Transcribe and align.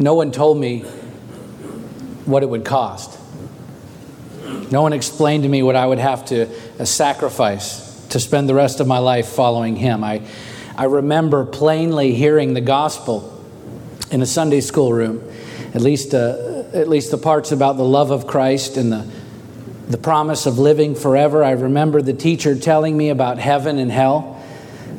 no 0.00 0.14
one 0.14 0.32
told 0.32 0.58
me 0.58 0.80
what 2.24 2.42
it 2.42 2.48
would 2.48 2.64
cost. 2.64 3.18
No 4.70 4.80
one 4.80 4.94
explained 4.94 5.42
to 5.42 5.48
me 5.48 5.62
what 5.62 5.76
I 5.76 5.86
would 5.86 5.98
have 5.98 6.24
to 6.26 6.48
uh, 6.78 6.84
sacrifice 6.86 8.06
to 8.08 8.18
spend 8.18 8.48
the 8.48 8.54
rest 8.54 8.80
of 8.80 8.86
my 8.86 8.98
life 8.98 9.28
following 9.28 9.76
him. 9.76 10.02
I, 10.02 10.22
I 10.74 10.84
remember 10.84 11.44
plainly 11.44 12.14
hearing 12.14 12.54
the 12.54 12.62
gospel 12.62 13.44
in 14.10 14.22
a 14.22 14.26
Sunday 14.26 14.62
school 14.62 14.90
room, 14.90 15.22
at 15.74 15.82
least, 15.82 16.14
uh, 16.14 16.64
at 16.72 16.88
least 16.88 17.10
the 17.10 17.18
parts 17.18 17.52
about 17.52 17.76
the 17.76 17.84
love 17.84 18.10
of 18.10 18.26
Christ 18.26 18.78
and 18.78 18.90
the, 18.90 19.06
the 19.88 19.98
promise 19.98 20.46
of 20.46 20.58
living 20.58 20.94
forever. 20.94 21.44
I 21.44 21.50
remember 21.50 22.00
the 22.00 22.14
teacher 22.14 22.58
telling 22.58 22.96
me 22.96 23.10
about 23.10 23.38
heaven 23.38 23.78
and 23.78 23.92
hell. 23.92 24.42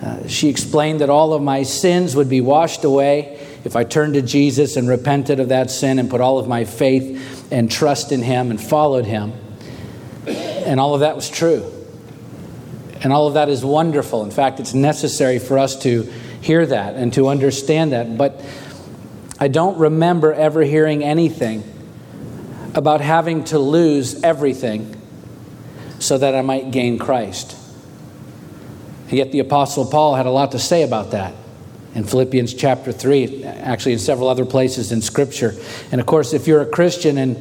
Uh, 0.03 0.27
she 0.27 0.47
explained 0.47 1.01
that 1.01 1.09
all 1.09 1.33
of 1.33 1.41
my 1.41 1.63
sins 1.63 2.15
would 2.15 2.29
be 2.29 2.41
washed 2.41 2.83
away 2.83 3.40
if 3.63 3.75
I 3.75 3.83
turned 3.83 4.15
to 4.15 4.21
Jesus 4.21 4.75
and 4.75 4.87
repented 4.87 5.39
of 5.39 5.49
that 5.49 5.69
sin 5.69 5.99
and 5.99 6.09
put 6.09 6.21
all 6.21 6.39
of 6.39 6.47
my 6.47 6.65
faith 6.65 7.47
and 7.51 7.69
trust 7.69 8.11
in 8.11 8.21
Him 8.21 8.49
and 8.49 8.59
followed 8.59 9.05
Him. 9.05 9.33
And 10.25 10.79
all 10.79 10.93
of 10.93 11.01
that 11.01 11.15
was 11.15 11.29
true. 11.29 11.71
And 13.03 13.13
all 13.13 13.27
of 13.27 13.35
that 13.35 13.49
is 13.49 13.63
wonderful. 13.63 14.23
In 14.23 14.31
fact, 14.31 14.59
it's 14.59 14.73
necessary 14.73 15.39
for 15.39 15.59
us 15.59 15.81
to 15.83 16.03
hear 16.41 16.65
that 16.65 16.95
and 16.95 17.13
to 17.13 17.27
understand 17.27 17.91
that. 17.91 18.17
But 18.17 18.43
I 19.39 19.47
don't 19.47 19.77
remember 19.77 20.33
ever 20.33 20.61
hearing 20.61 21.03
anything 21.03 21.63
about 22.73 23.01
having 23.01 23.43
to 23.45 23.59
lose 23.59 24.23
everything 24.23 24.95
so 25.99 26.17
that 26.17 26.33
I 26.35 26.41
might 26.41 26.71
gain 26.71 26.97
Christ. 26.97 27.57
Yet 29.09 29.31
the 29.31 29.39
Apostle 29.39 29.85
Paul 29.85 30.15
had 30.15 30.25
a 30.25 30.31
lot 30.31 30.53
to 30.53 30.59
say 30.59 30.83
about 30.83 31.11
that 31.11 31.35
in 31.95 32.03
Philippians 32.03 32.53
chapter 32.53 32.91
3, 32.91 33.43
actually 33.43 33.93
in 33.93 33.99
several 33.99 34.29
other 34.29 34.45
places 34.45 34.91
in 34.91 35.01
Scripture. 35.01 35.53
And 35.91 35.99
of 35.99 36.07
course, 36.07 36.33
if 36.33 36.47
you're 36.47 36.61
a 36.61 36.65
Christian 36.65 37.17
and 37.17 37.37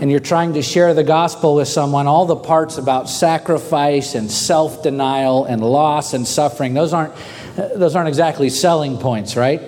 and 0.00 0.10
you're 0.10 0.20
trying 0.20 0.52
to 0.54 0.62
share 0.62 0.92
the 0.94 1.04
gospel 1.04 1.54
with 1.54 1.68
someone, 1.68 2.06
all 2.06 2.26
the 2.26 2.36
parts 2.36 2.76
about 2.76 3.08
sacrifice 3.08 4.14
and 4.14 4.30
self 4.30 4.82
denial 4.82 5.44
and 5.46 5.62
loss 5.62 6.12
and 6.12 6.26
suffering, 6.26 6.74
those 6.74 6.92
aren't, 6.92 7.14
those 7.56 7.96
aren't 7.96 8.08
exactly 8.08 8.50
selling 8.50 8.98
points, 8.98 9.36
right? 9.36 9.62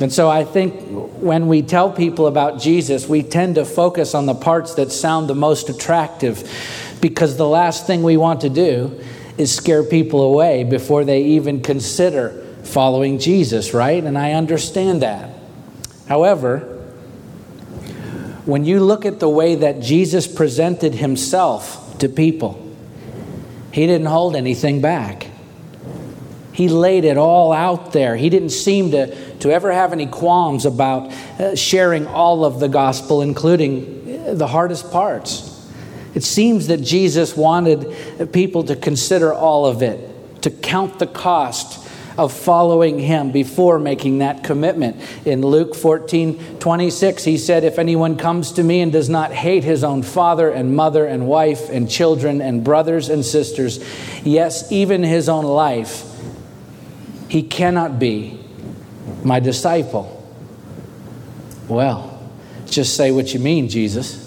And 0.00 0.12
so 0.12 0.28
I 0.28 0.44
think 0.44 0.74
when 1.20 1.46
we 1.46 1.62
tell 1.62 1.90
people 1.90 2.26
about 2.26 2.60
Jesus, 2.60 3.08
we 3.08 3.22
tend 3.22 3.54
to 3.54 3.64
focus 3.64 4.14
on 4.14 4.26
the 4.26 4.34
parts 4.34 4.74
that 4.74 4.90
sound 4.90 5.28
the 5.28 5.34
most 5.34 5.68
attractive 5.68 6.50
because 7.00 7.36
the 7.36 7.48
last 7.48 7.86
thing 7.86 8.02
we 8.02 8.16
want 8.16 8.40
to 8.42 8.50
do 8.50 9.00
is 9.38 9.54
scare 9.54 9.82
people 9.82 10.22
away 10.22 10.64
before 10.64 11.04
they 11.04 11.22
even 11.22 11.62
consider 11.62 12.43
following 12.64 13.18
Jesus, 13.18 13.72
right? 13.72 14.02
And 14.02 14.18
I 14.18 14.32
understand 14.32 15.02
that. 15.02 15.30
However, 16.08 16.58
when 18.44 18.64
you 18.64 18.80
look 18.80 19.06
at 19.06 19.20
the 19.20 19.28
way 19.28 19.54
that 19.54 19.80
Jesus 19.80 20.26
presented 20.26 20.94
himself 20.94 21.98
to 21.98 22.08
people, 22.08 22.60
he 23.72 23.86
didn't 23.86 24.06
hold 24.06 24.36
anything 24.36 24.80
back. 24.80 25.28
He 26.52 26.68
laid 26.68 27.04
it 27.04 27.16
all 27.16 27.52
out 27.52 27.92
there. 27.92 28.16
He 28.16 28.30
didn't 28.30 28.50
seem 28.50 28.92
to, 28.92 29.38
to 29.38 29.50
ever 29.50 29.72
have 29.72 29.92
any 29.92 30.06
qualms 30.06 30.66
about 30.66 31.10
uh, 31.40 31.56
sharing 31.56 32.06
all 32.06 32.44
of 32.44 32.60
the 32.60 32.68
gospel, 32.68 33.22
including 33.22 34.26
uh, 34.28 34.34
the 34.34 34.46
hardest 34.46 34.92
parts. 34.92 35.50
It 36.14 36.22
seems 36.22 36.68
that 36.68 36.76
Jesus 36.76 37.36
wanted 37.36 38.32
people 38.32 38.62
to 38.64 38.76
consider 38.76 39.34
all 39.34 39.66
of 39.66 39.82
it, 39.82 40.42
to 40.42 40.50
count 40.50 41.00
the 41.00 41.08
cost 41.08 41.83
of 42.16 42.32
following 42.32 42.98
him 42.98 43.30
before 43.30 43.78
making 43.78 44.18
that 44.18 44.44
commitment. 44.44 44.96
In 45.24 45.42
Luke 45.42 45.74
14 45.74 46.58
26, 46.58 47.24
he 47.24 47.38
said, 47.38 47.64
If 47.64 47.78
anyone 47.78 48.16
comes 48.16 48.52
to 48.52 48.62
me 48.62 48.80
and 48.80 48.92
does 48.92 49.08
not 49.08 49.32
hate 49.32 49.64
his 49.64 49.84
own 49.84 50.02
father 50.02 50.50
and 50.50 50.74
mother 50.74 51.06
and 51.06 51.26
wife 51.26 51.68
and 51.70 51.90
children 51.90 52.40
and 52.40 52.64
brothers 52.64 53.08
and 53.08 53.24
sisters, 53.24 53.84
yes, 54.24 54.70
even 54.70 55.02
his 55.02 55.28
own 55.28 55.44
life, 55.44 56.10
he 57.28 57.42
cannot 57.42 57.98
be 57.98 58.38
my 59.24 59.40
disciple. 59.40 60.10
Well, 61.68 62.10
just 62.66 62.96
say 62.96 63.10
what 63.10 63.32
you 63.34 63.40
mean, 63.40 63.68
Jesus. 63.68 64.23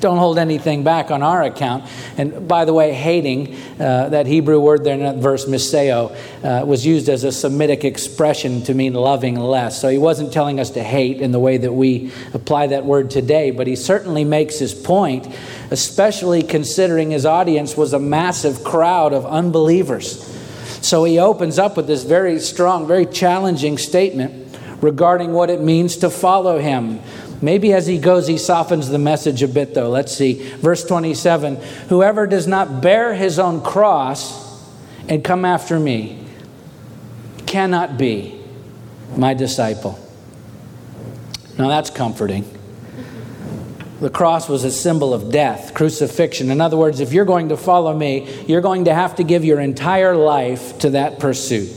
Don't 0.00 0.18
hold 0.18 0.38
anything 0.38 0.84
back 0.84 1.10
on 1.10 1.22
our 1.22 1.42
account. 1.42 1.84
And 2.16 2.46
by 2.48 2.64
the 2.64 2.72
way, 2.72 2.92
hating, 2.92 3.56
uh, 3.80 4.10
that 4.10 4.26
Hebrew 4.26 4.60
word 4.60 4.84
there 4.84 4.94
in 4.94 5.00
that 5.00 5.16
verse, 5.16 5.46
miseo, 5.46 6.14
uh, 6.44 6.64
was 6.64 6.86
used 6.86 7.08
as 7.08 7.24
a 7.24 7.32
Semitic 7.32 7.84
expression 7.84 8.62
to 8.64 8.74
mean 8.74 8.94
loving 8.94 9.36
less. 9.36 9.80
So 9.80 9.88
he 9.88 9.98
wasn't 9.98 10.32
telling 10.32 10.60
us 10.60 10.70
to 10.70 10.82
hate 10.82 11.20
in 11.20 11.32
the 11.32 11.40
way 11.40 11.56
that 11.58 11.72
we 11.72 12.12
apply 12.34 12.68
that 12.68 12.84
word 12.84 13.10
today, 13.10 13.50
but 13.50 13.66
he 13.66 13.76
certainly 13.76 14.24
makes 14.24 14.58
his 14.58 14.74
point, 14.74 15.28
especially 15.70 16.42
considering 16.42 17.10
his 17.10 17.26
audience 17.26 17.76
was 17.76 17.92
a 17.92 17.98
massive 17.98 18.64
crowd 18.64 19.12
of 19.12 19.26
unbelievers. 19.26 20.24
So 20.80 21.04
he 21.04 21.18
opens 21.18 21.58
up 21.58 21.76
with 21.76 21.86
this 21.86 22.04
very 22.04 22.38
strong, 22.38 22.86
very 22.86 23.06
challenging 23.06 23.78
statement 23.78 24.56
regarding 24.80 25.32
what 25.32 25.50
it 25.50 25.60
means 25.60 25.96
to 25.98 26.10
follow 26.10 26.58
him. 26.58 27.00
Maybe 27.40 27.72
as 27.72 27.86
he 27.86 27.98
goes, 27.98 28.26
he 28.26 28.36
softens 28.36 28.88
the 28.88 28.98
message 28.98 29.42
a 29.42 29.48
bit, 29.48 29.74
though. 29.74 29.90
Let's 29.90 30.12
see. 30.12 30.42
Verse 30.56 30.84
27 30.84 31.56
Whoever 31.88 32.26
does 32.26 32.46
not 32.46 32.80
bear 32.82 33.14
his 33.14 33.38
own 33.38 33.62
cross 33.62 34.46
and 35.08 35.22
come 35.22 35.44
after 35.44 35.78
me 35.78 36.24
cannot 37.46 37.96
be 37.96 38.40
my 39.16 39.34
disciple. 39.34 39.98
Now 41.56 41.68
that's 41.68 41.90
comforting. 41.90 42.44
The 44.00 44.10
cross 44.10 44.48
was 44.48 44.62
a 44.62 44.70
symbol 44.70 45.12
of 45.12 45.32
death, 45.32 45.74
crucifixion. 45.74 46.50
In 46.50 46.60
other 46.60 46.76
words, 46.76 47.00
if 47.00 47.12
you're 47.12 47.24
going 47.24 47.48
to 47.48 47.56
follow 47.56 47.96
me, 47.96 48.44
you're 48.46 48.60
going 48.60 48.84
to 48.84 48.94
have 48.94 49.16
to 49.16 49.24
give 49.24 49.44
your 49.44 49.58
entire 49.58 50.14
life 50.14 50.78
to 50.80 50.90
that 50.90 51.18
pursuit. 51.18 51.68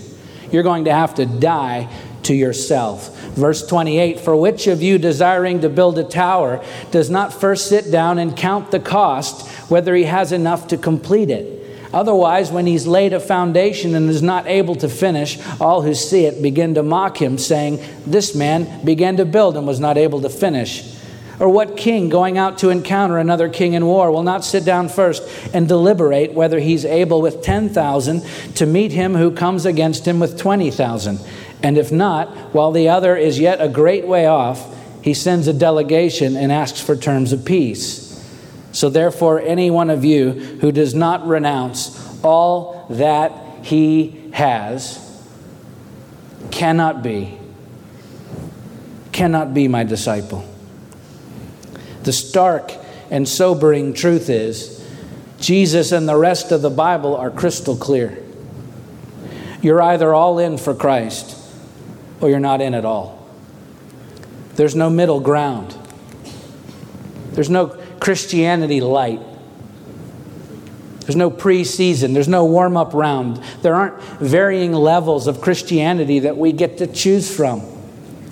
You're 0.51 0.61
going 0.61 0.85
to 0.85 0.93
have 0.93 1.15
to 1.15 1.25
die 1.25 1.89
to 2.23 2.35
yourself. 2.35 3.20
Verse 3.35 3.65
28 3.65 4.19
For 4.19 4.35
which 4.35 4.67
of 4.67 4.81
you 4.81 4.97
desiring 4.97 5.61
to 5.61 5.69
build 5.69 5.97
a 5.97 6.03
tower 6.03 6.63
does 6.91 7.09
not 7.09 7.33
first 7.33 7.67
sit 7.67 7.91
down 7.91 8.19
and 8.19 8.35
count 8.35 8.71
the 8.71 8.79
cost, 8.79 9.47
whether 9.69 9.95
he 9.95 10.03
has 10.03 10.31
enough 10.31 10.67
to 10.67 10.77
complete 10.77 11.29
it? 11.29 11.59
Otherwise, 11.93 12.51
when 12.51 12.65
he's 12.65 12.87
laid 12.87 13.11
a 13.13 13.19
foundation 13.19 13.95
and 13.95 14.09
is 14.09 14.21
not 14.21 14.47
able 14.47 14.75
to 14.75 14.87
finish, 14.87 15.37
all 15.59 15.81
who 15.81 15.93
see 15.93 16.25
it 16.25 16.41
begin 16.41 16.73
to 16.75 16.83
mock 16.83 17.21
him, 17.21 17.37
saying, 17.37 17.79
This 18.05 18.33
man 18.33 18.85
began 18.85 19.17
to 19.17 19.25
build 19.25 19.57
and 19.57 19.67
was 19.67 19.79
not 19.79 19.97
able 19.97 20.21
to 20.21 20.29
finish. 20.29 20.97
Or 21.39 21.49
what 21.49 21.75
king 21.75 22.07
going 22.07 22.37
out 22.37 22.59
to 22.59 22.69
encounter 22.69 23.17
another 23.17 23.49
king 23.49 23.73
in 23.73 23.85
war 23.85 24.11
will 24.11 24.21
not 24.23 24.45
sit 24.45 24.63
down 24.63 24.89
first 24.89 25.27
and 25.53 25.67
deliberate 25.67 26.33
whether 26.33 26.59
he's 26.59 26.85
able 26.85 27.19
with 27.19 27.41
10,000 27.41 28.21
to 28.55 28.65
meet 28.67 28.91
him 28.91 29.15
who 29.15 29.31
comes 29.31 29.65
against 29.65 30.07
him 30.07 30.19
with 30.19 30.37
20,000? 30.37 31.19
And 31.63 31.77
if 31.77 31.91
not, 31.91 32.29
while 32.53 32.71
the 32.71 32.89
other 32.89 33.15
is 33.15 33.39
yet 33.39 33.61
a 33.61 33.69
great 33.69 34.07
way 34.07 34.25
off, 34.25 34.75
he 35.03 35.13
sends 35.13 35.47
a 35.47 35.53
delegation 35.53 36.35
and 36.35 36.51
asks 36.51 36.81
for 36.81 36.95
terms 36.95 37.33
of 37.33 37.45
peace. 37.45 38.07
So, 38.71 38.89
therefore, 38.89 39.41
any 39.41 39.69
one 39.69 39.89
of 39.89 40.05
you 40.05 40.31
who 40.31 40.71
does 40.71 40.93
not 40.93 41.27
renounce 41.27 41.97
all 42.23 42.85
that 42.89 43.31
he 43.63 44.29
has 44.33 44.97
cannot 46.51 47.03
be, 47.03 47.37
cannot 49.11 49.53
be 49.53 49.67
my 49.67 49.83
disciple. 49.83 50.45
The 52.03 52.13
stark 52.13 52.71
and 53.09 53.27
sobering 53.27 53.93
truth 53.93 54.29
is 54.29 54.77
Jesus 55.39 55.91
and 55.91 56.07
the 56.07 56.15
rest 56.15 56.51
of 56.51 56.61
the 56.61 56.69
Bible 56.69 57.15
are 57.15 57.29
crystal 57.29 57.75
clear. 57.75 58.17
You're 59.61 59.81
either 59.81 60.13
all 60.13 60.39
in 60.39 60.57
for 60.57 60.73
Christ 60.73 61.37
or 62.21 62.29
you're 62.29 62.39
not 62.39 62.61
in 62.61 62.73
at 62.73 62.85
all. 62.85 63.27
There's 64.55 64.75
no 64.75 64.89
middle 64.89 65.19
ground. 65.19 65.75
There's 67.31 67.49
no 67.49 67.67
Christianity 67.99 68.81
light. 68.81 69.21
There's 71.01 71.15
no 71.15 71.31
preseason. 71.31 72.13
There's 72.13 72.27
no 72.27 72.45
warm 72.45 72.77
up 72.77 72.93
round. 72.93 73.41
There 73.63 73.75
aren't 73.75 74.01
varying 74.19 74.71
levels 74.71 75.27
of 75.27 75.41
Christianity 75.41 76.19
that 76.19 76.37
we 76.37 76.51
get 76.51 76.77
to 76.77 76.87
choose 76.87 77.35
from. 77.35 77.67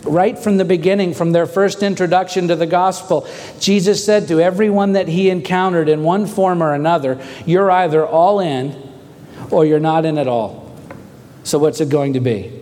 Right 0.03 0.37
from 0.37 0.57
the 0.57 0.65
beginning, 0.65 1.13
from 1.13 1.33
their 1.33 1.45
first 1.45 1.83
introduction 1.83 2.47
to 2.47 2.55
the 2.55 2.65
gospel, 2.65 3.27
Jesus 3.59 4.05
said 4.05 4.27
to 4.29 4.39
everyone 4.39 4.93
that 4.93 5.07
he 5.07 5.29
encountered 5.29 5.89
in 5.89 6.03
one 6.03 6.25
form 6.25 6.63
or 6.63 6.73
another, 6.73 7.21
You're 7.45 7.69
either 7.69 8.05
all 8.05 8.39
in 8.39 8.75
or 9.51 9.65
you're 9.65 9.79
not 9.79 10.05
in 10.05 10.17
at 10.17 10.27
all. 10.27 10.73
So, 11.43 11.59
what's 11.59 11.81
it 11.81 11.89
going 11.89 12.13
to 12.13 12.19
be? 12.19 12.58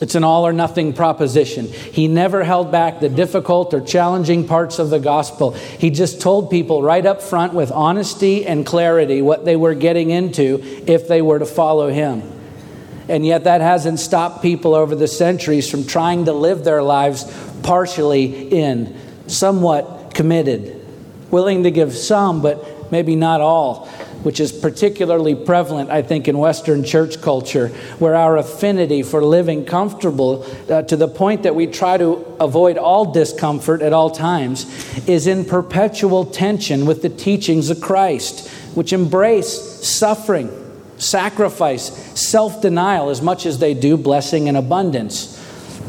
It's 0.00 0.14
an 0.14 0.22
all 0.22 0.46
or 0.46 0.52
nothing 0.52 0.92
proposition. 0.92 1.66
He 1.66 2.06
never 2.06 2.44
held 2.44 2.70
back 2.70 3.00
the 3.00 3.08
difficult 3.08 3.74
or 3.74 3.80
challenging 3.80 4.46
parts 4.46 4.78
of 4.78 4.90
the 4.90 5.00
gospel. 5.00 5.52
He 5.52 5.90
just 5.90 6.20
told 6.20 6.50
people 6.50 6.82
right 6.82 7.04
up 7.04 7.20
front 7.20 7.52
with 7.52 7.72
honesty 7.72 8.46
and 8.46 8.64
clarity 8.64 9.22
what 9.22 9.44
they 9.44 9.56
were 9.56 9.74
getting 9.74 10.10
into 10.10 10.60
if 10.86 11.08
they 11.08 11.20
were 11.20 11.40
to 11.40 11.46
follow 11.46 11.88
him. 11.90 12.22
And 13.08 13.26
yet, 13.26 13.44
that 13.44 13.60
hasn't 13.60 13.98
stopped 13.98 14.42
people 14.42 14.74
over 14.74 14.94
the 14.94 15.08
centuries 15.08 15.68
from 15.68 15.84
trying 15.84 16.26
to 16.26 16.32
live 16.32 16.62
their 16.62 16.82
lives 16.82 17.24
partially 17.62 18.48
in, 18.50 18.96
somewhat 19.26 20.14
committed, 20.14 20.86
willing 21.30 21.64
to 21.64 21.70
give 21.70 21.94
some, 21.94 22.42
but 22.42 22.92
maybe 22.92 23.16
not 23.16 23.40
all 23.40 23.88
which 24.22 24.40
is 24.40 24.50
particularly 24.52 25.34
prevalent, 25.34 25.90
I 25.90 26.02
think, 26.02 26.28
in 26.28 26.38
Western 26.38 26.84
church 26.84 27.20
culture, 27.20 27.68
where 27.98 28.14
our 28.14 28.36
affinity 28.36 29.02
for 29.02 29.22
living 29.22 29.64
comfortable 29.64 30.44
uh, 30.68 30.82
to 30.82 30.96
the 30.96 31.08
point 31.08 31.44
that 31.44 31.54
we 31.54 31.66
try 31.66 31.96
to 31.96 32.24
avoid 32.40 32.76
all 32.76 33.12
discomfort 33.12 33.80
at 33.82 33.92
all 33.92 34.10
times 34.10 34.66
is 35.08 35.26
in 35.26 35.44
perpetual 35.44 36.24
tension 36.24 36.84
with 36.86 37.02
the 37.02 37.08
teachings 37.08 37.70
of 37.70 37.80
Christ, 37.80 38.48
which 38.74 38.92
embrace 38.92 39.48
suffering, 39.86 40.50
sacrifice, 40.96 41.84
self 42.20 42.60
denial 42.60 43.10
as 43.10 43.22
much 43.22 43.46
as 43.46 43.58
they 43.58 43.74
do 43.74 43.96
blessing 43.96 44.48
and 44.48 44.56
abundance. 44.56 45.36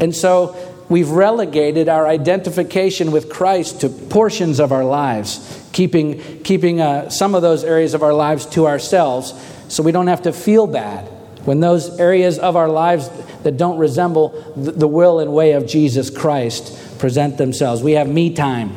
And 0.00 0.14
so, 0.14 0.56
we've 0.90 1.10
relegated 1.10 1.88
our 1.88 2.06
identification 2.06 3.12
with 3.12 3.30
Christ 3.30 3.80
to 3.80 3.88
portions 3.88 4.60
of 4.60 4.72
our 4.72 4.84
lives 4.84 5.68
keeping, 5.72 6.42
keeping 6.42 6.80
uh, 6.80 7.08
some 7.08 7.34
of 7.34 7.40
those 7.40 7.64
areas 7.64 7.94
of 7.94 8.02
our 8.02 8.12
lives 8.12 8.44
to 8.46 8.66
ourselves 8.66 9.32
so 9.68 9.82
we 9.82 9.92
don't 9.92 10.08
have 10.08 10.22
to 10.22 10.32
feel 10.32 10.66
bad 10.66 11.06
when 11.44 11.60
those 11.60 11.98
areas 11.98 12.38
of 12.38 12.56
our 12.56 12.68
lives 12.68 13.08
that 13.44 13.56
don't 13.56 13.78
resemble 13.78 14.52
the 14.56 14.88
will 14.88 15.20
and 15.20 15.32
way 15.32 15.52
of 15.52 15.66
Jesus 15.66 16.10
Christ 16.10 16.98
present 16.98 17.38
themselves. 17.38 17.82
We 17.82 17.92
have 17.92 18.08
me 18.08 18.34
time 18.34 18.70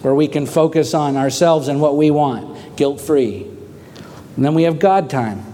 where 0.00 0.14
we 0.14 0.28
can 0.28 0.46
focus 0.46 0.94
on 0.94 1.16
ourselves 1.16 1.68
and 1.68 1.80
what 1.80 1.96
we 1.96 2.10
want, 2.10 2.76
guilt 2.76 3.00
free. 3.00 3.42
And 4.36 4.44
then 4.44 4.54
we 4.54 4.62
have 4.62 4.78
God 4.78 5.10
time 5.10 5.44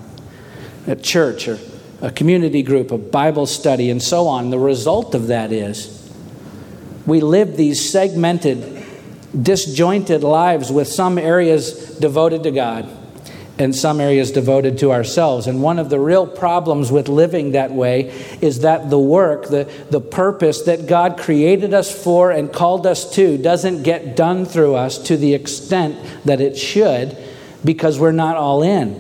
at 0.87 1.03
church 1.03 1.49
or 1.49 1.59
a 2.01 2.11
community 2.11 2.63
group, 2.63 2.91
a 2.91 2.99
Bible 2.99 3.47
study, 3.47 3.91
and 3.91 4.03
so 4.03 4.27
on. 4.27 4.51
The 4.51 4.59
result 4.59 5.15
of 5.15 5.29
that 5.29 5.53
is 5.53 6.13
we 7.07 7.21
live 7.21 7.57
these 7.57 7.91
segmented 7.91 8.85
disjointed 9.41 10.23
lives 10.23 10.73
with 10.73 10.89
some 10.89 11.19
areas 11.19 11.99
devoted 11.99 12.43
to 12.45 12.51
God 12.51 12.89
and 13.59 13.75
some 13.75 14.01
areas 14.01 14.33
devoted 14.33 14.79
to 14.79 14.93
ourselves. 14.93 15.47
And 15.47 15.63
one 15.63 15.79
of 15.79 15.89
the 15.89 15.99
real 15.99 16.27
problems 16.27 16.93
with 16.93 17.09
living 17.09 17.53
that 17.53 17.73
way 17.73 18.11
is 18.43 18.61
that 18.61 18.91
the 18.91 18.99
work, 18.99 19.49
the, 19.49 19.71
the 19.91 20.01
purpose 20.01 20.63
that 20.63 20.87
God 20.87 21.19
created 21.19 21.73
us 21.73 22.05
for 22.05 22.31
and 22.31 22.53
called 22.53 22.87
us 22.87 23.11
to, 23.13 23.39
doesn't 23.39 23.83
get 23.83 24.15
done 24.15 24.45
through 24.45 24.75
us 24.75 24.99
to 25.05 25.17
the 25.17 25.33
extent 25.33 25.97
that 26.27 26.41
it 26.41 26.57
should 26.57 27.17
because 27.65 27.99
we're 27.99 28.13
not 28.13 28.37
all 28.37 28.63
in, 28.63 28.93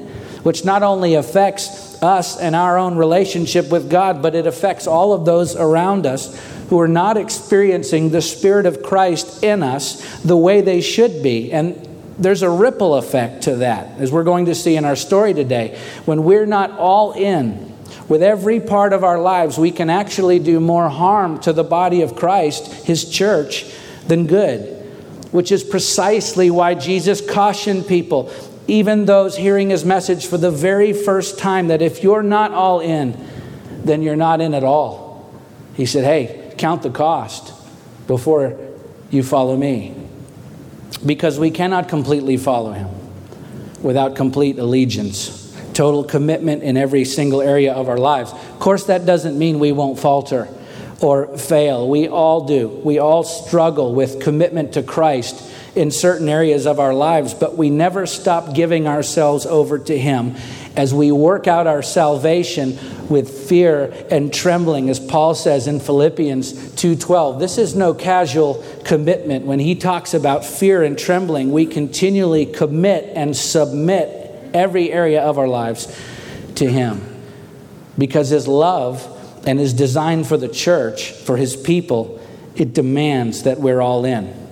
which 0.43 0.65
not 0.65 0.83
only 0.83 1.15
affects 1.15 1.86
us 2.03 2.39
and 2.39 2.55
our 2.55 2.79
own 2.79 2.97
relationship 2.97 3.71
with 3.71 3.91
God, 3.91 4.23
but 4.23 4.35
it 4.35 4.47
affects 4.47 4.87
all 4.87 5.13
of 5.13 5.25
those 5.25 5.57
around 5.57 6.07
us 6.07 6.39
who 6.69 6.81
are 6.81 6.89
not 6.89 7.17
experiencing 7.17 8.11
the 8.11 8.23
Spirit 8.23 8.67
of 8.67 8.83
Christ 8.83 9.43
in 9.43 9.63
us 9.63 10.21
the 10.23 10.37
way 10.37 10.61
they 10.61 10.81
should 10.81 11.23
be. 11.23 11.53
And 11.53 11.89
there's 12.19 12.43
a 12.43 12.51
ripple 12.51 12.95
effect 12.95 13.43
to 13.43 13.57
that, 13.57 13.99
as 14.01 14.11
we're 14.11 14.25
going 14.25 14.47
to 14.47 14.55
see 14.55 14.77
in 14.77 14.85
our 14.85 14.97
story 14.97 15.35
today. 15.35 15.79
When 16.07 16.25
we're 16.25 16.47
not 16.47 16.73
all 16.73 17.13
in 17.13 17.75
with 18.09 18.23
every 18.23 18.61
part 18.61 18.93
of 18.93 19.05
our 19.05 19.19
lives, 19.19 19.59
we 19.59 19.71
can 19.71 19.91
actually 19.91 20.39
do 20.39 20.61
more 20.61 20.89
harm 20.89 21.41
to 21.41 21.53
the 21.53 21.65
body 21.65 22.03
of 22.03 22.17
Christ, 22.17 22.73
His 22.85 23.09
church, 23.09 23.67
than 24.07 24.27
good, 24.27 24.61
which 25.33 25.53
is 25.53 25.63
precisely 25.63 26.51
why 26.51 26.75
Jesus 26.75 27.21
cautioned 27.21 27.87
people, 27.87 28.31
even 28.69 29.05
those 29.05 29.37
hearing 29.37 29.71
His 29.71 29.85
message 29.85 30.27
for 30.27 30.39
the 30.39 30.51
very 30.51 30.93
first 30.93 31.39
time, 31.39 31.69
that 31.69 31.83
if 31.83 32.03
you're 32.03 32.23
not 32.23 32.53
all 32.53 32.81
in, 32.81 33.17
then 33.85 34.03
you're 34.03 34.17
not 34.17 34.41
in 34.41 34.55
at 34.55 34.65
all. 34.65 35.33
He 35.75 35.87
said, 35.87 36.05
Hey, 36.05 36.55
count 36.59 36.83
the 36.83 36.91
cost 36.91 37.53
before 38.07 38.59
you 39.11 39.23
follow 39.23 39.57
me. 39.57 39.95
Because 41.05 41.39
we 41.39 41.51
cannot 41.51 41.89
completely 41.89 42.37
follow 42.37 42.73
him 42.73 42.89
without 43.83 44.17
complete 44.17 44.59
allegiance, 44.59 45.55
total 45.75 46.03
commitment 46.03 46.63
in 46.63 46.77
every 46.77 47.05
single 47.05 47.43
area 47.43 47.73
of 47.73 47.89
our 47.89 47.99
lives. 47.99 48.33
Of 48.33 48.59
course, 48.59 48.85
that 48.87 49.05
doesn't 49.05 49.39
mean 49.39 49.59
we 49.59 49.73
won't 49.73 49.99
falter 49.99 50.49
or 51.01 51.37
fail. 51.37 51.89
We 51.89 52.09
all 52.09 52.47
do. 52.47 52.69
We 52.69 52.99
all 52.99 53.23
struggle 53.23 53.95
with 53.95 54.21
commitment 54.21 54.73
to 54.75 54.83
Christ 54.83 55.53
in 55.77 55.91
certain 55.91 56.29
areas 56.29 56.67
of 56.67 56.81
our 56.81 56.95
lives, 56.95 57.35
but 57.35 57.57
we 57.57 57.69
never 57.69 58.07
stop 58.07 58.55
giving 58.55 58.89
ourselves 58.89 59.45
over 59.45 59.79
to 59.79 59.97
Him. 59.97 60.35
As 60.75 60.95
we 60.95 61.13
work 61.13 61.47
out 61.47 61.67
our 61.67 61.83
salvation 61.83 62.79
with 63.09 63.49
fear 63.49 63.95
and 64.11 64.33
trembling 64.33 64.91
as 64.91 64.99
Paul 64.99 65.35
says 65.35 65.67
in 65.67 65.81
Philippians 65.81 66.53
2:12 66.53 67.39
this 67.39 67.57
is 67.57 67.75
no 67.75 67.95
casual 67.95 68.65
commitment. 68.85 69.47
When 69.47 69.59
he 69.59 69.75
talks 69.75 70.13
about 70.13 70.45
fear 70.45 70.83
and 70.83 70.99
trembling 70.99 71.53
we 71.53 71.67
continually 71.67 72.47
commit 72.47 73.11
and 73.15 73.37
submit 73.37 74.51
every 74.53 74.93
area 74.93 75.23
of 75.23 75.39
our 75.39 75.49
lives 75.49 75.89
to 76.57 76.67
him. 76.67 77.01
Because 77.97 78.31
his 78.31 78.49
love 78.49 79.07
and 79.47 79.59
his 79.59 79.73
design 79.73 80.25
for 80.25 80.37
the 80.37 80.49
church 80.49 81.13
for 81.13 81.37
his 81.37 81.55
people 81.55 82.21
it 82.57 82.75
demands 82.75 83.45
that 83.45 83.61
we're 83.61 83.81
all 83.81 84.05
in 84.05 84.46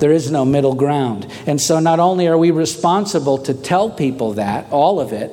there 0.00 0.12
is 0.12 0.30
no 0.30 0.44
middle 0.44 0.74
ground. 0.74 1.26
And 1.46 1.60
so, 1.60 1.78
not 1.78 2.00
only 2.00 2.26
are 2.26 2.38
we 2.38 2.50
responsible 2.50 3.38
to 3.38 3.54
tell 3.54 3.90
people 3.90 4.34
that, 4.34 4.70
all 4.70 5.00
of 5.00 5.12
it, 5.12 5.32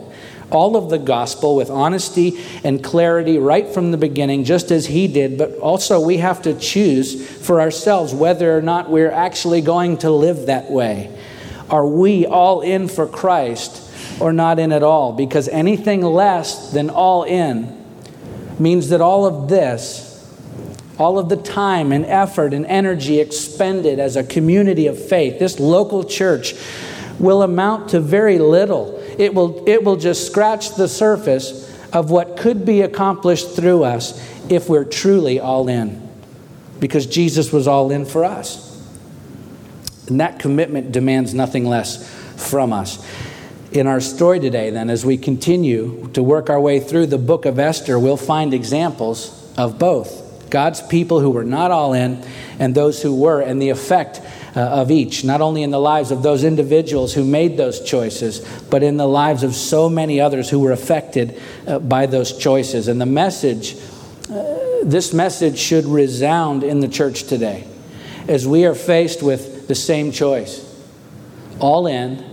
all 0.50 0.78
of 0.78 0.90
the 0.90 0.98
gospel 0.98 1.56
with 1.56 1.70
honesty 1.70 2.40
and 2.64 2.84
clarity 2.84 3.38
right 3.38 3.68
from 3.68 3.92
the 3.92 3.98
beginning, 3.98 4.44
just 4.44 4.72
as 4.72 4.86
he 4.86 5.08
did, 5.08 5.38
but 5.38 5.54
also 5.58 6.00
we 6.00 6.18
have 6.18 6.42
to 6.44 6.58
choose 6.58 7.28
for 7.46 7.60
ourselves 7.60 8.14
whether 8.14 8.58
or 8.58 8.62
not 8.62 8.90
we're 8.90 9.12
actually 9.12 9.62
going 9.62 9.98
to 9.98 10.10
live 10.10 10.46
that 10.46 10.72
way. 10.72 11.14
Are 11.70 11.86
we 11.86 12.26
all 12.26 12.62
in 12.62 12.88
for 12.88 13.08
Christ 13.08 13.84
or 14.22 14.32
not 14.32 14.58
in 14.58 14.72
at 14.72 14.84
all? 14.84 15.12
Because 15.12 15.50
anything 15.50 16.02
less 16.02 16.72
than 16.72 16.90
all 16.90 17.24
in 17.24 17.86
means 18.58 18.90
that 18.90 19.02
all 19.02 19.26
of 19.26 19.50
this, 19.50 20.07
all 20.98 21.20
of 21.20 21.30
the 21.30 21.38
time 21.38 21.92
and 21.92 22.06
effort 22.06 22.54
and 22.54 22.66
energy 22.66 23.20
expended 23.20 24.00
as 24.00 24.16
a 24.16 24.24
community 24.24 24.88
of 24.88 25.02
faith, 25.02 25.40
this 25.40 25.60
local 25.60 26.04
church, 26.04 26.54
will 27.20 27.42
amount 27.42 27.90
to 27.90 28.00
very 28.00 28.40
little 28.40 28.98
it 29.18 29.34
will, 29.34 29.68
it 29.68 29.84
will 29.84 29.96
just 29.96 30.28
scratch 30.28 30.76
the 30.76 30.88
surface 30.88 31.66
of 31.92 32.12
what 32.12 32.38
could 32.38 32.66
be 32.66 32.82
accomplished 32.82 33.56
through 33.56 33.84
us 33.84 34.24
if 34.50 34.70
we're 34.70 34.86
truly 34.86 35.40
all 35.40 35.68
in. 35.68 36.08
Because 36.80 37.08
Jesus 37.08 37.52
was 37.52 37.68
all 37.68 37.90
in 37.92 38.06
for 38.06 38.24
us. 38.24 38.66
And 40.08 40.20
that 40.20 40.40
commitment 40.40 40.92
demands 40.92 41.34
nothing 41.34 41.66
less 41.66 42.08
from 42.50 42.72
us. 42.72 43.04
In 43.72 43.88
our 43.88 44.00
story 44.00 44.40
today, 44.40 44.70
then, 44.70 44.90
as 44.90 45.04
we 45.04 45.18
continue 45.18 46.10
to 46.14 46.22
work 46.22 46.50
our 46.50 46.62
way 46.62 46.80
through 46.80 47.08
the 47.08 47.18
book 47.18 47.46
of 47.46 47.60
Esther, 47.60 48.00
we'll 48.00 48.16
find 48.16 48.54
examples 48.54 49.52
of 49.58 49.80
both 49.80 50.27
God's 50.50 50.82
people 50.82 51.20
who 51.20 51.30
were 51.30 51.44
not 51.44 51.72
all 51.72 51.94
in 51.94 52.24
and 52.60 52.74
those 52.74 53.02
who 53.02 53.16
were, 53.16 53.42
and 53.42 53.62
the 53.62 53.70
effect 53.70 54.22
uh, 54.56 54.62
of 54.62 54.90
each, 54.90 55.24
not 55.24 55.42
only 55.42 55.62
in 55.64 55.72
the 55.72 55.80
lives 55.80 56.12
of 56.12 56.24
those 56.24 56.44
individuals 56.44 57.14
who 57.14 57.24
made 57.24 57.58
those 57.58 57.80
choices, 57.82 58.40
but 58.70 58.82
in 58.82 58.98
the 58.98 59.08
lives 59.08 59.44
of 59.44 59.54
so 59.54 59.90
many 59.90 60.20
others 60.20 60.50
who 60.50 60.60
were 60.60 60.72
affected 60.72 61.40
uh, 61.68 61.80
by 61.80 62.06
those 62.06 62.38
choices. 62.38 62.88
And 62.88 63.00
the 63.00 63.06
message, 63.06 63.76
uh, 64.32 64.84
this 64.84 65.14
message 65.14 65.60
should 65.60 65.86
resound 65.86 66.64
in 66.64 66.80
the 66.80 66.88
church 66.88 67.24
today 67.24 67.68
as 68.28 68.48
we 68.48 68.66
are 68.66 68.76
faced 68.76 69.22
with 69.22 69.68
the 69.68 69.76
same 69.76 70.12
choice 70.12 70.64
all 71.60 71.88
in 71.88 72.24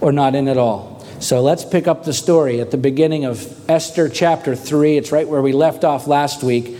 or 0.00 0.12
not 0.12 0.34
in 0.34 0.48
at 0.48 0.58
all. 0.58 1.04
So 1.18 1.40
let's 1.40 1.64
pick 1.64 1.88
up 1.88 2.04
the 2.04 2.12
story 2.12 2.60
at 2.60 2.70
the 2.70 2.76
beginning 2.76 3.24
of 3.24 3.70
Esther 3.70 4.08
chapter 4.08 4.54
3. 4.54 4.98
It's 4.98 5.12
right 5.12 5.26
where 5.26 5.40
we 5.40 5.52
left 5.52 5.82
off 5.82 6.06
last 6.06 6.42
week. 6.42 6.76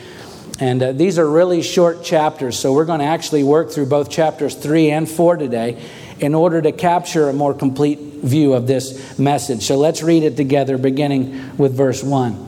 And 0.59 0.83
uh, 0.83 0.93
these 0.93 1.19
are 1.19 1.29
really 1.29 1.63
short 1.63 2.03
chapters, 2.03 2.59
so 2.59 2.73
we're 2.73 2.87
going 2.87 3.01
to 3.01 3.07
actually 3.07 3.43
work 3.43 3.71
through 3.71 3.87
both 3.87 4.11
chapters 4.11 4.55
3 4.55 4.91
and 4.91 5.09
4 5.09 5.37
today 5.37 5.83
in 6.19 6.35
order 6.35 6.63
to 6.63 6.73
capture 6.73 7.29
a 7.29 7.33
more 7.33 7.53
complete 7.53 7.99
view 7.99 8.55
of 8.55 8.67
this 8.67 9.19
message. 9.19 9.63
So 9.65 9.77
let's 9.77 10.03
read 10.03 10.23
it 10.23 10.37
together, 10.37 10.79
beginning 10.79 11.59
with 11.59 11.77
verse 11.77 12.03
1. 12.03 12.47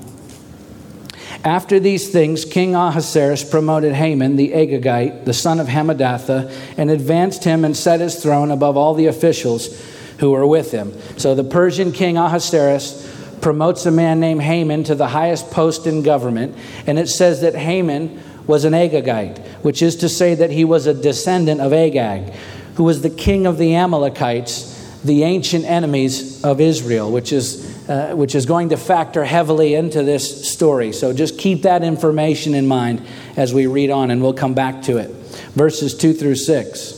After 1.44 1.78
these 1.78 2.10
things, 2.10 2.44
King 2.44 2.74
Ahasuerus 2.74 3.48
promoted 3.48 3.92
Haman 3.92 4.36
the 4.36 4.52
Agagite, 4.52 5.24
the 5.24 5.34
son 5.34 5.60
of 5.60 5.68
Hammedatha, 5.68 6.50
and 6.76 6.90
advanced 6.90 7.44
him 7.44 7.64
and 7.64 7.76
set 7.76 8.00
his 8.00 8.20
throne 8.20 8.50
above 8.50 8.76
all 8.76 8.94
the 8.94 9.06
officials 9.06 9.80
who 10.18 10.32
were 10.32 10.46
with 10.46 10.72
him. 10.72 10.92
So 11.16 11.34
the 11.34 11.44
Persian 11.44 11.92
king 11.92 12.16
Ahasuerus 12.16 13.17
promotes 13.40 13.86
a 13.86 13.90
man 13.90 14.20
named 14.20 14.42
Haman 14.42 14.84
to 14.84 14.94
the 14.94 15.08
highest 15.08 15.50
post 15.50 15.86
in 15.86 16.02
government, 16.02 16.56
and 16.86 16.98
it 16.98 17.08
says 17.08 17.40
that 17.40 17.54
Haman 17.54 18.20
was 18.46 18.64
an 18.64 18.72
Agagite, 18.72 19.38
which 19.62 19.82
is 19.82 19.96
to 19.96 20.08
say 20.08 20.34
that 20.34 20.50
he 20.50 20.64
was 20.64 20.86
a 20.86 20.94
descendant 20.94 21.60
of 21.60 21.72
Agag, 21.72 22.32
who 22.76 22.84
was 22.84 23.02
the 23.02 23.10
king 23.10 23.46
of 23.46 23.58
the 23.58 23.74
Amalekites, 23.74 24.74
the 25.04 25.22
ancient 25.22 25.64
enemies 25.64 26.42
of 26.44 26.60
Israel, 26.60 27.10
which 27.12 27.32
is 27.32 27.76
uh, 27.88 28.14
which 28.14 28.34
is 28.34 28.44
going 28.44 28.68
to 28.68 28.76
factor 28.76 29.24
heavily 29.24 29.74
into 29.74 30.02
this 30.02 30.52
story. 30.52 30.92
So 30.92 31.14
just 31.14 31.38
keep 31.38 31.62
that 31.62 31.82
information 31.82 32.54
in 32.54 32.66
mind 32.66 33.02
as 33.36 33.54
we 33.54 33.66
read 33.66 33.90
on, 33.90 34.10
and 34.10 34.20
we'll 34.20 34.34
come 34.34 34.52
back 34.52 34.82
to 34.82 34.98
it. 34.98 35.10
Verses 35.54 35.96
2 35.96 36.12
through 36.12 36.34
6. 36.34 36.97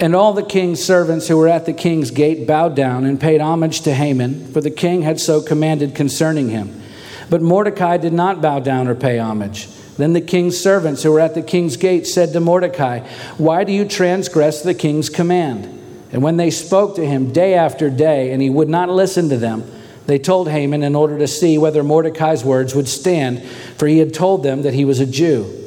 And 0.00 0.14
all 0.14 0.32
the 0.32 0.42
king's 0.42 0.82
servants 0.82 1.28
who 1.28 1.36
were 1.36 1.48
at 1.48 1.66
the 1.66 1.72
king's 1.72 2.10
gate 2.10 2.46
bowed 2.46 2.74
down 2.74 3.04
and 3.04 3.20
paid 3.20 3.40
homage 3.40 3.82
to 3.82 3.94
Haman, 3.94 4.52
for 4.52 4.60
the 4.60 4.70
king 4.70 5.02
had 5.02 5.20
so 5.20 5.40
commanded 5.40 5.94
concerning 5.94 6.48
him. 6.48 6.82
But 7.30 7.42
Mordecai 7.42 7.96
did 7.96 8.12
not 8.12 8.42
bow 8.42 8.60
down 8.60 8.88
or 8.88 8.94
pay 8.94 9.18
homage. 9.18 9.68
Then 9.96 10.12
the 10.12 10.20
king's 10.20 10.58
servants 10.58 11.02
who 11.02 11.12
were 11.12 11.20
at 11.20 11.34
the 11.34 11.42
king's 11.42 11.76
gate 11.76 12.06
said 12.06 12.32
to 12.32 12.40
Mordecai, 12.40 13.00
Why 13.38 13.64
do 13.64 13.72
you 13.72 13.84
transgress 13.84 14.62
the 14.62 14.74
king's 14.74 15.08
command? 15.08 15.66
And 16.12 16.22
when 16.22 16.36
they 16.36 16.50
spoke 16.50 16.96
to 16.96 17.06
him 17.06 17.32
day 17.32 17.54
after 17.54 17.90
day, 17.90 18.32
and 18.32 18.42
he 18.42 18.50
would 18.50 18.68
not 18.68 18.88
listen 18.88 19.28
to 19.28 19.36
them, 19.36 19.64
they 20.06 20.18
told 20.18 20.48
Haman 20.48 20.82
in 20.82 20.94
order 20.94 21.18
to 21.18 21.26
see 21.26 21.56
whether 21.56 21.82
Mordecai's 21.82 22.44
words 22.44 22.74
would 22.74 22.88
stand, 22.88 23.42
for 23.76 23.86
he 23.86 23.98
had 23.98 24.12
told 24.12 24.42
them 24.42 24.62
that 24.62 24.74
he 24.74 24.84
was 24.84 25.00
a 25.00 25.06
Jew. 25.06 25.63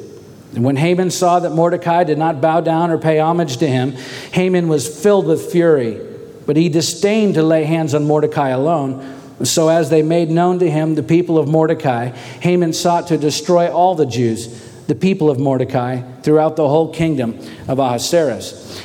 And 0.54 0.64
when 0.64 0.76
Haman 0.76 1.10
saw 1.10 1.40
that 1.40 1.50
Mordecai 1.50 2.04
did 2.04 2.18
not 2.18 2.40
bow 2.40 2.60
down 2.60 2.90
or 2.90 2.98
pay 2.98 3.18
homage 3.18 3.58
to 3.58 3.68
him, 3.68 3.92
Haman 4.32 4.68
was 4.68 4.88
filled 4.88 5.26
with 5.26 5.52
fury. 5.52 6.00
But 6.46 6.56
he 6.56 6.68
disdained 6.68 7.34
to 7.34 7.42
lay 7.42 7.64
hands 7.64 7.94
on 7.94 8.06
Mordecai 8.06 8.48
alone 8.48 9.16
so, 9.44 9.68
as 9.68 9.88
they 9.88 10.02
made 10.02 10.30
known 10.30 10.58
to 10.58 10.68
him 10.68 10.96
the 10.96 11.02
people 11.02 11.38
of 11.38 11.46
Mordecai, 11.46 12.08
Haman 12.40 12.72
sought 12.72 13.06
to 13.08 13.18
destroy 13.18 13.70
all 13.70 13.94
the 13.94 14.06
Jews, 14.06 14.48
the 14.88 14.96
people 14.96 15.30
of 15.30 15.38
Mordecai, 15.38 16.02
throughout 16.22 16.56
the 16.56 16.68
whole 16.68 16.92
kingdom 16.92 17.38
of 17.68 17.78
Ahasuerus. 17.78 18.82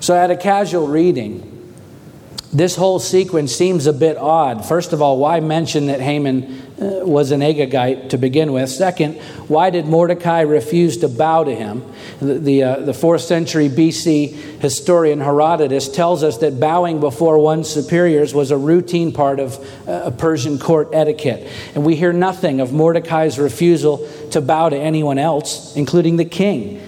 So, 0.00 0.16
at 0.16 0.32
a 0.32 0.36
casual 0.36 0.88
reading, 0.88 1.50
this 2.52 2.74
whole 2.74 2.98
sequence 2.98 3.54
seems 3.54 3.86
a 3.86 3.92
bit 3.92 4.16
odd. 4.16 4.66
First 4.66 4.92
of 4.92 5.00
all, 5.00 5.18
why 5.18 5.38
mention 5.38 5.86
that 5.86 6.00
Haman 6.00 6.63
was 6.76 7.30
an 7.30 7.40
Agagite 7.40 8.10
to 8.10 8.18
begin 8.18 8.52
with? 8.52 8.68
Second, 8.68 9.20
why 9.48 9.70
did 9.70 9.86
Mordecai 9.86 10.40
refuse 10.40 10.96
to 10.98 11.08
bow 11.08 11.44
to 11.44 11.54
him? 11.54 11.84
The, 12.20 12.34
the, 12.34 12.62
uh, 12.62 12.76
the 12.80 12.94
fourth 12.94 13.22
century 13.22 13.68
BC 13.68 14.60
historian 14.60 15.20
Herodotus 15.20 15.88
tells 15.88 16.22
us 16.22 16.38
that 16.38 16.58
bowing 16.58 17.00
before 17.00 17.38
one's 17.38 17.68
superiors 17.68 18.34
was 18.34 18.50
a 18.50 18.56
routine 18.56 19.12
part 19.12 19.38
of 19.38 19.88
uh, 19.88 20.10
Persian 20.12 20.58
court 20.58 20.88
etiquette. 20.92 21.48
And 21.74 21.84
we 21.84 21.96
hear 21.96 22.12
nothing 22.12 22.60
of 22.60 22.72
Mordecai's 22.72 23.38
refusal 23.38 24.08
to 24.30 24.40
bow 24.40 24.68
to 24.68 24.76
anyone 24.76 25.18
else, 25.18 25.76
including 25.76 26.16
the 26.16 26.24
king. 26.24 26.84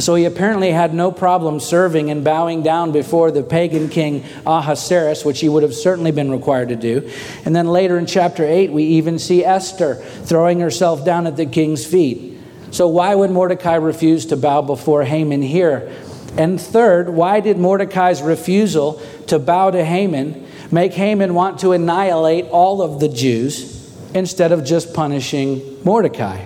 So 0.00 0.14
he 0.14 0.24
apparently 0.24 0.70
had 0.70 0.94
no 0.94 1.10
problem 1.10 1.60
serving 1.60 2.10
and 2.10 2.22
bowing 2.22 2.62
down 2.62 2.92
before 2.92 3.30
the 3.30 3.42
pagan 3.42 3.88
king 3.88 4.24
Ahasuerus, 4.46 5.24
which 5.24 5.40
he 5.40 5.48
would 5.48 5.62
have 5.62 5.74
certainly 5.74 6.12
been 6.12 6.30
required 6.30 6.68
to 6.68 6.76
do. 6.76 7.10
And 7.44 7.56
then 7.56 7.68
later 7.68 7.98
in 7.98 8.06
chapter 8.06 8.44
8, 8.44 8.72
we 8.72 8.84
even 8.84 9.18
see 9.18 9.44
Esther 9.44 9.94
throwing 9.94 10.60
herself 10.60 11.04
down 11.04 11.26
at 11.26 11.36
the 11.36 11.46
king's 11.46 11.86
feet. 11.86 12.38
So 12.70 12.86
why 12.86 13.14
would 13.14 13.30
Mordecai 13.30 13.76
refuse 13.76 14.26
to 14.26 14.36
bow 14.36 14.62
before 14.62 15.04
Haman 15.04 15.42
here? 15.42 15.90
And 16.36 16.60
third, 16.60 17.08
why 17.08 17.40
did 17.40 17.58
Mordecai's 17.58 18.22
refusal 18.22 19.00
to 19.28 19.38
bow 19.38 19.70
to 19.70 19.84
Haman 19.84 20.46
make 20.70 20.92
Haman 20.92 21.34
want 21.34 21.60
to 21.60 21.72
annihilate 21.72 22.44
all 22.46 22.82
of 22.82 23.00
the 23.00 23.08
Jews 23.08 23.90
instead 24.14 24.52
of 24.52 24.64
just 24.64 24.92
punishing 24.92 25.82
Mordecai? 25.82 26.44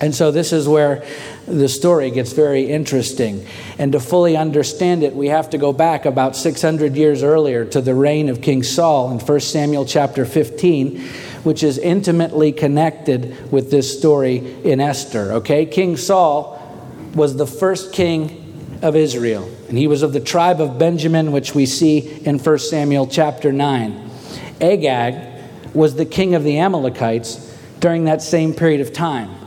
And 0.00 0.14
so 0.14 0.30
this 0.30 0.52
is 0.52 0.66
where 0.66 1.04
the 1.46 1.68
story 1.68 2.10
gets 2.10 2.32
very 2.32 2.70
interesting. 2.70 3.46
And 3.78 3.92
to 3.92 4.00
fully 4.00 4.36
understand 4.36 5.02
it, 5.02 5.14
we 5.14 5.28
have 5.28 5.50
to 5.50 5.58
go 5.58 5.72
back 5.72 6.04
about 6.04 6.36
600 6.36 6.96
years 6.96 7.22
earlier 7.22 7.64
to 7.66 7.80
the 7.80 7.94
reign 7.94 8.28
of 8.28 8.40
King 8.40 8.62
Saul 8.62 9.10
in 9.10 9.18
1 9.18 9.40
Samuel 9.40 9.84
chapter 9.84 10.24
15, 10.24 11.00
which 11.42 11.62
is 11.62 11.78
intimately 11.78 12.52
connected 12.52 13.50
with 13.50 13.70
this 13.70 13.98
story 13.98 14.62
in 14.62 14.80
Esther. 14.80 15.32
Okay? 15.32 15.66
King 15.66 15.96
Saul 15.96 16.58
was 17.14 17.36
the 17.36 17.46
first 17.46 17.92
king 17.92 18.38
of 18.82 18.96
Israel, 18.96 19.48
and 19.68 19.78
he 19.78 19.86
was 19.86 20.02
of 20.02 20.12
the 20.12 20.20
tribe 20.20 20.60
of 20.60 20.78
Benjamin, 20.78 21.32
which 21.32 21.54
we 21.54 21.66
see 21.66 21.98
in 22.24 22.38
1 22.38 22.58
Samuel 22.58 23.06
chapter 23.06 23.52
9. 23.52 24.10
Agag 24.60 25.28
was 25.74 25.94
the 25.96 26.04
king 26.04 26.34
of 26.34 26.44
the 26.44 26.58
Amalekites 26.58 27.56
during 27.80 28.04
that 28.04 28.22
same 28.22 28.54
period 28.54 28.80
of 28.80 28.92
time. 28.92 29.41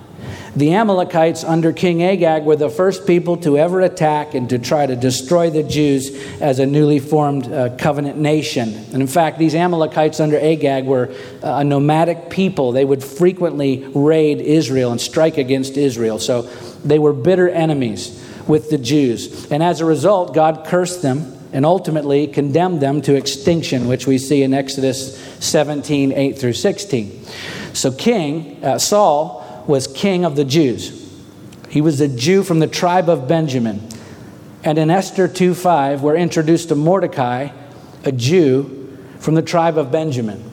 The 0.56 0.74
Amalekites 0.74 1.44
under 1.44 1.74
King 1.74 2.02
Agag 2.02 2.44
were 2.44 2.56
the 2.56 2.70
first 2.70 3.06
people 3.06 3.36
to 3.38 3.58
ever 3.58 3.82
attack 3.82 4.36
and 4.36 4.50
to 4.50 4.58
try 4.58 4.86
to 4.86 4.96
destroy 4.96 5.50
the 5.50 5.64
Jews 5.64 6.16
as 6.40 6.60
a 6.60 6.66
newly 6.66 7.00
formed 7.00 7.52
uh, 7.52 7.76
covenant 7.76 8.18
nation. 8.18 8.74
And 8.94 9.02
in 9.02 9.08
fact, 9.08 9.38
these 9.38 9.54
Amalekites 9.54 10.22
under 10.22 10.40
Agag 10.40 10.86
were 10.86 11.14
uh, 11.44 11.58
a 11.58 11.64
nomadic 11.66 12.30
people. 12.30 12.72
They 12.72 12.86
would 12.86 13.04
frequently 13.04 13.86
raid 13.94 14.40
Israel 14.40 14.94
and 14.94 15.02
strike 15.02 15.38
against 15.38 15.76
Israel. 15.76 16.20
So 16.20 16.44
they 16.86 17.00
were 17.00 17.12
bitter 17.12 17.50
enemies 17.50 18.24
with 18.48 18.70
the 18.70 18.78
Jews. 18.78 19.52
And 19.52 19.62
as 19.62 19.82
a 19.82 19.86
result, 19.86 20.34
God 20.34 20.66
cursed 20.66 21.02
them 21.02 21.38
and 21.52 21.66
ultimately 21.66 22.28
condemned 22.28 22.82
them 22.82 23.02
to 23.02 23.16
extinction, 23.16 23.90
which 23.90 24.08
we 24.08 24.18
see 24.18 24.42
in 24.42 24.54
Exodus 24.54 25.18
17 25.44 26.14
8 26.14 26.38
through 26.38 26.54
16. 26.54 27.26
So, 27.74 27.92
King 27.92 28.64
uh, 28.64 28.80
Saul 28.80 29.45
was 29.68 29.88
king 29.88 30.26
of 30.26 30.36
the 30.36 30.46
Jews. 30.46 31.02
He 31.70 31.82
was 31.82 32.00
a 32.00 32.08
Jew 32.08 32.44
from 32.44 32.60
the 32.60 32.68
tribe 32.68 33.10
of 33.10 33.28
Benjamin. 33.28 33.82
And 34.64 34.78
in 34.78 34.90
Esther 34.90 35.28
2:5, 35.28 36.02
we're 36.02 36.16
introduced 36.16 36.70
to 36.70 36.76
Mordecai, 36.76 37.50
a 38.04 38.12
Jew 38.12 38.98
from 39.20 39.36
the 39.36 39.42
tribe 39.42 39.78
of 39.78 39.92
Benjamin. 39.92 40.44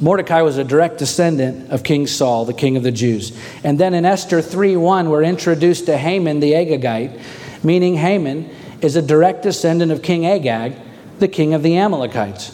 Mordecai 0.00 0.42
was 0.42 0.58
a 0.58 0.64
direct 0.64 0.98
descendant 0.98 1.70
of 1.70 1.82
King 1.82 2.06
Saul, 2.06 2.44
the 2.44 2.52
king 2.52 2.76
of 2.76 2.84
the 2.84 2.92
Jews. 2.92 3.32
And 3.64 3.78
then 3.78 3.94
in 3.94 4.04
Esther 4.04 4.40
3:1, 4.40 5.10
we're 5.10 5.24
introduced 5.24 5.86
to 5.86 5.96
Haman 5.96 6.40
the 6.40 6.52
Agagite, 6.52 7.18
meaning 7.64 7.96
Haman 7.96 8.46
is 8.80 8.94
a 8.94 9.02
direct 9.02 9.42
descendant 9.42 9.90
of 9.90 10.02
King 10.02 10.24
Agag, 10.24 10.74
the 11.18 11.26
king 11.26 11.52
of 11.52 11.64
the 11.64 11.76
Amalekites. 11.76 12.52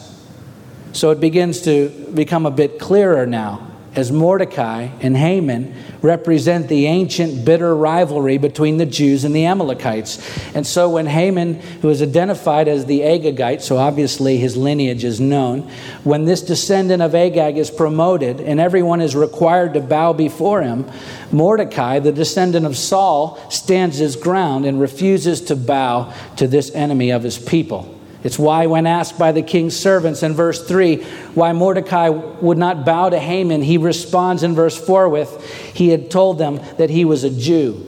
So 0.91 1.11
it 1.11 1.19
begins 1.19 1.61
to 1.61 1.91
become 2.13 2.45
a 2.47 2.51
bit 2.51 2.79
clearer 2.79 3.27
now 3.27 3.59
as 3.95 4.11
Mordecai 4.11 4.89
and 5.01 5.15
Haman 5.15 5.73
represent 6.01 6.67
the 6.67 6.85
ancient 6.85 7.45
bitter 7.45 7.75
rivalry 7.75 8.37
between 8.37 8.77
the 8.77 8.85
Jews 8.85 9.23
and 9.23 9.35
the 9.35 9.45
Amalekites. 9.45 10.19
And 10.53 10.67
so 10.67 10.89
when 10.89 11.05
Haman, 11.05 11.55
who 11.81 11.89
is 11.89 12.01
identified 12.01 12.67
as 12.67 12.85
the 12.85 13.01
Agagite, 13.01 13.61
so 13.61 13.77
obviously 13.77 14.37
his 14.37 14.57
lineage 14.57 15.03
is 15.03 15.19
known, 15.19 15.61
when 16.03 16.25
this 16.25 16.41
descendant 16.41 17.01
of 17.01 17.15
Agag 17.15 17.57
is 17.57 17.71
promoted 17.71 18.41
and 18.41 18.59
everyone 18.59 19.01
is 19.01 19.15
required 19.15 19.73
to 19.73 19.79
bow 19.79 20.13
before 20.13 20.61
him, 20.61 20.85
Mordecai, 21.31 21.99
the 21.99 22.11
descendant 22.11 22.65
of 22.65 22.77
Saul, 22.77 23.39
stands 23.49 23.97
his 23.97 24.15
ground 24.15 24.65
and 24.65 24.79
refuses 24.79 25.41
to 25.41 25.55
bow 25.55 26.13
to 26.35 26.47
this 26.47 26.69
enemy 26.75 27.11
of 27.11 27.23
his 27.23 27.39
people. 27.39 27.94
It's 28.25 28.39
why, 28.39 28.65
when 28.65 28.87
asked 28.87 29.19
by 29.19 29.31
the 29.33 29.43
king's 29.43 29.77
servants 29.77 30.23
in 30.23 30.33
verse 30.33 30.67
3 30.67 31.03
why 31.35 31.53
Mordecai 31.53 32.09
would 32.09 32.57
not 32.57 32.83
bow 32.83 33.11
to 33.11 33.19
Haman, 33.19 33.61
he 33.61 33.77
responds 33.77 34.41
in 34.41 34.55
verse 34.55 34.75
4 34.75 35.09
with, 35.09 35.47
He 35.75 35.89
had 35.89 36.09
told 36.09 36.39
them 36.39 36.59
that 36.79 36.89
he 36.89 37.05
was 37.05 37.23
a 37.23 37.29
Jew. 37.29 37.85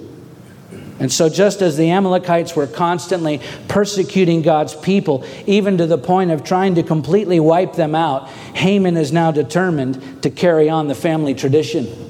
And 1.00 1.12
so, 1.12 1.27
just 1.27 1.63
as 1.63 1.75
the 1.75 1.89
Amalekites 1.89 2.56
were 2.56 2.67
constantly 2.67 3.41
persecuting 3.67 4.44
God's 4.44 4.75
people, 4.75 5.25
even 5.48 5.79
to 5.79 5.88
the 5.88 5.98
point 5.98 6.29
of 6.29 6.44
trying 6.44 6.75
to 6.75 6.84
completely 6.84 7.39
wipe 7.39 7.74
them 7.74 7.96
out, 7.96 8.29
Haman 8.29 8.96
is 8.96 9.12
now 9.12 9.32
determined 9.32 10.22
to 10.22 10.29
carry 10.29 10.70
on 10.70 10.88
the 10.88 10.96
family 10.96 11.34
tradition. 11.34 12.07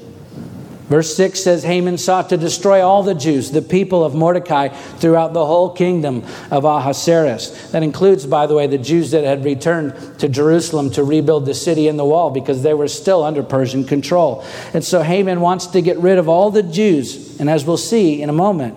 Verse 0.88 1.14
6 1.16 1.44
says 1.44 1.64
Haman 1.64 1.98
sought 1.98 2.30
to 2.30 2.38
destroy 2.38 2.82
all 2.82 3.02
the 3.02 3.14
Jews, 3.14 3.50
the 3.50 3.60
people 3.60 4.02
of 4.02 4.14
Mordecai, 4.14 4.68
throughout 4.68 5.34
the 5.34 5.44
whole 5.44 5.70
kingdom 5.70 6.24
of 6.50 6.64
Ahasuerus. 6.64 7.70
That 7.72 7.82
includes, 7.82 8.24
by 8.24 8.46
the 8.46 8.54
way, 8.54 8.66
the 8.66 8.78
Jews 8.78 9.10
that 9.10 9.22
had 9.22 9.44
returned 9.44 10.18
to 10.18 10.30
Jerusalem 10.30 10.90
to 10.92 11.04
rebuild 11.04 11.44
the 11.44 11.54
city 11.54 11.88
and 11.88 11.98
the 11.98 12.06
wall 12.06 12.30
because 12.30 12.62
they 12.62 12.72
were 12.72 12.88
still 12.88 13.22
under 13.22 13.42
Persian 13.42 13.84
control. 13.84 14.44
And 14.72 14.82
so 14.82 15.02
Haman 15.02 15.42
wants 15.42 15.66
to 15.68 15.82
get 15.82 15.98
rid 15.98 16.16
of 16.16 16.26
all 16.26 16.50
the 16.50 16.62
Jews. 16.62 17.38
And 17.38 17.50
as 17.50 17.66
we'll 17.66 17.76
see 17.76 18.22
in 18.22 18.30
a 18.30 18.34
moment, 18.34 18.74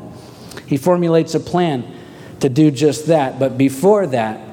he 0.68 0.76
formulates 0.76 1.34
a 1.34 1.40
plan 1.40 1.86
to 2.42 2.50
do 2.50 2.72
just 2.72 3.08
that. 3.08 3.40
But 3.40 3.58
before 3.58 4.06
that, 4.08 4.51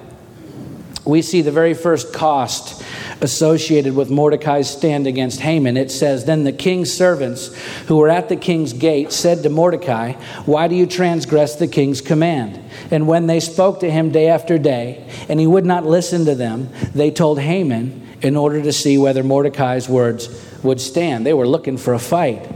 we 1.09 1.23
see 1.23 1.41
the 1.41 1.50
very 1.50 1.73
first 1.73 2.12
cost 2.12 2.85
associated 3.23 3.97
with 3.97 4.11
Mordecai's 4.11 4.69
stand 4.69 5.07
against 5.07 5.41
Haman. 5.41 5.79
It 5.79 5.91
says, 5.91 6.27
Then 6.27 6.45
the 6.45 6.53
king's 6.53 6.93
servants 6.93 7.47
who 7.87 7.97
were 7.97 8.11
at 8.11 8.29
the 8.29 8.37
king's 8.37 8.75
gate 8.75 9.11
said 9.11 9.43
to 9.43 9.49
Mordecai, 9.49 10.12
Why 10.45 10.69
do 10.69 10.75
you 10.75 10.85
transgress 10.85 11.57
the 11.57 11.67
king's 11.67 12.03
command? 12.03 12.61
And 12.91 13.09
when 13.09 13.27
they 13.27 13.41
spoke 13.41 13.81
to 13.81 13.91
him 13.91 14.11
day 14.12 14.29
after 14.29 14.59
day, 14.59 15.09
and 15.31 15.41
he 15.41 15.47
would 15.47 15.65
not 15.65 15.87
listen 15.87 16.27
to 16.27 16.35
them, 16.35 16.69
they 16.95 17.11
told 17.11 17.41
Haman 17.41 18.07
in 18.21 18.37
order 18.37 18.61
to 18.62 18.73
see 18.73 18.99
whether 18.99 19.25
Mordecai's 19.25 19.88
words 19.88 20.29
would 20.62 20.79
stand. 20.79 21.25
They 21.25 21.33
were 21.33 21.49
looking 21.49 21.79
for 21.79 21.95
a 21.95 21.99
fight. 21.99 22.47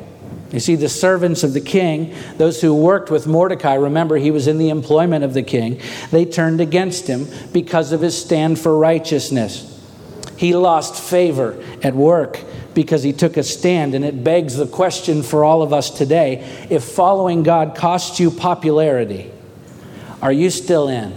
You 0.52 0.60
see, 0.60 0.76
the 0.76 0.88
servants 0.88 1.42
of 1.42 1.54
the 1.54 1.60
king, 1.60 2.14
those 2.36 2.60
who 2.60 2.74
worked 2.74 3.10
with 3.10 3.26
Mordecai, 3.26 3.74
remember 3.74 4.18
he 4.18 4.30
was 4.30 4.46
in 4.46 4.58
the 4.58 4.68
employment 4.68 5.24
of 5.24 5.32
the 5.32 5.42
king, 5.42 5.80
they 6.10 6.26
turned 6.26 6.60
against 6.60 7.06
him 7.06 7.26
because 7.52 7.92
of 7.92 8.02
his 8.02 8.20
stand 8.20 8.58
for 8.58 8.76
righteousness. 8.78 9.68
He 10.36 10.54
lost 10.54 11.02
favor 11.02 11.62
at 11.82 11.94
work 11.94 12.38
because 12.74 13.02
he 13.02 13.12
took 13.12 13.36
a 13.36 13.42
stand. 13.42 13.94
And 13.94 14.04
it 14.04 14.22
begs 14.22 14.56
the 14.56 14.66
question 14.66 15.22
for 15.22 15.44
all 15.44 15.62
of 15.62 15.72
us 15.72 15.88
today 15.88 16.66
if 16.68 16.84
following 16.84 17.42
God 17.42 17.74
costs 17.74 18.20
you 18.20 18.30
popularity, 18.30 19.30
are 20.20 20.32
you 20.32 20.50
still 20.50 20.88
in? 20.88 21.16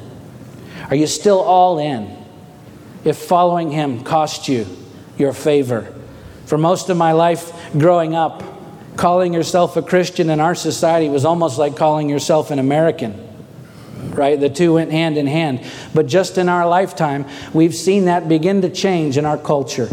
Are 0.89 0.96
you 0.96 1.08
still 1.08 1.39
all 1.39 1.80
in? 1.80 2.15
If 3.04 3.18
following 3.18 3.72
him 3.72 4.04
cost 4.04 4.48
you 4.48 4.65
your 5.18 5.34
favor. 5.34 5.94
For 6.46 6.58
most 6.58 6.89
of 6.89 6.98
my 6.98 7.12
life 7.13 7.51
growing 7.77 8.15
up, 8.15 8.44
calling 8.98 9.34
yourself 9.34 9.78
a 9.78 9.82
Christian 9.82 10.30
in 10.30 10.40
our 10.40 10.56
society 10.56 11.10
was 11.10 11.25
almost 11.25 11.58
like 11.58 11.75
calling 11.75 12.10
yourself 12.10 12.52
an 12.52 12.60
American 12.60 13.25
right? 14.14 14.40
The 14.40 14.50
two 14.50 14.74
went 14.74 14.92
hand 14.92 15.18
in 15.18 15.28
hand. 15.28 15.66
But 15.94 16.08
just 16.08 16.38
in 16.38 16.50
our 16.50 16.68
lifetime, 16.68 17.25
we've 17.54 17.75
seen 17.75 18.06
that 18.06 18.28
begin 18.30 18.62
to 18.62 18.70
change 18.70 19.18
in 19.18 19.25
our 19.25 19.38
culture. 19.38 19.90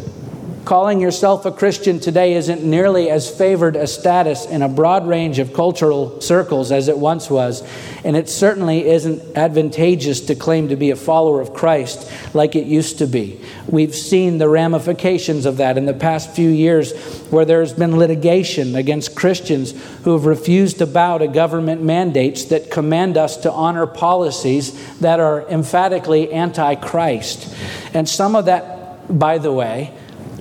Calling 0.65 1.01
yourself 1.01 1.45
a 1.45 1.51
Christian 1.51 1.99
today 1.99 2.35
isn't 2.35 2.63
nearly 2.63 3.11
as 3.11 3.29
favored 3.29 3.75
a 3.75 3.89
status 3.89 4.47
in 4.47 4.63
a 4.63 4.69
broad 4.69 5.09
range 5.09 5.41
of 5.41 5.53
cultural 5.53 6.21
circles 6.21 6.71
as 6.71 6.87
it 6.87 6.97
once 6.97 7.29
was, 7.29 7.65
and 8.05 8.17
it 8.17 8.29
certainly 8.29 8.87
isn't 8.87 9.37
advantageous 9.37 10.21
to 10.21 10.37
claim 10.37 10.69
to 10.69 10.77
be 10.77 10.91
a 10.91 10.97
follower 10.97 11.41
of 11.41 11.53
Christ 11.53 12.09
like 12.33 12.55
it 12.55 12.67
used 12.67 12.99
to 12.99 13.09
be. 13.09 13.41
We've 13.67 13.95
seen 13.95 14.39
the 14.39 14.49
ramifications 14.49 15.47
of 15.47 15.57
that 15.57 15.77
in 15.77 15.85
the 15.85 15.95
past 15.95 16.31
few 16.31 16.49
years 16.49 16.93
where 17.31 17.45
there's 17.45 17.73
been 17.73 17.99
litigation 17.99 18.77
against 18.77 19.17
Christians 19.17 19.73
who 20.05 20.13
have 20.13 20.27
refused 20.27 20.79
to 20.79 20.87
bow 20.87 21.19
to 21.19 21.27
government 21.27 21.83
mandates 21.83 22.45
that 22.47 22.71
command 22.71 23.17
us 23.17 23.37
to 23.39 23.51
honor 23.51 23.89
policies 23.89 24.99
that 25.01 25.19
are 25.19 25.43
emphatically 25.49 26.33
anti 26.33 26.77
Christ. 26.77 27.53
And 27.93 28.09
some 28.09 28.37
of 28.37 28.45
that, 28.45 29.19
by 29.19 29.39
the 29.39 29.53
way, 29.53 29.93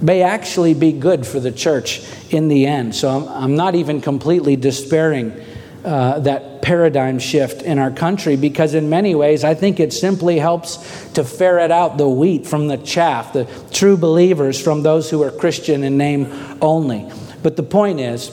may 0.02 0.24
actually 0.24 0.74
be 0.74 0.92
good 0.92 1.26
for 1.26 1.40
the 1.40 1.52
church 1.52 2.02
in 2.30 2.48
the 2.48 2.66
end. 2.66 2.96
So 2.96 3.10
I'm, 3.10 3.28
I'm 3.28 3.56
not 3.56 3.76
even 3.76 4.02
completely 4.02 4.56
despairing 4.56 5.40
uh, 5.84 6.20
that 6.20 6.62
paradigm 6.62 7.18
shift 7.18 7.64
in 7.64 7.80
our 7.80 7.90
country 7.92 8.36
because, 8.36 8.76
in 8.76 8.90
many 8.90 9.16
ways, 9.16 9.44
I 9.44 9.56
think 9.56 9.80
it 9.80 9.92
simply 9.92 10.38
helps 10.38 10.78
to 11.14 11.24
ferret 11.24 11.72
out 11.72 11.98
the 11.98 12.08
wheat 12.08 12.46
from 12.46 12.68
the 12.68 12.78
chaff, 12.78 13.34
the 13.34 13.48
true 13.72 13.98
believers 13.98 14.62
from 14.62 14.84
those 14.84 15.10
who 15.10 15.24
are 15.24 15.32
Christian 15.32 15.84
in 15.84 15.98
name 15.98 16.28
only. 16.62 17.10
But 17.42 17.56
the 17.56 17.64
point 17.64 18.00
is, 18.00 18.30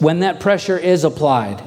when 0.00 0.20
that 0.20 0.40
pressure 0.40 0.76
is 0.76 1.04
applied, 1.04 1.62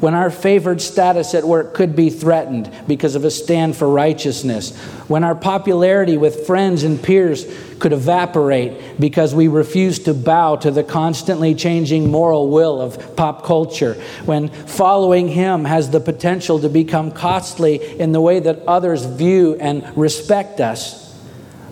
when 0.00 0.14
our 0.14 0.30
favored 0.30 0.80
status 0.80 1.34
at 1.34 1.44
work 1.44 1.74
could 1.74 1.94
be 1.94 2.08
threatened 2.08 2.72
because 2.88 3.14
of 3.14 3.24
a 3.24 3.30
stand 3.30 3.76
for 3.76 3.88
righteousness, 3.88 4.76
when 5.08 5.22
our 5.22 5.34
popularity 5.34 6.16
with 6.16 6.46
friends 6.46 6.82
and 6.82 7.02
peers 7.02 7.46
could 7.78 7.92
evaporate 7.92 8.98
because 8.98 9.34
we 9.34 9.46
refuse 9.46 9.98
to 9.98 10.14
bow 10.14 10.56
to 10.56 10.70
the 10.70 10.82
constantly 10.82 11.54
changing 11.54 12.10
moral 12.10 12.48
will 12.48 12.80
of 12.80 13.14
pop 13.14 13.44
culture, 13.44 13.94
when 14.24 14.48
following 14.48 15.28
Him 15.28 15.66
has 15.66 15.90
the 15.90 16.00
potential 16.00 16.58
to 16.60 16.68
become 16.70 17.10
costly 17.10 18.00
in 18.00 18.12
the 18.12 18.20
way 18.20 18.40
that 18.40 18.60
others 18.66 19.04
view 19.04 19.56
and 19.60 19.96
respect 19.96 20.60
us, 20.60 21.14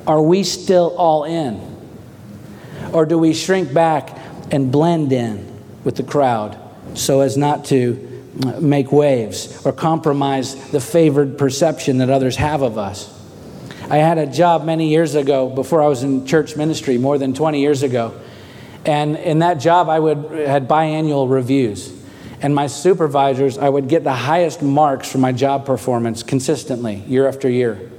are 0.07 0.23
we 0.23 0.43
still 0.43 0.95
all 0.97 1.25
in? 1.25 1.61
Or 2.93 3.07
do 3.07 3.19
we 3.19 3.33
shrink 3.33 3.73
back 3.73 4.17
and 4.51 4.71
blend 4.73 5.13
in 5.13 5.47
with 5.85 5.97
the 5.97 6.03
crowd 6.03 6.59
so 6.95 7.21
as 7.21 7.37
not 7.37 7.67
to? 7.67 8.08
Make 8.61 8.93
waves 8.93 9.65
or 9.67 9.73
compromise 9.73 10.71
the 10.71 10.81
favored 10.81 11.39
perception 11.39 11.99
that 11.99 12.11
others 12.11 12.37
have 12.37 12.63
of 12.63 12.79
us. 12.79 13.15
I 13.91 13.97
had 13.97 14.19
a 14.19 14.27
job 14.27 14.65
many 14.65 14.89
years 14.89 15.15
ago 15.15 15.49
before 15.49 15.83
I 15.83 15.89
was 15.89 16.03
in 16.03 16.27
church 16.27 16.57
ministry, 16.57 16.99
more 16.99 17.19
than 17.19 17.33
20 17.33 17.61
years 17.61 17.83
ago. 17.83 18.15
And 18.85 19.17
in 19.17 19.41
that 19.41 19.55
job, 19.55 19.89
I 19.89 19.99
would 19.99 20.31
had 20.47 20.69
biannual 20.69 21.31
reviews. 21.31 21.93
And 22.41 22.55
my 22.55 22.69
supervisors, 22.69 23.59
I 23.59 23.69
would 23.69 23.89
get 23.89 24.05
the 24.05 24.13
highest 24.13 24.63
marks 24.63 25.11
for 25.11 25.19
my 25.19 25.33
job 25.33 25.67
performance 25.67 26.23
consistently, 26.23 26.97
year 27.07 27.27
after 27.27 27.49
year. 27.49 27.91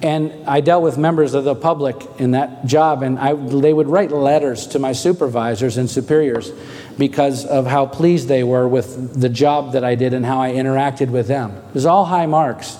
And 0.00 0.32
I 0.46 0.60
dealt 0.60 0.84
with 0.84 0.96
members 0.96 1.34
of 1.34 1.44
the 1.44 1.56
public 1.56 1.96
in 2.18 2.30
that 2.30 2.64
job, 2.66 3.02
and 3.02 3.18
I, 3.18 3.34
they 3.34 3.72
would 3.72 3.88
write 3.88 4.12
letters 4.12 4.68
to 4.68 4.78
my 4.78 4.92
supervisors 4.92 5.76
and 5.76 5.90
superiors 5.90 6.52
because 6.98 7.46
of 7.46 7.66
how 7.66 7.86
pleased 7.86 8.28
they 8.28 8.42
were 8.42 8.66
with 8.66 9.20
the 9.20 9.28
job 9.28 9.72
that 9.72 9.84
I 9.84 9.94
did 9.94 10.12
and 10.12 10.26
how 10.26 10.40
I 10.40 10.52
interacted 10.52 11.10
with 11.10 11.28
them. 11.28 11.52
It 11.52 11.74
was 11.74 11.86
all 11.86 12.04
high 12.04 12.26
marks. 12.26 12.76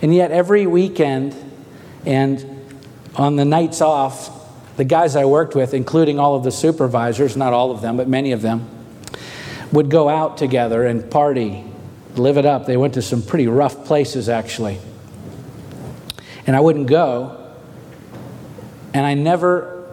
And 0.00 0.14
yet, 0.14 0.32
every 0.32 0.66
weekend 0.66 1.36
and 2.04 2.44
on 3.14 3.36
the 3.36 3.44
nights 3.44 3.80
off, 3.80 4.30
the 4.76 4.84
guys 4.84 5.14
I 5.14 5.26
worked 5.26 5.54
with, 5.54 5.74
including 5.74 6.18
all 6.18 6.34
of 6.34 6.42
the 6.42 6.50
supervisors, 6.50 7.36
not 7.36 7.52
all 7.52 7.70
of 7.70 7.82
them, 7.82 7.96
but 7.96 8.08
many 8.08 8.32
of 8.32 8.42
them, 8.42 8.68
would 9.70 9.90
go 9.90 10.08
out 10.08 10.38
together 10.38 10.86
and 10.86 11.08
party, 11.10 11.64
live 12.16 12.38
it 12.38 12.46
up. 12.46 12.66
They 12.66 12.76
went 12.76 12.94
to 12.94 13.02
some 13.02 13.22
pretty 13.22 13.46
rough 13.46 13.84
places, 13.84 14.28
actually 14.28 14.78
and 16.46 16.56
I 16.56 16.60
wouldn't 16.60 16.86
go. 16.86 17.38
And 18.94 19.06
I 19.06 19.14
never 19.14 19.90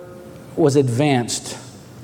was 0.55 0.75
advanced 0.75 1.48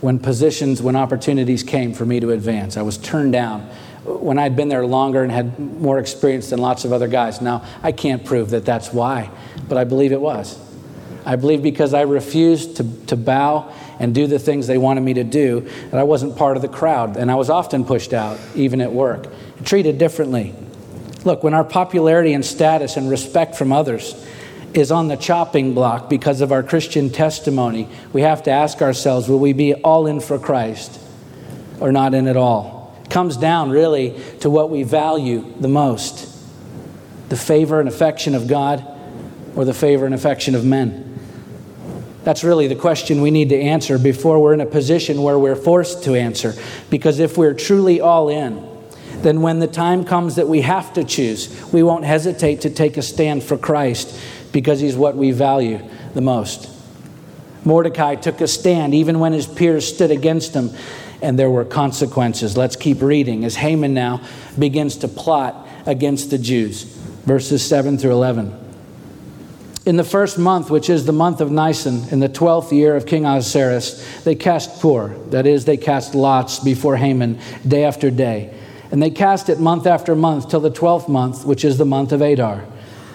when 0.02 0.20
positions, 0.20 0.82
when 0.82 0.96
opportunities 0.96 1.64
came 1.64 1.94
for 1.94 2.06
me 2.06 2.20
to 2.20 2.32
advance. 2.32 2.78
I 2.78 2.82
was 2.82 2.98
turned 2.98 3.34
down 3.34 3.62
when 4.04 4.38
I'd 4.38 4.56
been 4.56 4.70
there 4.70 4.86
longer 4.86 5.24
and 5.24 5.32
had 5.32 5.58
more 5.58 5.98
experience 5.98 6.52
than 6.52 6.60
lots 6.60 6.86
of 6.86 6.94
other 6.94 7.08
guys. 7.08 7.42
Now, 7.42 7.66
I 7.82 7.92
can't 7.92 8.24
prove 8.24 8.52
that 8.52 8.66
that's 8.66 8.94
why, 8.94 9.32
but 9.68 9.78
I 9.78 9.84
believe 9.84 10.12
it 10.12 10.22
was. 10.22 10.60
I 11.26 11.38
believe 11.38 11.64
because 11.64 11.96
I 11.96 12.02
refused 12.02 12.78
to, 12.78 13.06
to 13.08 13.16
bow 13.16 13.74
and 14.00 14.14
do 14.14 14.28
the 14.28 14.38
things 14.38 14.68
they 14.68 14.78
wanted 14.78 15.02
me 15.02 15.16
to 15.16 15.24
do, 15.24 15.62
that 15.90 16.00
I 16.00 16.04
wasn't 16.04 16.38
part 16.38 16.56
of 16.56 16.62
the 16.62 16.68
crowd. 16.68 17.18
And 17.18 17.32
I 17.32 17.36
was 17.36 17.50
often 17.50 17.84
pushed 17.84 18.14
out, 18.14 18.40
even 18.54 18.80
at 18.80 18.92
work, 18.92 19.28
treated 19.64 19.98
differently. 19.98 20.54
Look, 21.24 21.44
when 21.44 21.56
our 21.56 21.64
popularity 21.64 22.34
and 22.34 22.46
status 22.46 22.98
and 22.98 23.10
respect 23.10 23.56
from 23.56 23.72
others 23.72 24.14
is 24.78 24.92
on 24.92 25.08
the 25.08 25.16
chopping 25.16 25.74
block 25.74 26.10
because 26.10 26.42
of 26.42 26.52
our 26.52 26.64
Christian 26.64 27.10
testimony, 27.10 27.88
we 28.14 28.22
have 28.22 28.44
to 28.44 28.52
ask 28.52 28.82
ourselves 28.82 29.30
will 29.30 29.40
we 29.40 29.54
be 29.54 29.74
all 29.74 30.08
in 30.08 30.20
for 30.20 30.38
Christ 30.38 31.00
or 31.80 31.92
not 31.92 32.14
in 32.14 32.28
at 32.28 32.38
all? 32.38 32.96
It 33.04 33.10
comes 33.10 33.38
down 33.38 33.70
really 33.70 34.20
to 34.42 34.50
what 34.50 34.70
we 34.70 34.84
value 34.84 35.54
the 35.60 35.68
most 35.68 36.32
the 37.30 37.36
favor 37.36 37.80
and 37.80 37.90
affection 37.90 38.36
of 38.36 38.48
God 38.48 38.86
or 39.56 39.66
the 39.66 39.74
favor 39.74 40.06
and 40.06 40.14
affection 40.14 40.54
of 40.54 40.64
men. 40.64 41.18
That's 42.24 42.44
really 42.44 42.68
the 42.68 42.76
question 42.76 43.22
we 43.22 43.32
need 43.32 43.50
to 43.50 43.60
answer 43.60 43.98
before 43.98 44.40
we're 44.40 44.54
in 44.54 44.62
a 44.62 44.66
position 44.66 45.22
where 45.22 45.38
we're 45.38 45.56
forced 45.56 46.04
to 46.04 46.16
answer. 46.16 46.54
Because 46.90 47.20
if 47.20 47.38
we're 47.38 47.54
truly 47.54 48.02
all 48.02 48.30
in, 48.30 48.68
then 49.22 49.42
when 49.42 49.60
the 49.60 49.68
time 49.68 50.04
comes 50.06 50.36
that 50.36 50.48
we 50.48 50.62
have 50.62 50.94
to 50.94 51.04
choose, 51.04 51.72
we 51.72 51.84
won't 51.84 52.04
hesitate 52.04 52.62
to 52.62 52.70
take 52.70 52.98
a 52.98 53.02
stand 53.02 53.44
for 53.44 53.58
Christ 53.58 54.20
because 54.56 54.80
he's 54.80 54.96
what 54.96 55.18
we 55.18 55.32
value 55.32 55.82
the 56.14 56.22
most. 56.22 56.70
Mordecai 57.66 58.16
took 58.16 58.40
a 58.40 58.48
stand 58.48 58.94
even 58.96 59.20
when 59.20 59.34
his 59.34 59.48
peers 59.48 59.86
stood 59.86 60.12
against 60.12 60.54
him, 60.54 60.72
and 61.22 61.38
there 61.38 61.50
were 61.50 61.66
consequences. 61.66 62.56
Let's 62.56 62.78
keep 62.78 63.02
reading 63.02 63.44
as 63.44 63.58
Haman 63.58 63.94
now 63.94 64.22
begins 64.58 64.96
to 65.00 65.10
plot 65.10 65.68
against 65.86 66.30
the 66.30 66.38
Jews. 66.38 66.84
Verses 67.26 67.68
7 67.68 67.98
through 67.98 68.14
11. 68.14 68.58
In 69.86 69.98
the 69.98 70.06
first 70.06 70.40
month, 70.40 70.70
which 70.70 70.90
is 70.90 71.06
the 71.06 71.12
month 71.12 71.42
of 71.42 71.52
Nisan, 71.52 72.08
in 72.08 72.22
the 72.22 72.30
twelfth 72.30 72.72
year 72.72 72.96
of 72.96 73.06
King 73.06 73.26
Ahasuerus, 73.26 74.24
they 74.24 74.36
cast 74.36 74.82
pur, 74.82 75.10
that 75.32 75.46
is, 75.46 75.66
they 75.66 75.76
cast 75.76 76.16
lots 76.16 76.60
before 76.60 76.96
Haman 76.96 77.40
day 77.68 77.84
after 77.84 78.10
day. 78.10 78.58
And 78.90 79.04
they 79.04 79.10
cast 79.10 79.50
it 79.50 79.60
month 79.60 79.86
after 79.86 80.16
month 80.16 80.50
till 80.50 80.62
the 80.62 80.70
twelfth 80.70 81.10
month, 81.10 81.46
which 81.46 81.66
is 81.66 81.78
the 81.78 81.86
month 81.86 82.14
of 82.14 82.22
Adar. 82.22 82.66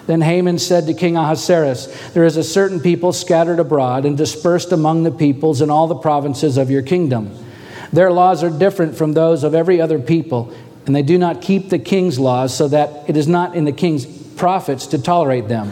Then 0.07 0.21
Haman 0.21 0.59
said 0.59 0.87
to 0.87 0.93
King 0.93 1.15
Ahasuerus, 1.15 2.11
There 2.13 2.23
is 2.23 2.37
a 2.37 2.43
certain 2.43 2.79
people 2.79 3.13
scattered 3.13 3.59
abroad 3.59 4.05
and 4.05 4.17
dispersed 4.17 4.71
among 4.71 5.03
the 5.03 5.11
peoples 5.11 5.61
in 5.61 5.69
all 5.69 5.87
the 5.87 5.95
provinces 5.95 6.57
of 6.57 6.71
your 6.71 6.81
kingdom. 6.81 7.31
Their 7.93 8.11
laws 8.11 8.43
are 8.43 8.49
different 8.49 8.95
from 8.95 9.13
those 9.13 9.43
of 9.43 9.53
every 9.53 9.79
other 9.79 9.99
people, 9.99 10.53
and 10.85 10.95
they 10.95 11.03
do 11.03 11.17
not 11.17 11.41
keep 11.41 11.69
the 11.69 11.79
king's 11.79 12.17
laws, 12.17 12.55
so 12.55 12.67
that 12.69 13.09
it 13.09 13.17
is 13.17 13.27
not 13.27 13.55
in 13.55 13.65
the 13.65 13.71
king's 13.71 14.05
profits 14.05 14.87
to 14.87 15.01
tolerate 15.01 15.47
them. 15.47 15.71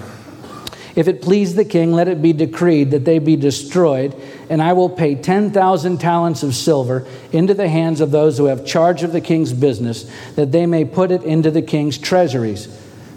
If 0.96 1.08
it 1.08 1.22
please 1.22 1.56
the 1.56 1.66
king, 1.66 1.94
let 1.94 2.08
it 2.08 2.22
be 2.22 2.34
decreed 2.34 2.92
that 2.92 3.06
they 3.06 3.20
be 3.20 3.36
destroyed, 3.36 4.16
and 4.50 4.62
I 4.62 4.74
will 4.74 4.90
pay 4.90 5.16
10,000 5.16 5.98
talents 5.98 6.44
of 6.44 6.54
silver 6.54 7.08
into 7.32 7.54
the 7.54 7.70
hands 7.70 8.02
of 8.02 8.12
those 8.12 8.38
who 8.38 8.46
have 8.46 8.66
charge 8.66 9.04
of 9.04 9.14
the 9.14 9.22
king's 9.22 9.54
business, 9.54 10.10
that 10.36 10.52
they 10.52 10.66
may 10.66 10.84
put 10.84 11.12
it 11.12 11.24
into 11.24 11.52
the 11.52 11.62
king's 11.62 11.98
treasuries. 11.98 12.68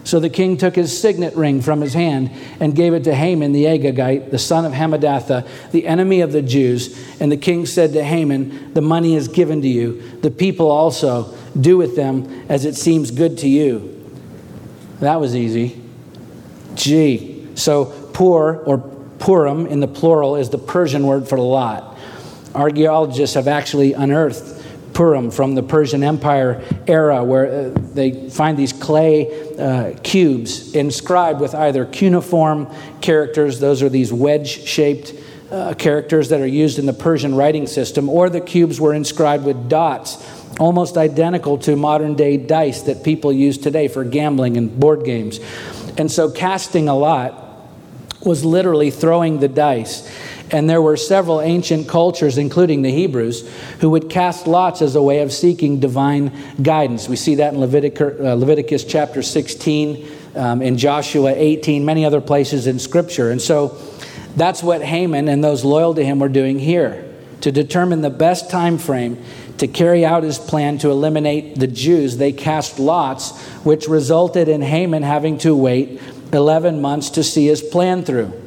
So 0.05 0.19
the 0.19 0.31
king 0.31 0.57
took 0.57 0.75
his 0.75 0.99
signet 0.99 1.35
ring 1.37 1.62
from 1.62 1.81
his 1.81 1.95
hand 1.95 2.31
and 2.59 2.75
gave 2.75 2.93
it 2.93 3.05
to 3.05 3.15
Haman 3.15 3.53
the 3.53 3.65
Agagite, 3.65 4.31
the 4.31 4.38
son 4.38 4.65
of 4.65 4.73
Hammedatha, 4.73 5.47
the 5.71 5.87
enemy 5.87 6.21
of 6.21 6.33
the 6.33 6.43
Jews. 6.43 6.99
And 7.21 7.31
the 7.31 7.37
king 7.37 7.67
said 7.67 7.93
to 7.93 8.03
Haman, 8.03 8.75
The 8.75 8.81
money 8.81 9.15
is 9.15 9.29
given 9.29 9.62
to 9.62 9.69
you. 9.69 10.03
The 10.21 10.31
people 10.31 10.71
also 10.71 11.37
do 11.59 11.77
with 11.77 11.95
them 11.95 12.47
as 12.49 12.65
it 12.65 12.75
seems 12.75 13.11
good 13.11 13.38
to 13.38 13.49
you. 13.49 13.88
That 15.01 15.21
was 15.21 15.37
easy. 15.37 15.81
Gee. 16.75 17.49
So 17.55 17.87
pur 18.12 18.57
or 18.65 18.79
Purim 19.23 19.67
in 19.67 19.79
the 19.79 19.87
plural 19.87 20.35
is 20.35 20.51
the 20.51 20.59
Persian 20.59 21.07
word 21.07 21.29
for 21.29 21.38
lot. 21.38 21.97
Archaeologists 22.57 23.35
have 23.37 23.47
actually 23.47 23.93
unearthed 23.93 24.62
Purim 24.94 25.31
from 25.31 25.55
the 25.55 25.62
Persian 25.62 26.02
Empire 26.02 26.62
era, 26.87 27.24
where 27.24 27.46
uh, 27.46 27.68
they 27.94 28.31
find 28.31 28.57
these 28.57 28.72
clay 28.72 29.57
uh, 29.59 29.98
cubes 30.02 30.74
inscribed 30.74 31.40
with 31.40 31.55
either 31.55 31.85
cuneiform 31.85 32.68
characters, 33.00 33.61
those 33.61 33.83
are 33.83 33.88
these 33.88 34.12
wedge 34.12 34.66
shaped 34.66 35.14
uh, 35.50 35.74
characters 35.74 36.31
that 36.31 36.40
are 36.40 36.46
used 36.46 36.78
in 36.78 36.87
the 36.87 36.92
Persian 36.92 37.35
writing 37.35 37.66
system, 37.66 38.09
or 38.09 38.31
the 38.31 38.40
cubes 38.40 38.81
were 38.81 38.94
inscribed 38.94 39.44
with 39.44 39.68
dots, 39.68 40.26
almost 40.59 40.96
identical 40.96 41.59
to 41.59 41.76
modern 41.76 42.14
day 42.14 42.37
dice 42.37 42.83
that 42.83 43.05
people 43.05 43.33
use 43.33 43.59
today 43.59 43.88
for 43.88 44.05
gambling 44.05 44.57
and 44.57 44.78
board 44.81 45.05
games. 45.05 45.40
And 45.98 46.11
so 46.11 46.31
casting 46.31 46.88
a 46.88 46.96
lot 46.96 47.38
was 48.24 48.44
literally 48.44 48.90
throwing 48.90 49.40
the 49.40 49.48
dice. 49.48 50.09
And 50.53 50.69
there 50.69 50.83
were 50.83 50.99
several 50.99 51.41
ancient 51.41 51.88
cultures, 51.88 52.37
including 52.37 52.83
the 52.83 52.91
Hebrews, 52.91 53.51
who 53.81 53.88
would 53.91 54.11
cast 54.11 54.47
lots 54.47 54.83
as 54.83 54.95
a 54.95 55.03
way 55.03 55.21
of 55.21 55.33
seeking 55.33 55.81
divine 55.81 56.31
guidance. 56.62 57.09
We 57.09 57.17
see 57.17 57.37
that 57.37 57.55
in 57.55 57.61
Leviticus, 57.61 58.21
uh, 58.21 58.35
Leviticus 58.35 58.85
chapter 58.85 59.23
16, 59.23 60.07
um, 60.35 60.61
in 60.61 60.77
Joshua 60.77 61.33
18, 61.35 61.85
many 61.85 62.05
other 62.05 62.21
places 62.21 62.67
in 62.67 62.79
Scripture. 62.79 63.31
And 63.31 63.41
so 63.41 63.79
that's 64.37 64.62
what 64.62 64.83
Haman 64.83 65.29
and 65.29 65.43
those 65.43 65.65
loyal 65.65 65.95
to 65.95 66.05
him 66.05 66.19
were 66.19 66.29
doing 66.29 66.59
here 66.59 67.09
to 67.41 67.51
determine 67.51 68.03
the 68.03 68.11
best 68.11 68.51
time 68.51 68.79
frame 68.79 69.23
to 69.59 69.67
carry 69.67 70.05
out 70.05 70.23
his 70.23 70.38
plan 70.38 70.79
to 70.79 70.91
eliminate 70.91 71.57
the 71.59 71.67
Jews. 71.67 72.17
They 72.17 72.33
cast 72.33 72.79
lots, 72.79 73.38
which 73.65 73.88
resulted 73.88 74.49
in 74.49 74.62
Haman 74.62 75.03
having 75.03 75.38
to 75.38 75.55
wait 75.55 76.01
11 76.33 76.81
months 76.81 77.11
to 77.11 77.25
see 77.25 77.47
his 77.47 77.62
plan 77.62 78.05
through. 78.05 78.41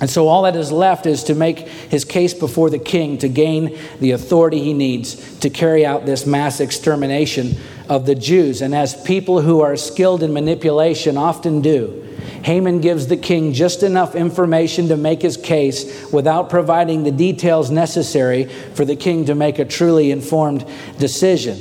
And 0.00 0.10
so 0.10 0.26
all 0.26 0.42
that 0.42 0.56
is 0.56 0.72
left 0.72 1.06
is 1.06 1.24
to 1.24 1.34
make 1.34 1.60
his 1.60 2.04
case 2.04 2.34
before 2.34 2.68
the 2.68 2.78
king 2.78 3.18
to 3.18 3.28
gain 3.28 3.78
the 4.00 4.10
authority 4.10 4.60
he 4.60 4.72
needs 4.72 5.38
to 5.38 5.50
carry 5.50 5.86
out 5.86 6.04
this 6.04 6.26
mass 6.26 6.60
extermination 6.60 7.56
of 7.88 8.04
the 8.04 8.14
Jews. 8.14 8.60
And 8.60 8.74
as 8.74 9.00
people 9.04 9.40
who 9.40 9.60
are 9.60 9.76
skilled 9.76 10.22
in 10.22 10.32
manipulation 10.32 11.16
often 11.16 11.60
do, 11.60 12.00
Haman 12.42 12.80
gives 12.80 13.06
the 13.06 13.16
king 13.16 13.52
just 13.52 13.82
enough 13.82 14.14
information 14.14 14.88
to 14.88 14.96
make 14.96 15.22
his 15.22 15.36
case 15.36 16.12
without 16.12 16.50
providing 16.50 17.04
the 17.04 17.10
details 17.10 17.70
necessary 17.70 18.44
for 18.44 18.84
the 18.84 18.96
king 18.96 19.24
to 19.26 19.34
make 19.34 19.58
a 19.58 19.64
truly 19.64 20.10
informed 20.10 20.66
decision. 20.98 21.58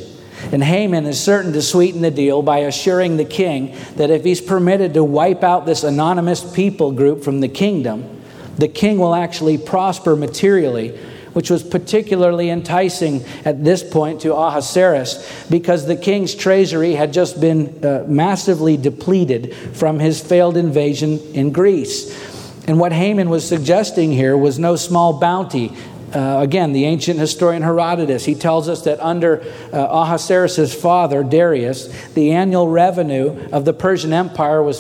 And 0.52 0.62
Haman 0.62 1.06
is 1.06 1.22
certain 1.24 1.54
to 1.54 1.62
sweeten 1.62 2.02
the 2.02 2.12
deal 2.12 2.42
by 2.42 2.60
assuring 2.60 3.16
the 3.16 3.26
king 3.26 3.78
that 3.96 4.10
if 4.10 4.26
he's 4.26 4.42
permitted 4.42 4.96
to 4.96 5.04
wipe 5.04 5.44
out 5.44 5.66
this 5.66 5.84
anonymous 5.84 6.44
people 6.54 6.92
group 6.92 7.24
from 7.24 7.40
the 7.40 7.48
kingdom, 7.48 8.23
the 8.58 8.68
king 8.68 8.98
will 8.98 9.16
actually 9.16 9.58
prosper 9.58 10.16
materially, 10.16 10.98
which 11.34 11.50
was 11.50 11.64
particularly 11.64 12.50
enticing 12.50 13.24
at 13.46 13.64
this 13.64 13.84
point 13.84 14.22
to 14.22 14.34
Ahasuerus 14.36 15.48
because 15.50 15.88
the 15.88 15.96
king's 15.96 16.36
treasury 16.36 16.94
had 16.94 17.12
just 17.12 17.42
been 17.42 17.84
uh, 17.84 18.06
massively 18.08 18.78
depleted 18.78 19.56
from 19.74 20.00
his 20.00 20.22
failed 20.22 20.58
invasion 20.58 21.20
in 21.34 21.52
Greece. 21.52 22.32
And 22.68 22.80
what 22.80 22.94
Haman 22.94 23.30
was 23.30 23.48
suggesting 23.48 24.12
here 24.12 24.38
was 24.38 24.58
no 24.58 24.76
small 24.76 25.20
bounty. 25.20 25.76
Uh, 26.14 26.38
again, 26.40 26.74
the 26.74 26.86
ancient 26.86 27.20
historian 27.20 27.64
Herodotus, 27.64 28.24
he 28.24 28.36
tells 28.36 28.70
us 28.70 28.84
that 28.84 29.00
under 29.02 29.42
uh, 29.74 29.78
Ahasuerus' 29.90 30.74
father, 30.74 31.24
Darius, 31.24 31.88
the 32.14 32.32
annual 32.32 32.68
revenue 32.68 33.50
of 33.52 33.66
the 33.66 33.74
Persian 33.74 34.14
Empire 34.14 34.62
was 34.62 34.80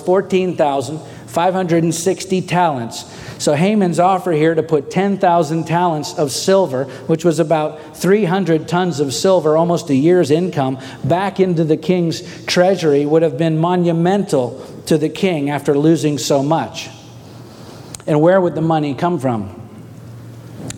14,560 1.33 2.41
talents 2.43 3.05
so 3.43 3.53
Haman's 3.55 3.99
offer 3.99 4.31
here 4.31 4.55
to 4.55 4.63
put 4.63 4.89
10,000 4.89 5.65
talents 5.65 6.17
of 6.17 6.31
silver, 6.31 6.85
which 7.07 7.25
was 7.25 7.39
about 7.39 7.97
300 7.97 8.69
tons 8.69 9.01
of 9.01 9.13
silver, 9.13 9.57
almost 9.57 9.89
a 9.89 9.95
year's 9.95 10.31
income, 10.31 10.79
back 11.03 11.41
into 11.41 11.65
the 11.65 11.75
king's 11.75 12.45
treasury 12.45 13.05
would 13.05 13.21
have 13.21 13.37
been 13.37 13.57
monumental 13.57 14.65
to 14.85 14.97
the 14.97 15.09
king 15.09 15.49
after 15.49 15.77
losing 15.77 16.17
so 16.17 16.41
much. 16.41 16.89
And 18.07 18.21
where 18.21 18.39
would 18.39 18.55
the 18.55 18.61
money 18.61 18.93
come 18.93 19.19
from? 19.19 19.59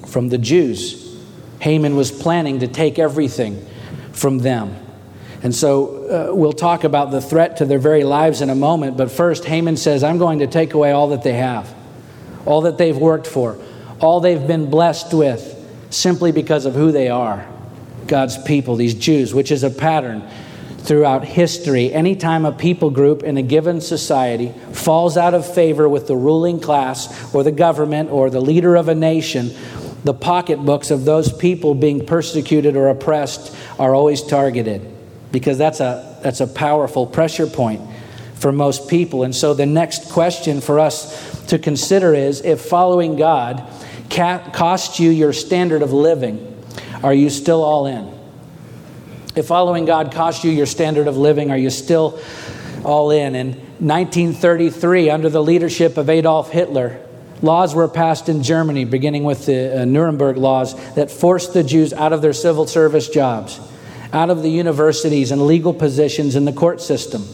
From 0.07 0.29
the 0.29 0.39
Jews. 0.39 1.19
Haman 1.59 1.95
was 1.95 2.11
planning 2.11 2.61
to 2.61 2.67
take 2.67 2.97
everything 2.97 3.63
from 4.11 4.39
them. 4.39 4.75
And 5.45 5.53
so 5.53 6.29
uh, 6.31 6.35
we'll 6.35 6.53
talk 6.53 6.85
about 6.85 7.11
the 7.11 7.21
threat 7.21 7.57
to 7.57 7.65
their 7.65 7.77
very 7.77 8.03
lives 8.03 8.41
in 8.41 8.49
a 8.49 8.55
moment. 8.55 8.97
But 8.97 9.11
first, 9.11 9.45
Haman 9.45 9.77
says, 9.77 10.03
I'm 10.03 10.17
going 10.17 10.39
to 10.39 10.47
take 10.47 10.73
away 10.73 10.91
all 10.91 11.09
that 11.09 11.21
they 11.21 11.33
have 11.33 11.71
all 12.47 12.61
that 12.61 12.79
they've 12.79 12.97
worked 12.97 13.27
for, 13.27 13.59
all 13.99 14.19
they've 14.19 14.47
been 14.47 14.71
blessed 14.71 15.13
with, 15.13 15.51
simply 15.91 16.31
because 16.31 16.65
of 16.65 16.73
who 16.73 16.91
they 16.91 17.09
are 17.09 17.47
God's 18.07 18.39
people, 18.41 18.75
these 18.75 18.95
Jews, 18.95 19.35
which 19.35 19.51
is 19.51 19.61
a 19.61 19.69
pattern 19.69 20.27
throughout 20.79 21.23
history. 21.23 21.93
Anytime 21.93 22.45
a 22.45 22.51
people 22.51 22.89
group 22.89 23.21
in 23.21 23.37
a 23.37 23.43
given 23.43 23.81
society 23.81 24.51
falls 24.71 25.15
out 25.15 25.35
of 25.35 25.45
favor 25.53 25.87
with 25.87 26.07
the 26.07 26.15
ruling 26.15 26.59
class 26.59 27.35
or 27.35 27.43
the 27.43 27.51
government 27.51 28.09
or 28.09 28.31
the 28.31 28.41
leader 28.41 28.75
of 28.75 28.89
a 28.89 28.95
nation, 28.95 29.51
the 30.03 30.13
pocketbooks 30.13 30.89
of 30.89 31.05
those 31.05 31.31
people 31.31 31.75
being 31.75 32.03
persecuted 32.03 32.75
or 32.75 32.87
oppressed 32.89 33.55
are 33.77 33.93
always 33.93 34.23
targeted 34.23 34.94
because 35.35 35.57
that's 35.57 35.81
a, 35.81 36.17
that's 36.23 36.39
a 36.39 36.47
powerful 36.47 37.05
pressure 37.05 37.45
point 37.45 37.81
for 38.35 38.53
most 38.53 38.87
people. 38.87 39.23
And 39.23 39.35
so 39.35 39.53
the 39.53 39.65
next 39.65 40.09
question 40.09 40.61
for 40.61 40.79
us 40.79 41.45
to 41.47 41.59
consider 41.59 42.13
is 42.13 42.39
if 42.39 42.61
following 42.61 43.17
God 43.17 43.69
costs 44.09 44.97
you 44.97 45.09
your 45.09 45.33
standard 45.33 45.81
of 45.81 45.91
living, 45.91 46.63
are 47.03 47.13
you 47.13 47.29
still 47.29 47.65
all 47.65 47.85
in? 47.85 48.17
If 49.35 49.47
following 49.47 49.83
God 49.83 50.13
costs 50.13 50.45
you 50.45 50.51
your 50.51 50.65
standard 50.65 51.09
of 51.09 51.17
living, 51.17 51.51
are 51.51 51.57
you 51.57 51.69
still 51.69 52.17
all 52.85 53.11
in? 53.11 53.35
In 53.35 53.47
1933, 53.79 55.09
under 55.09 55.27
the 55.27 55.43
leadership 55.43 55.97
of 55.97 56.09
Adolf 56.09 56.49
Hitler, 56.49 57.05
laws 57.41 57.75
were 57.75 57.89
passed 57.89 58.29
in 58.29 58.41
Germany, 58.41 58.85
beginning 58.85 59.25
with 59.25 59.47
the 59.47 59.81
uh, 59.81 59.83
Nuremberg 59.83 60.37
laws, 60.37 60.75
that 60.93 61.11
forced 61.11 61.51
the 61.51 61.61
Jews 61.61 61.91
out 61.91 62.13
of 62.13 62.21
their 62.21 62.31
civil 62.31 62.67
service 62.67 63.09
jobs, 63.09 63.59
out 64.15 64.29
of 64.29 64.41
the 64.41 64.49
universities 64.49 65.29
and 65.31 65.45
legal 65.45 65.73
positions 65.73 66.37
in 66.37 66.45
the 66.45 66.53
court 66.53 66.79
system. 66.79 67.27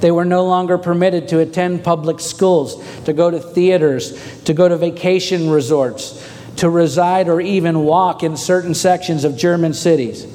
They 0.00 0.10
were 0.10 0.24
no 0.24 0.46
longer 0.46 0.78
permitted 0.78 1.28
to 1.28 1.40
attend 1.40 1.84
public 1.84 2.20
schools, 2.20 2.82
to 3.04 3.12
go 3.12 3.30
to 3.30 3.38
theaters, 3.38 4.42
to 4.44 4.54
go 4.54 4.66
to 4.66 4.78
vacation 4.78 5.50
resorts, 5.50 6.26
to 6.56 6.70
reside 6.70 7.28
or 7.28 7.42
even 7.42 7.80
walk 7.80 8.22
in 8.22 8.38
certain 8.38 8.72
sections 8.72 9.24
of 9.24 9.36
German 9.36 9.74
cities. 9.74 10.26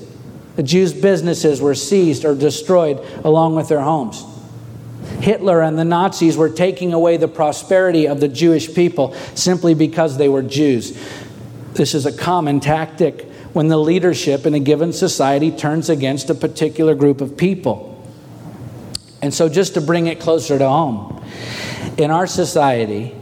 The 0.56 0.62
Jews' 0.62 0.94
businesses 0.94 1.62
were 1.62 1.74
seized 1.74 2.26
or 2.26 2.36
destroyed 2.36 3.00
along 3.24 3.56
with 3.56 3.68
their 3.68 3.82
homes. 3.82 4.24
Hitler 5.20 5.62
and 5.62 5.80
the 5.80 5.86
Nazis 5.86 6.38
were 6.38 6.50
taking 6.50 6.94
away 6.94 7.18
the 7.18 7.28
prosperity 7.28 8.08
of 8.08 8.20
the 8.20 8.28
Jewish 8.28 8.72
people 8.72 9.16
simply 9.34 9.74
because 9.74 10.18
they 10.18 10.30
were 10.30 10.44
Jews. 10.44 10.96
This 11.74 11.96
is 11.96 12.06
a 12.06 12.16
common 12.16 12.60
tactic 12.60 13.31
when 13.54 13.68
the 13.68 13.78
leadership 13.78 14.46
in 14.46 14.54
a 14.54 14.60
given 14.60 14.94
society 14.94 15.52
turns 15.52 15.90
against 15.90 16.30
a 16.30 16.36
particular 16.36 16.96
group 16.96 17.22
of 17.22 17.38
people. 17.38 17.88
And 19.22 19.34
so, 19.34 19.50
just 19.50 19.76
to 19.76 19.82
bring 19.82 20.08
it 20.08 20.20
closer 20.20 20.58
to 20.58 20.68
home, 20.68 21.24
in 21.98 22.12
our 22.12 22.28
society, 22.28 23.16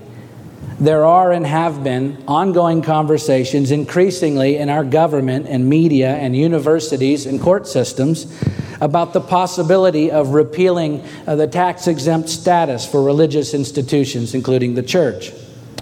there 0.79 1.03
are 1.03 1.33
and 1.33 1.45
have 1.45 1.83
been 1.83 2.23
ongoing 2.25 2.81
conversations 2.81 3.69
increasingly 3.69 4.55
in 4.55 4.69
our 4.69 4.85
government 4.85 5.47
and 5.49 5.67
media 5.67 6.15
and 6.15 6.35
universities 6.37 7.25
and 7.25 7.41
court 7.41 7.67
systems 7.67 8.33
about 8.79 9.11
the 9.11 9.19
possibility 9.19 10.09
of 10.09 10.29
repealing 10.29 11.03
uh, 11.27 11.35
the 11.35 11.47
tax 11.47 11.87
exempt 11.87 12.29
status 12.29 12.85
for 12.85 13.03
religious 13.03 13.53
institutions, 13.53 14.33
including 14.33 14.75
the 14.75 14.83
church. 14.83 15.33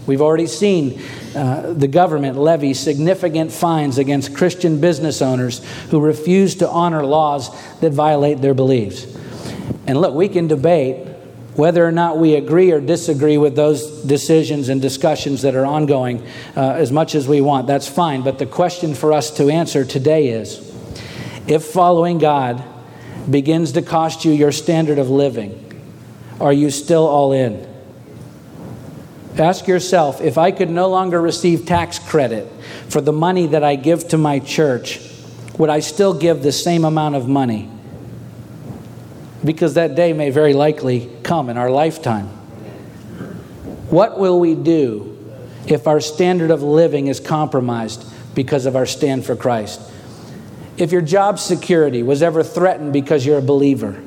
We've 0.07 0.21
already 0.21 0.47
seen 0.47 1.01
uh, 1.35 1.73
the 1.73 1.89
government 1.89 2.37
levy 2.37 2.73
significant 2.73 3.51
fines 3.51 3.97
against 3.97 4.33
Christian 4.33 4.79
business 4.79 5.21
owners 5.21 5.63
who 5.89 5.99
refuse 5.99 6.55
to 6.55 6.69
honor 6.69 7.05
laws 7.05 7.51
that 7.81 7.91
violate 7.91 8.41
their 8.41 8.53
beliefs. 8.53 9.05
And 9.85 9.99
look, 9.99 10.15
we 10.15 10.29
can 10.29 10.47
debate 10.47 11.05
whether 11.55 11.85
or 11.85 11.91
not 11.91 12.17
we 12.17 12.35
agree 12.35 12.71
or 12.71 12.79
disagree 12.79 13.37
with 13.37 13.55
those 13.55 14.03
decisions 14.03 14.69
and 14.69 14.81
discussions 14.81 15.41
that 15.41 15.55
are 15.55 15.65
ongoing 15.65 16.25
uh, 16.55 16.61
as 16.61 16.91
much 16.91 17.13
as 17.13 17.27
we 17.27 17.41
want. 17.41 17.67
That's 17.67 17.87
fine. 17.87 18.21
But 18.21 18.39
the 18.39 18.45
question 18.45 18.93
for 18.93 19.11
us 19.11 19.31
to 19.37 19.49
answer 19.49 19.83
today 19.83 20.29
is 20.29 20.59
if 21.47 21.65
following 21.65 22.17
God 22.17 22.63
begins 23.29 23.73
to 23.73 23.81
cost 23.81 24.23
you 24.23 24.31
your 24.31 24.51
standard 24.51 24.99
of 24.99 25.09
living, 25.09 25.63
are 26.39 26.53
you 26.53 26.69
still 26.69 27.05
all 27.07 27.33
in? 27.33 27.66
Ask 29.39 29.67
yourself 29.67 30.21
if 30.21 30.37
I 30.37 30.51
could 30.51 30.69
no 30.69 30.89
longer 30.89 31.21
receive 31.21 31.65
tax 31.65 31.99
credit 31.99 32.51
for 32.89 33.01
the 33.01 33.13
money 33.13 33.47
that 33.47 33.63
I 33.63 33.75
give 33.75 34.07
to 34.09 34.17
my 34.17 34.39
church, 34.39 34.99
would 35.57 35.69
I 35.69 35.79
still 35.79 36.13
give 36.13 36.43
the 36.43 36.51
same 36.51 36.85
amount 36.85 37.15
of 37.15 37.27
money? 37.27 37.69
because 39.47 39.75
that 39.75 39.95
day 39.95 40.13
may 40.13 40.29
very 40.29 40.53
likely 40.53 41.09
come 41.23 41.49
in 41.49 41.57
our 41.57 41.69
lifetime. 41.69 42.27
What 43.89 44.19
will 44.19 44.39
we 44.39 44.55
do 44.55 45.13
if 45.67 45.87
our 45.87 45.99
standard 45.99 46.51
of 46.51 46.63
living 46.63 47.07
is 47.07 47.19
compromised 47.19 48.05
because 48.35 48.65
of 48.65 48.75
our 48.75 48.85
stand 48.85 49.25
for 49.25 49.35
Christ. 49.35 49.81
If 50.77 50.91
your 50.91 51.01
job 51.01 51.39
security 51.39 52.03
was 52.03 52.21
ever 52.21 52.43
threatened 52.43 52.93
because 52.93 53.25
you're 53.25 53.39
a 53.39 53.41
believer, 53.41 54.01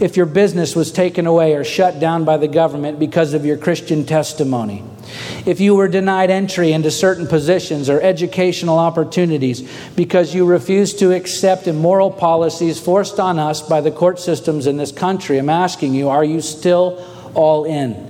if 0.00 0.16
your 0.16 0.26
business 0.26 0.76
was 0.76 0.92
taken 0.92 1.26
away 1.26 1.54
or 1.54 1.64
shut 1.64 1.98
down 1.98 2.24
by 2.24 2.36
the 2.36 2.48
government 2.48 2.98
because 2.98 3.34
of 3.34 3.44
your 3.44 3.56
Christian 3.56 4.06
testimony, 4.06 4.84
if 5.46 5.60
you 5.60 5.74
were 5.74 5.88
denied 5.88 6.30
entry 6.30 6.72
into 6.72 6.90
certain 6.90 7.26
positions 7.26 7.88
or 7.88 8.00
educational 8.00 8.78
opportunities 8.78 9.68
because 9.96 10.34
you 10.34 10.44
refused 10.44 10.98
to 10.98 11.12
accept 11.12 11.66
immoral 11.66 12.10
policies 12.10 12.78
forced 12.78 13.18
on 13.18 13.38
us 13.38 13.62
by 13.62 13.80
the 13.80 13.90
court 13.90 14.20
systems 14.20 14.66
in 14.66 14.76
this 14.76 14.92
country, 14.92 15.38
I'm 15.38 15.48
asking 15.48 15.94
you, 15.94 16.08
are 16.08 16.24
you 16.24 16.40
still 16.40 17.04
all 17.34 17.64
in? 17.64 18.06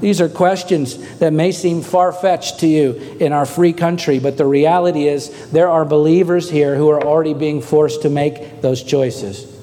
These 0.00 0.20
are 0.20 0.28
questions 0.28 0.96
that 1.18 1.32
may 1.32 1.50
seem 1.50 1.82
far 1.82 2.12
fetched 2.12 2.60
to 2.60 2.68
you 2.68 2.92
in 3.18 3.32
our 3.32 3.44
free 3.44 3.72
country, 3.72 4.20
but 4.20 4.36
the 4.36 4.46
reality 4.46 5.08
is 5.08 5.50
there 5.50 5.68
are 5.68 5.84
believers 5.84 6.48
here 6.48 6.76
who 6.76 6.88
are 6.88 7.02
already 7.02 7.34
being 7.34 7.60
forced 7.60 8.02
to 8.02 8.08
make 8.08 8.62
those 8.62 8.82
choices. 8.84 9.57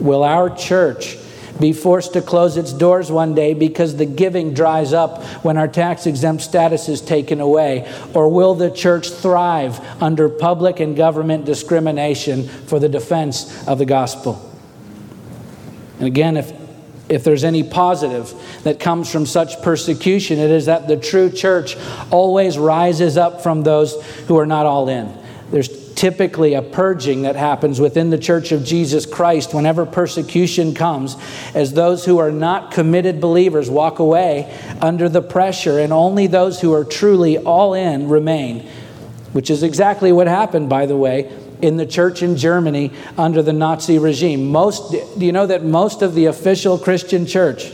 Will 0.00 0.22
our 0.22 0.54
church 0.54 1.16
be 1.60 1.72
forced 1.72 2.12
to 2.12 2.22
close 2.22 2.56
its 2.56 2.72
doors 2.72 3.10
one 3.10 3.34
day 3.34 3.54
because 3.54 3.96
the 3.96 4.06
giving 4.06 4.52
dries 4.52 4.92
up 4.92 5.22
when 5.42 5.56
our 5.56 5.68
tax 5.68 6.06
exempt 6.06 6.42
status 6.42 6.88
is 6.88 7.00
taken 7.00 7.40
away? 7.40 7.90
Or 8.14 8.28
will 8.28 8.54
the 8.54 8.70
church 8.70 9.10
thrive 9.10 9.80
under 10.02 10.28
public 10.28 10.80
and 10.80 10.96
government 10.96 11.44
discrimination 11.44 12.46
for 12.46 12.78
the 12.78 12.88
defense 12.88 13.66
of 13.66 13.78
the 13.78 13.86
gospel? 13.86 14.42
And 15.98 16.06
again, 16.06 16.36
if 16.36 16.52
if 17.08 17.22
there's 17.22 17.44
any 17.44 17.62
positive 17.62 18.34
that 18.64 18.80
comes 18.80 19.10
from 19.10 19.26
such 19.26 19.62
persecution, 19.62 20.38
it 20.38 20.50
is 20.50 20.66
that 20.66 20.88
the 20.88 20.96
true 20.96 21.30
church 21.30 21.76
always 22.10 22.58
rises 22.58 23.16
up 23.16 23.42
from 23.42 23.62
those 23.62 24.02
who 24.26 24.36
are 24.38 24.46
not 24.46 24.66
all 24.66 24.88
in. 24.88 25.16
There's 25.50 25.68
typically 25.96 26.52
a 26.54 26.62
purging 26.62 27.22
that 27.22 27.34
happens 27.34 27.80
within 27.80 28.10
the 28.10 28.18
church 28.18 28.52
of 28.52 28.62
Jesus 28.62 29.06
Christ 29.06 29.52
whenever 29.54 29.84
persecution 29.84 30.74
comes, 30.74 31.16
as 31.54 31.72
those 31.72 32.04
who 32.04 32.18
are 32.18 32.30
not 32.30 32.70
committed 32.70 33.20
believers 33.20 33.68
walk 33.68 33.98
away 33.98 34.54
under 34.80 35.08
the 35.08 35.22
pressure, 35.22 35.80
and 35.80 35.92
only 35.92 36.26
those 36.26 36.60
who 36.60 36.72
are 36.74 36.84
truly 36.84 37.38
all 37.38 37.74
in 37.74 38.08
remain, 38.08 38.68
which 39.32 39.50
is 39.50 39.62
exactly 39.62 40.12
what 40.12 40.28
happened, 40.28 40.68
by 40.68 40.86
the 40.86 40.96
way, 40.96 41.32
in 41.62 41.78
the 41.78 41.86
church 41.86 42.22
in 42.22 42.36
Germany 42.36 42.92
under 43.16 43.42
the 43.42 43.54
Nazi 43.54 43.98
regime. 43.98 44.46
Most, 44.46 44.90
do 45.18 45.24
you 45.24 45.32
know 45.32 45.46
that 45.46 45.64
most 45.64 46.02
of 46.02 46.14
the 46.14 46.26
official 46.26 46.76
Christian 46.76 47.24
church 47.24 47.72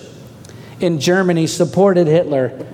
in 0.79 1.01
Germany 1.01 1.49
supported 1.49 2.07
Hitler 2.07 2.67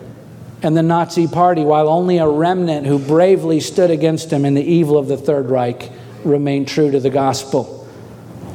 and 0.63 0.77
the 0.77 0.83
Nazi 0.83 1.29
Party, 1.29 1.63
while 1.63 1.89
only 1.89 2.19
a 2.19 2.29
remnant 2.29 2.87
who 2.87 2.99
bravely 2.99 3.61
stood 3.61 3.91
against 3.91 4.33
him 4.33 4.45
in 4.45 4.55
the 4.55 4.63
evil 4.63 4.99
of 4.99 5.07
the 5.07 5.17
Third 5.17 5.51
Reich 5.51 5.91
remained 6.25 6.69
true 6.69 6.91
to 6.91 6.99
the 6.99 7.11
gospel. 7.11 7.89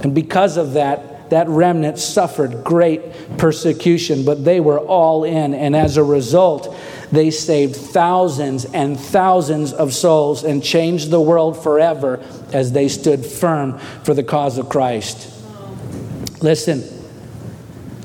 And 0.01 0.13
because 0.13 0.57
of 0.57 0.73
that, 0.73 1.29
that 1.29 1.47
remnant 1.47 1.97
suffered 1.97 2.63
great 2.63 3.37
persecution, 3.37 4.25
but 4.25 4.43
they 4.43 4.59
were 4.59 4.79
all 4.79 5.23
in. 5.23 5.53
And 5.53 5.75
as 5.75 5.95
a 5.95 6.03
result, 6.03 6.75
they 7.11 7.31
saved 7.31 7.75
thousands 7.75 8.65
and 8.65 8.99
thousands 8.99 9.71
of 9.71 9.93
souls 9.93 10.43
and 10.43 10.61
changed 10.61 11.09
the 11.09 11.21
world 11.21 11.61
forever 11.63 12.21
as 12.51 12.73
they 12.73 12.89
stood 12.89 13.25
firm 13.25 13.79
for 14.03 14.13
the 14.13 14.23
cause 14.23 14.57
of 14.57 14.67
Christ. 14.67 15.29
Listen, 16.43 16.83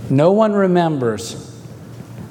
no 0.09 0.31
one 0.31 0.53
remembers 0.53 1.48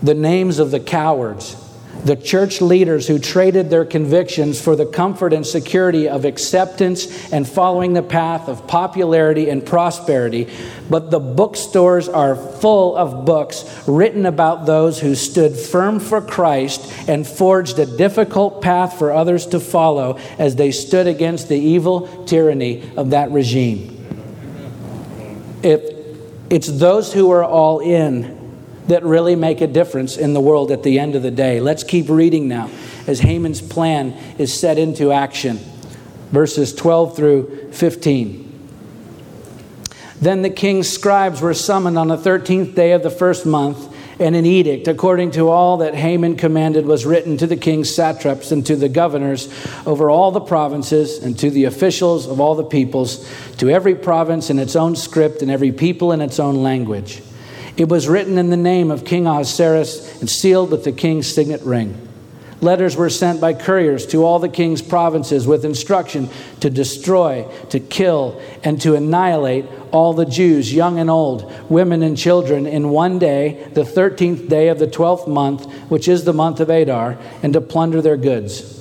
the 0.02 0.14
names 0.14 0.60
of 0.60 0.72
the 0.72 0.80
cowards 0.80 1.56
the 2.04 2.16
church 2.16 2.62
leaders 2.62 3.08
who 3.08 3.20
traded 3.20 3.70
their 3.70 3.86
convictions 3.86 4.62
for 4.62 4.76
the 4.76 4.86
comfort 4.86 5.34
and 5.34 5.46
security 5.46 6.08
of 6.08 6.26
acceptance 6.26 7.32
and 7.34 7.48
following 7.48 7.94
the 7.94 8.04
path 8.04 8.48
of 8.48 8.68
popularity 8.68 9.50
and 9.50 9.66
prosperity. 9.66 10.48
But 10.90 11.12
the 11.12 11.20
bookstores 11.20 12.08
are 12.08 12.36
full 12.36 12.96
of 12.96 13.26
books 13.26 13.84
written 13.88 14.26
about 14.26 14.66
those 14.66 15.00
who 15.00 15.16
stood 15.16 15.56
firm 15.58 16.00
for 16.00 16.22
Christ 16.22 17.10
and 17.10 17.28
forged 17.28 17.80
a 17.80 17.86
difficult 17.86 18.62
path 18.62 18.98
for 18.98 19.12
others 19.12 19.46
to 19.48 19.60
follow 19.60 20.18
as 20.38 20.56
they 20.56 20.72
stood 20.72 21.08
against 21.08 21.50
the 21.50 21.60
evil 21.60 22.26
tyranny 22.26 22.90
of 22.96 23.10
that 23.10 23.32
regime. 23.32 23.94
If 25.64 25.82
it's 26.50 26.68
those 26.68 27.12
who 27.12 27.32
are 27.32 27.44
all 27.44 27.80
in 27.80 28.37
that 28.88 29.04
really 29.04 29.36
make 29.36 29.62
a 29.62 29.68
difference 29.68 30.18
in 30.18 30.34
the 30.34 30.42
world 30.42 30.72
at 30.72 30.84
the 30.84 31.00
end 31.00 31.16
of 31.16 31.24
the 31.24 31.32
day. 31.32 31.60
Let's 31.60 31.84
keep 31.84 32.10
reading 32.10 32.48
now 32.48 32.70
as 33.06 33.20
Haman's 33.20 33.62
plan 33.62 34.14
is 34.38 34.58
set 34.58 34.78
into 34.78 35.12
action. 35.12 35.60
Verses 36.32 36.74
12 36.74 37.16
through 37.16 37.72
15. 37.72 38.44
Then 40.20 40.42
the 40.42 40.50
king's 40.50 40.90
scribes 40.90 41.42
were 41.42 41.54
summoned 41.54 41.98
on 41.98 42.08
the 42.08 42.18
13th 42.18 42.76
day 42.76 42.94
of 42.94 43.04
the 43.04 43.10
first 43.10 43.46
month, 43.46 43.94
and 44.20 44.36
an 44.36 44.48
edict, 44.48 44.88
according 44.88 45.30
to 45.32 45.48
all 45.48 45.78
that 45.78 45.94
Haman 45.94 46.38
commanded, 46.38 46.88
was 46.88 47.06
written 47.06 47.38
to 47.38 47.46
the 47.46 47.56
king's 47.56 47.94
satraps 47.94 48.52
and 48.52 48.66
to 48.66 48.76
the 48.76 48.90
governors 48.90 49.48
over 49.86 50.10
all 50.10 50.32
the 50.32 50.42
provinces 50.42 51.20
and 51.24 51.38
to 51.38 51.52
the 51.52 51.66
officials 51.66 52.28
of 52.28 52.40
all 52.40 52.56
the 52.56 52.64
peoples, 52.64 53.30
to 53.58 53.70
every 53.70 53.94
province 53.94 54.50
in 54.50 54.58
its 54.58 54.76
own 54.76 54.96
script 54.96 55.44
and 55.44 55.52
every 55.52 55.72
people 55.72 56.12
in 56.12 56.20
its 56.20 56.40
own 56.40 56.56
language. 56.56 57.22
It 57.78 57.90
was 57.90 58.08
written 58.08 58.40
in 58.40 58.50
the 58.50 58.58
name 58.58 58.90
of 58.90 59.06
King 59.06 59.28
Ahasuerus 59.28 60.20
and 60.20 60.30
sealed 60.30 60.72
with 60.72 60.84
the 60.84 60.92
king's 60.92 61.32
signet 61.32 61.62
ring. 61.62 62.08
Letters 62.60 62.96
were 62.96 63.12
sent 63.12 63.40
by 63.40 63.54
couriers 63.54 64.08
to 64.08 64.26
all 64.26 64.40
the 64.40 64.50
king's 64.50 64.82
provinces 64.82 65.46
with 65.46 65.64
instruction 65.64 66.28
to 66.62 66.72
destroy, 66.72 67.48
to 67.70 67.80
kill, 67.80 68.42
and 68.64 68.82
to 68.82 68.96
annihilate 68.96 69.66
all 69.92 70.14
the 70.14 70.26
Jews, 70.26 70.74
young 70.74 70.98
and 70.98 71.08
old, 71.08 71.54
women 71.70 72.02
and 72.02 72.18
children, 72.18 72.66
in 72.66 72.90
one 72.90 73.20
day, 73.20 73.70
the 73.74 73.84
13th 73.84 74.50
day 74.50 74.70
of 74.70 74.80
the 74.80 74.88
12th 74.88 75.28
month, 75.28 75.72
which 75.90 76.08
is 76.08 76.24
the 76.24 76.34
month 76.34 76.60
of 76.60 76.72
Adar, 76.72 77.20
and 77.44 77.54
to 77.54 77.62
plunder 77.62 78.02
their 78.02 78.18
goods. 78.18 78.74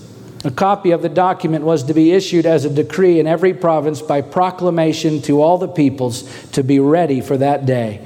A 0.42 0.50
copy 0.50 0.92
of 0.92 1.02
the 1.02 1.10
document 1.10 1.64
was 1.64 1.82
to 1.84 1.92
be 1.92 2.12
issued 2.12 2.46
as 2.46 2.64
a 2.64 2.70
decree 2.70 3.20
in 3.20 3.26
every 3.26 3.52
province 3.52 4.00
by 4.00 4.22
proclamation 4.22 5.20
to 5.22 5.42
all 5.42 5.58
the 5.58 5.68
peoples 5.68 6.22
to 6.52 6.62
be 6.62 6.80
ready 6.80 7.20
for 7.20 7.36
that 7.36 7.66
day. 7.66 8.00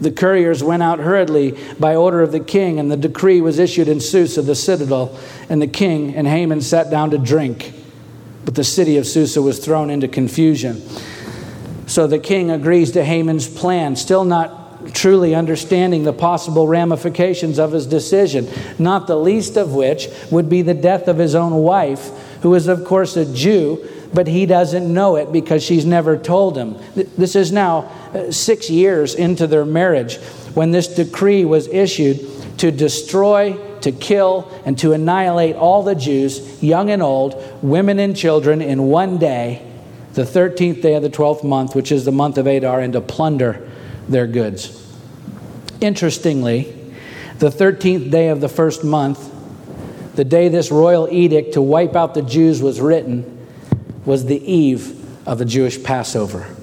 The 0.00 0.10
couriers 0.10 0.62
went 0.62 0.82
out 0.82 0.98
hurriedly 0.98 1.58
by 1.78 1.94
order 1.94 2.22
of 2.22 2.32
the 2.32 2.40
king, 2.40 2.78
and 2.80 2.90
the 2.90 2.96
decree 2.96 3.40
was 3.40 3.58
issued 3.58 3.88
in 3.88 4.00
Susa, 4.00 4.42
the 4.42 4.54
citadel. 4.54 5.18
And 5.48 5.60
the 5.60 5.66
king 5.66 6.14
and 6.14 6.26
Haman 6.26 6.62
sat 6.62 6.90
down 6.90 7.10
to 7.10 7.18
drink. 7.18 7.72
But 8.44 8.54
the 8.54 8.64
city 8.64 8.96
of 8.96 9.06
Susa 9.06 9.42
was 9.42 9.58
thrown 9.58 9.90
into 9.90 10.08
confusion. 10.08 10.82
So 11.86 12.06
the 12.06 12.18
king 12.18 12.50
agrees 12.50 12.92
to 12.92 13.04
Haman's 13.04 13.48
plan, 13.48 13.96
still 13.96 14.24
not 14.24 14.94
truly 14.94 15.34
understanding 15.34 16.04
the 16.04 16.12
possible 16.12 16.66
ramifications 16.66 17.58
of 17.58 17.72
his 17.72 17.86
decision, 17.86 18.48
not 18.78 19.06
the 19.06 19.16
least 19.16 19.56
of 19.56 19.74
which 19.74 20.08
would 20.30 20.48
be 20.48 20.62
the 20.62 20.74
death 20.74 21.08
of 21.08 21.18
his 21.18 21.34
own 21.34 21.52
wife, 21.54 22.10
who 22.42 22.54
is, 22.54 22.66
of 22.66 22.84
course, 22.84 23.16
a 23.16 23.30
Jew 23.30 23.86
but 24.12 24.26
he 24.26 24.46
doesn't 24.46 24.92
know 24.92 25.16
it 25.16 25.32
because 25.32 25.62
she's 25.62 25.84
never 25.84 26.16
told 26.16 26.56
him. 26.56 26.76
This 26.94 27.36
is 27.36 27.52
now 27.52 27.90
uh, 28.12 28.30
six 28.32 28.68
years 28.68 29.14
into 29.14 29.46
their 29.46 29.64
marriage 29.64 30.16
when 30.54 30.72
this 30.72 30.88
decree 30.88 31.44
was 31.44 31.68
issued 31.68 32.18
to 32.58 32.70
destroy, 32.70 33.56
to 33.80 33.92
kill, 33.92 34.50
and 34.64 34.78
to 34.78 34.92
annihilate 34.92 35.56
all 35.56 35.82
the 35.82 35.94
Jews, 35.94 36.62
young 36.62 36.90
and 36.90 37.02
old, 37.02 37.42
women 37.62 37.98
and 37.98 38.16
children, 38.16 38.60
in 38.60 38.82
one 38.82 39.16
day, 39.16 39.66
the 40.14 40.22
13th 40.22 40.82
day 40.82 40.94
of 40.94 41.02
the 41.02 41.08
12th 41.08 41.44
month, 41.44 41.74
which 41.74 41.92
is 41.92 42.04
the 42.04 42.12
month 42.12 42.36
of 42.36 42.46
Adar, 42.46 42.80
and 42.80 42.92
to 42.92 43.00
plunder 43.00 43.70
their 44.08 44.26
goods. 44.26 44.76
Interestingly, 45.80 46.76
the 47.38 47.48
13th 47.48 48.10
day 48.10 48.28
of 48.28 48.42
the 48.42 48.48
first 48.48 48.84
month, 48.84 49.32
the 50.16 50.24
day 50.24 50.48
this 50.48 50.70
royal 50.70 51.08
edict 51.08 51.54
to 51.54 51.62
wipe 51.62 51.96
out 51.96 52.12
the 52.12 52.22
Jews 52.22 52.60
was 52.60 52.80
written, 52.80 53.39
was 54.04 54.24
the 54.24 54.40
eve 54.50 54.96
of 55.26 55.38
the 55.38 55.44
Jewish 55.44 55.82
Passover. 55.82 56.54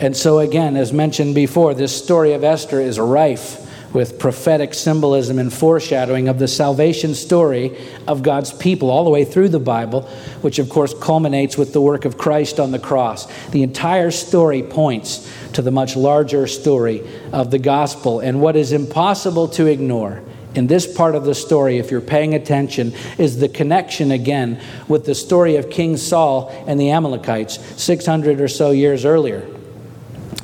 And 0.00 0.16
so, 0.16 0.40
again, 0.40 0.76
as 0.76 0.92
mentioned 0.92 1.34
before, 1.34 1.74
this 1.74 1.96
story 1.96 2.32
of 2.32 2.42
Esther 2.42 2.80
is 2.80 2.98
rife 2.98 3.60
with 3.94 4.18
prophetic 4.18 4.74
symbolism 4.74 5.38
and 5.38 5.52
foreshadowing 5.52 6.26
of 6.26 6.40
the 6.40 6.48
salvation 6.48 7.14
story 7.14 7.78
of 8.08 8.24
God's 8.24 8.52
people 8.52 8.90
all 8.90 9.04
the 9.04 9.10
way 9.10 9.24
through 9.24 9.50
the 9.50 9.60
Bible, 9.60 10.02
which 10.42 10.58
of 10.58 10.68
course 10.68 10.92
culminates 11.00 11.56
with 11.56 11.72
the 11.72 11.80
work 11.80 12.04
of 12.04 12.18
Christ 12.18 12.58
on 12.58 12.72
the 12.72 12.78
cross. 12.78 13.26
The 13.50 13.62
entire 13.62 14.10
story 14.10 14.64
points 14.64 15.30
to 15.52 15.62
the 15.62 15.70
much 15.70 15.94
larger 15.94 16.48
story 16.48 17.08
of 17.32 17.52
the 17.52 17.60
gospel. 17.60 18.18
And 18.18 18.40
what 18.40 18.56
is 18.56 18.72
impossible 18.72 19.46
to 19.48 19.66
ignore 19.66 20.22
in 20.54 20.66
this 20.66 20.86
part 20.92 21.14
of 21.14 21.24
the 21.24 21.34
story, 21.34 21.78
if 21.78 21.90
you're 21.90 22.00
paying 22.00 22.34
attention, 22.34 22.92
is 23.18 23.38
the 23.38 23.48
connection 23.48 24.10
again 24.10 24.60
with 24.88 25.04
the 25.04 25.14
story 25.14 25.56
of 25.56 25.70
King 25.70 25.96
Saul 25.96 26.48
and 26.66 26.78
the 26.78 26.90
Amalekites 26.90 27.58
600 27.82 28.40
or 28.40 28.48
so 28.48 28.70
years 28.70 29.04
earlier. 29.04 29.48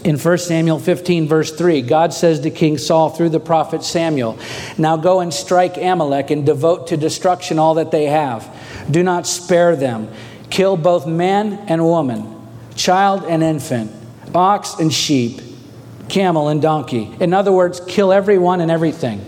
In 0.02 0.18
1 0.18 0.38
Samuel 0.38 0.78
15, 0.78 1.28
verse 1.28 1.52
3, 1.52 1.82
God 1.82 2.14
says 2.14 2.40
to 2.40 2.50
King 2.50 2.78
Saul 2.78 3.10
through 3.10 3.28
the 3.28 3.40
prophet 3.40 3.84
Samuel, 3.84 4.38
Now 4.78 4.96
go 4.96 5.20
and 5.20 5.32
strike 5.32 5.76
Amalek 5.76 6.30
and 6.30 6.46
devote 6.46 6.86
to 6.88 6.96
destruction 6.96 7.58
all 7.58 7.74
that 7.74 7.90
they 7.90 8.06
have. 8.06 8.48
Do 8.90 9.02
not 9.02 9.26
spare 9.26 9.76
them. 9.76 10.10
Kill 10.48 10.76
both 10.76 11.06
man 11.06 11.52
and 11.68 11.84
woman, 11.84 12.34
child 12.74 13.24
and 13.24 13.42
infant, 13.42 13.92
ox 14.34 14.74
and 14.78 14.92
sheep, 14.92 15.40
camel 16.08 16.48
and 16.48 16.62
donkey. 16.62 17.14
In 17.20 17.34
other 17.34 17.52
words, 17.52 17.80
kill 17.86 18.10
everyone 18.10 18.60
and 18.60 18.70
everything. 18.70 19.24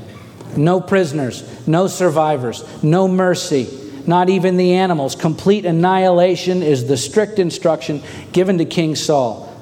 No 0.56 0.80
prisoners, 0.80 1.66
no 1.66 1.86
survivors, 1.86 2.64
no 2.82 3.08
mercy, 3.08 3.68
not 4.06 4.28
even 4.28 4.56
the 4.56 4.74
animals. 4.74 5.14
Complete 5.14 5.64
annihilation 5.64 6.62
is 6.62 6.86
the 6.86 6.96
strict 6.96 7.38
instruction 7.38 8.02
given 8.32 8.58
to 8.58 8.64
King 8.64 8.96
Saul 8.96 9.52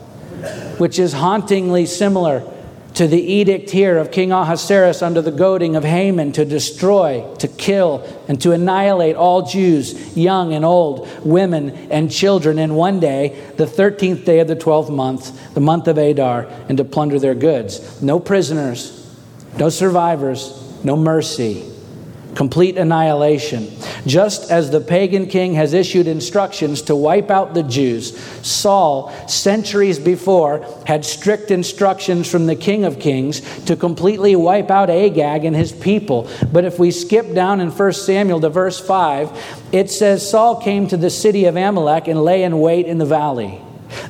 which 0.79 0.99
is 0.99 1.13
hauntingly 1.13 1.87
similar 1.87 2.43
to 2.95 3.07
the 3.07 3.21
edict 3.21 3.71
here 3.71 3.99
of 3.99 4.11
King 4.11 4.33
Ahasuerus 4.33 5.01
under 5.01 5.23
the 5.23 5.31
goading 5.31 5.77
of 5.77 5.85
Haman 5.85 6.33
to 6.33 6.45
destroy, 6.45 7.25
to 7.39 7.47
kill, 7.47 8.03
and 8.27 8.41
to 8.43 8.53
annihilate 8.53 9.15
all 9.15 9.43
Jews, 9.43 10.17
young 10.17 10.53
and 10.55 10.65
old, 10.65 11.09
women 11.25 11.71
and 11.91 12.11
children, 12.11 12.59
in 12.59 12.75
one 12.75 12.99
day, 12.99 13.41
the 13.57 13.67
13th 13.67 14.25
day 14.25 14.41
of 14.41 14.49
the 14.49 14.57
12th 14.57 14.91
month, 14.91 15.55
the 15.55 15.61
month 15.61 15.87
of 15.87 15.99
Adar, 15.99 16.47
and 16.69 16.79
to 16.79 16.85
plunder 16.85 17.19
their 17.19 17.35
goods. 17.35 18.03
No 18.03 18.19
prisoners, 18.19 19.07
no 19.57 19.69
survivors, 19.69 20.60
no 20.85 20.97
mercy 20.97 21.71
complete 22.35 22.77
annihilation. 22.79 23.69
Just 24.07 24.51
as 24.51 24.71
the 24.71 24.81
pagan 24.81 25.27
king 25.27 25.55
has 25.55 25.75
issued 25.75 26.07
instructions 26.07 26.83
to 26.83 26.97
wipe 26.97 27.31
out 27.31 27.55
the 27.55 27.63
Jews, 27.63 28.19
Saul, 28.47 29.11
centuries 29.29 29.99
before, 29.99 30.65
had 30.87 31.05
strict 31.05 31.51
instructions 31.51 32.31
from 32.31 32.47
the 32.47 32.57
king 32.57 32.85
of 32.85 32.99
kings 32.99 33.41
to 33.65 33.77
completely 33.77 34.37
wipe 34.37 34.71
out 34.71 34.91
Agag 34.91 35.45
and 35.45 35.57
his 35.57 35.73
people. 35.73 36.29
But 36.53 36.65
if 36.65 36.79
we 36.79 36.91
skip 36.91 37.35
down 37.35 37.61
in 37.61 37.71
1 37.71 37.93
Samuel 37.93 38.41
to 38.41 38.49
verse 38.49 38.81
5, 38.81 39.67
it 39.73 39.91
says 39.91 40.29
Saul 40.29 40.61
came 40.61 40.87
to 40.89 40.97
the 40.97 41.11
city 41.11 41.45
of 41.47 41.57
Amalek 41.57 42.09
and 42.09 42.23
lay 42.25 42.43
in 42.43 42.61
wait 42.61 42.87
in 42.87 42.99
the 42.99 43.07
valley. 43.07 43.61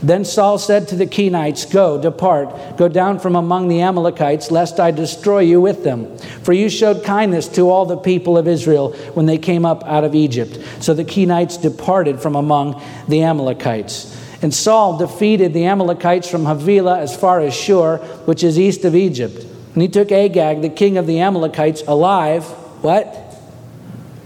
Then 0.02 0.24
Saul 0.24 0.58
said 0.58 0.88
to 0.88 0.96
the 0.96 1.06
Kenites, 1.06 1.70
Go, 1.70 2.00
depart, 2.00 2.76
go 2.76 2.88
down 2.88 3.18
from 3.18 3.36
among 3.36 3.68
the 3.68 3.80
Amalekites, 3.80 4.50
lest 4.50 4.80
I 4.80 4.90
destroy 4.90 5.40
you 5.40 5.60
with 5.60 5.84
them. 5.84 6.16
For 6.42 6.52
you 6.52 6.68
showed 6.68 7.04
kindness 7.04 7.48
to 7.48 7.70
all 7.70 7.86
the 7.86 7.96
people 7.96 8.36
of 8.36 8.48
Israel 8.48 8.92
when 9.14 9.26
they 9.26 9.38
came 9.38 9.64
up 9.64 9.84
out 9.84 10.04
of 10.04 10.14
Egypt. 10.14 10.58
So 10.80 10.94
the 10.94 11.04
Kenites 11.04 11.60
departed 11.60 12.20
from 12.20 12.36
among 12.36 12.82
the 13.08 13.22
Amalekites. 13.22 14.16
And 14.42 14.54
Saul 14.54 14.96
defeated 14.96 15.52
the 15.52 15.66
Amalekites 15.66 16.28
from 16.28 16.46
Havilah 16.46 16.98
as 17.00 17.14
far 17.14 17.40
as 17.40 17.54
Shur, 17.54 17.98
which 18.24 18.42
is 18.42 18.58
east 18.58 18.84
of 18.84 18.94
Egypt. 18.94 19.44
And 19.74 19.82
he 19.82 19.88
took 19.88 20.10
Agag, 20.10 20.62
the 20.62 20.70
king 20.70 20.96
of 20.96 21.06
the 21.06 21.20
Amalekites, 21.20 21.82
alive. 21.86 22.44
What? 22.82 23.16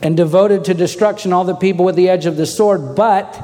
And 0.02 0.16
devoted 0.16 0.64
to 0.66 0.74
destruction 0.74 1.32
all 1.32 1.44
the 1.44 1.54
people 1.54 1.84
with 1.84 1.96
the 1.96 2.08
edge 2.08 2.26
of 2.26 2.36
the 2.36 2.46
sword. 2.46 2.94
But 2.94 3.34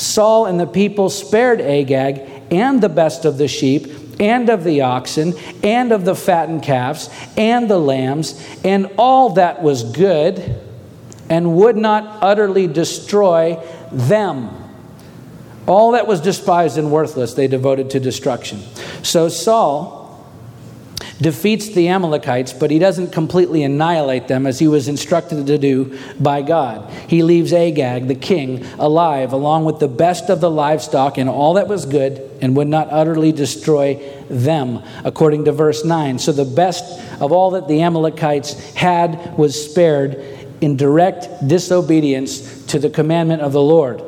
Saul 0.00 0.46
and 0.46 0.58
the 0.58 0.66
people 0.66 1.10
spared 1.10 1.60
Agag 1.60 2.20
and 2.50 2.80
the 2.80 2.88
best 2.88 3.24
of 3.24 3.38
the 3.38 3.48
sheep 3.48 3.86
and 4.18 4.48
of 4.48 4.64
the 4.64 4.80
oxen 4.80 5.34
and 5.62 5.92
of 5.92 6.04
the 6.04 6.14
fattened 6.14 6.62
calves 6.62 7.10
and 7.36 7.70
the 7.70 7.78
lambs 7.78 8.42
and 8.64 8.90
all 8.96 9.30
that 9.30 9.62
was 9.62 9.84
good 9.84 10.58
and 11.28 11.54
would 11.56 11.76
not 11.76 12.18
utterly 12.22 12.66
destroy 12.66 13.62
them. 13.92 14.50
All 15.66 15.92
that 15.92 16.06
was 16.06 16.20
despised 16.20 16.78
and 16.78 16.90
worthless 16.90 17.34
they 17.34 17.46
devoted 17.46 17.90
to 17.90 18.00
destruction. 18.00 18.60
So 19.02 19.28
Saul 19.28 19.99
defeats 21.20 21.68
the 21.68 21.88
Amalekites, 21.88 22.52
but 22.52 22.70
he 22.70 22.78
doesn't 22.78 23.12
completely 23.12 23.62
annihilate 23.62 24.28
them 24.28 24.46
as 24.46 24.58
he 24.58 24.68
was 24.68 24.88
instructed 24.88 25.46
to 25.46 25.58
do 25.58 25.98
by 26.18 26.42
God. 26.42 26.90
He 27.08 27.22
leaves 27.22 27.52
Agag, 27.52 28.08
the 28.08 28.14
king, 28.14 28.64
alive, 28.78 29.32
along 29.32 29.64
with 29.64 29.78
the 29.78 29.88
best 29.88 30.30
of 30.30 30.40
the 30.40 30.50
livestock 30.50 31.18
and 31.18 31.28
all 31.28 31.54
that 31.54 31.68
was 31.68 31.84
good, 31.86 32.26
and 32.40 32.56
would 32.56 32.68
not 32.68 32.88
utterly 32.90 33.32
destroy 33.32 34.00
them, 34.30 34.82
according 35.04 35.44
to 35.44 35.52
verse 35.52 35.84
9. 35.84 36.18
So 36.18 36.32
the 36.32 36.44
best 36.44 37.00
of 37.20 37.32
all 37.32 37.50
that 37.50 37.68
the 37.68 37.82
Amalekites 37.82 38.74
had 38.74 39.36
was 39.36 39.70
spared 39.70 40.14
in 40.60 40.76
direct 40.76 41.46
disobedience 41.46 42.64
to 42.66 42.78
the 42.78 42.90
commandment 42.90 43.42
of 43.42 43.52
the 43.52 43.62
Lord. 43.62 44.02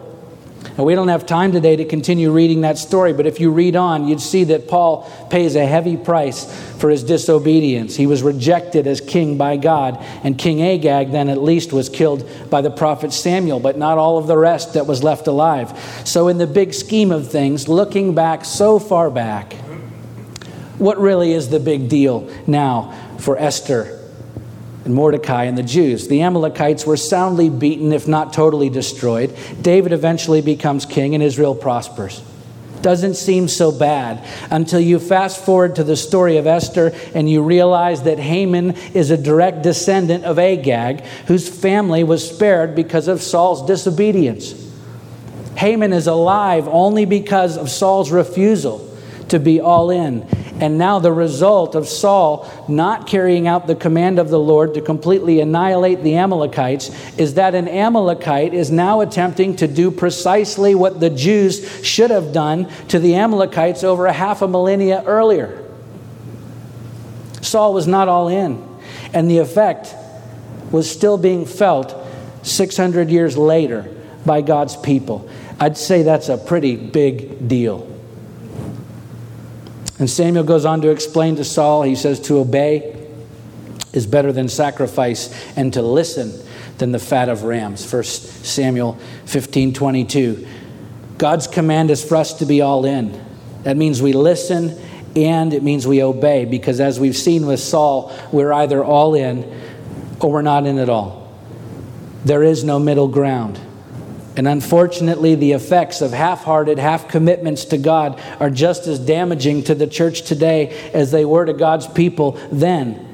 Now, 0.77 0.85
we 0.85 0.95
don't 0.95 1.09
have 1.09 1.27
time 1.27 1.53
today 1.53 1.77
to 1.77 1.85
continue 1.85 2.33
reading 2.33 2.63
that 2.63 2.79
story, 2.79 3.13
but 3.13 3.27
if 3.27 3.41
you 3.41 3.51
read 3.51 3.77
on, 3.77 4.09
you'd 4.09 4.23
see 4.23 4.45
that 4.45 4.69
Paul 4.69 5.11
pays 5.29 5.55
a 5.55 5.67
heavy 5.67 5.99
price 5.99 6.45
for 6.79 6.89
his 6.89 7.05
disobedience. 7.05 7.95
He 7.95 8.07
was 8.07 8.23
rejected 8.23 8.87
as 8.87 9.01
king 9.01 9.37
by 9.37 9.59
God, 9.59 10.03
and 10.25 10.39
King 10.39 10.63
Agag 10.63 11.13
then 11.13 11.29
at 11.29 11.43
least 11.43 11.75
was 11.75 11.91
killed 11.91 12.27
by 12.49 12.63
the 12.63 12.71
prophet 12.71 13.13
Samuel, 13.13 13.61
but 13.61 13.77
not 13.77 13.99
all 13.99 14.17
of 14.17 14.27
the 14.27 14.39
rest 14.39 14.73
that 14.73 14.87
was 14.87 15.03
left 15.03 15.27
alive. 15.27 15.79
So, 16.05 16.29
in 16.29 16.39
the 16.39 16.47
big 16.47 16.73
scheme 16.73 17.13
of 17.13 17.31
things, 17.31 17.69
looking 17.69 18.15
back 18.15 18.47
so 18.47 18.79
far 18.79 19.11
back, 19.11 19.53
what 20.79 20.99
really 20.99 21.33
is 21.33 21.51
the 21.51 21.61
big 21.61 21.91
deal 21.91 22.31
now 22.47 23.17
for 23.19 23.37
Esther 23.37 24.02
and 24.85 24.95
Mordecai 24.95 25.45
and 25.45 25.57
the 25.57 25.63
Jews. 25.63 26.09
The 26.09 26.23
Amalekites 26.23 26.85
were 26.85 26.97
soundly 26.97 27.49
beaten, 27.49 27.93
if 27.93 28.09
not 28.09 28.33
totally 28.33 28.69
destroyed. 28.69 29.37
David 29.61 29.93
eventually 29.93 30.41
becomes 30.41 30.87
king, 30.87 31.15
and 31.15 31.23
Israel 31.23 31.55
prospers. 31.55 32.23
Doesn't 32.83 33.15
seem 33.15 33.47
so 33.47 33.71
bad 33.71 34.27
until 34.51 34.81
you 34.81 34.99
fast 34.99 35.45
forward 35.45 35.77
to 35.77 35.85
the 35.85 35.97
story 35.97 36.37
of 36.37 36.49
Esther 36.49 36.93
and 37.15 37.31
you 37.31 37.41
realize 37.43 38.03
that 38.03 38.19
Haman 38.19 38.73
is 38.93 39.13
a 39.13 39.17
direct 39.17 39.63
descendant 39.63 40.25
of 40.25 40.37
Agag, 40.41 41.05
whose 41.29 41.49
family 41.49 42.03
was 42.03 42.29
spared 42.29 42.75
because 42.75 43.07
of 43.07 43.23
Saul's 43.23 43.65
disobedience. 43.67 44.53
Haman 45.57 45.93
is 45.93 46.09
alive 46.09 46.67
only 46.67 47.05
because 47.05 47.57
of 47.57 47.71
Saul's 47.71 48.11
refusal 48.11 48.89
to 49.29 49.39
be 49.39 49.61
all 49.61 49.91
in. 49.91 50.27
And 50.63 50.79
now, 50.79 51.01
the 51.01 51.13
result 51.13 51.75
of 51.75 51.89
Saul 51.89 52.49
not 52.69 53.09
carrying 53.09 53.49
out 53.49 53.67
the 53.67 53.75
command 53.75 54.21
of 54.21 54.29
the 54.29 54.39
Lord 54.39 54.75
to 54.75 54.81
completely 54.81 55.41
annihilate 55.41 56.05
the 56.05 56.15
Amalekites 56.15 56.89
is 57.19 57.35
that 57.35 57.57
an 57.57 57.67
Amalekite 57.67 58.55
is 58.55 58.71
now 58.71 59.01
attempting 59.01 59.57
to 59.57 59.67
do 59.67 59.91
precisely 59.91 60.77
what 60.77 61.01
the 61.01 61.11
Jews 61.11 61.85
should 61.85 62.11
have 62.13 62.33
done 62.33 62.71
to 62.87 63.01
the 63.01 63.17
Amalekites 63.17 63.83
over 63.83 64.07
a 64.07 64.13
half 64.13 64.41
a 64.41 64.47
millennia 64.47 65.03
earlier. 65.05 65.69
Saul 67.41 67.75
was 67.75 67.89
not 67.89 68.07
all 68.07 68.29
in, 68.29 68.65
and 69.13 69.29
the 69.29 69.39
effect 69.39 69.93
was 70.71 70.89
still 70.89 71.19
being 71.19 71.45
felt 71.45 71.93
600 72.45 73.11
years 73.11 73.37
later 73.37 73.93
by 74.25 74.43
God's 74.43 74.77
people. 74.77 75.29
I'd 75.59 75.77
say 75.77 76.05
that's 76.05 76.29
a 76.29 76.39
pretty 76.39 76.77
big 76.77 77.49
deal. 77.49 77.92
And 79.99 80.09
Samuel 80.09 80.45
goes 80.45 80.65
on 80.65 80.81
to 80.83 80.91
explain 80.91 81.37
to 81.37 81.45
Saul, 81.45 81.83
he 81.83 81.95
says, 81.95 82.21
to 82.21 82.39
obey 82.39 82.99
is 83.93 84.07
better 84.07 84.33
than 84.33 84.49
sacrifice, 84.49 85.31
and 85.57 85.73
to 85.75 85.83
listen 85.83 86.33
than 86.79 86.93
the 86.93 86.99
fat 86.99 87.29
of 87.29 87.43
rams. 87.43 87.91
1 87.91 88.05
Samuel 88.05 88.99
15 89.27 89.75
22. 89.75 90.47
God's 91.19 91.47
command 91.47 91.91
is 91.91 92.03
for 92.03 92.17
us 92.17 92.35
to 92.35 92.47
be 92.47 92.63
all 92.63 92.85
in. 92.85 93.23
That 93.63 93.77
means 93.77 94.03
we 94.03 94.13
listen 94.13 94.79
and 95.15 95.53
it 95.53 95.63
means 95.63 95.87
we 95.87 96.03
obey, 96.03 96.47
because 96.47 96.81
as 96.81 96.99
we've 96.99 97.17
seen 97.17 97.47
with 97.47 97.61
Saul, 97.61 98.13
we're 98.33 98.53
either 98.53 98.83
all 98.83 99.15
in 99.15 99.61
or 100.21 100.33
we're 100.33 100.43
not 100.43 100.67
in 100.67 100.79
at 100.79 100.89
all. 100.89 101.31
There 102.25 102.43
is 102.43 102.65
no 102.65 102.79
middle 102.79 103.09
ground. 103.09 103.61
And 104.37 104.49
unfortunately, 104.49 105.35
the 105.35 105.53
effects 105.53 106.01
of 106.01 106.13
half 106.13 106.45
hearted, 106.45 106.79
half 106.79 107.09
commitments 107.09 107.67
to 107.67 107.79
God 107.79 108.21
are 108.41 108.51
just 108.51 108.87
as 108.87 108.99
damaging 108.99 109.65
to 109.65 109.75
the 109.75 109.87
church 109.87 110.23
today 110.23 110.91
as 110.93 111.11
they 111.11 111.25
were 111.25 111.45
to 111.45 111.53
God's 111.53 111.87
people 111.87 112.33
then. 112.51 113.09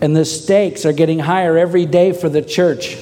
And 0.00 0.16
the 0.16 0.24
stakes 0.24 0.84
are 0.84 0.92
getting 0.92 1.20
higher 1.20 1.56
every 1.56 1.86
day 1.86 2.12
for 2.12 2.28
the 2.28 2.42
church. 2.42 2.98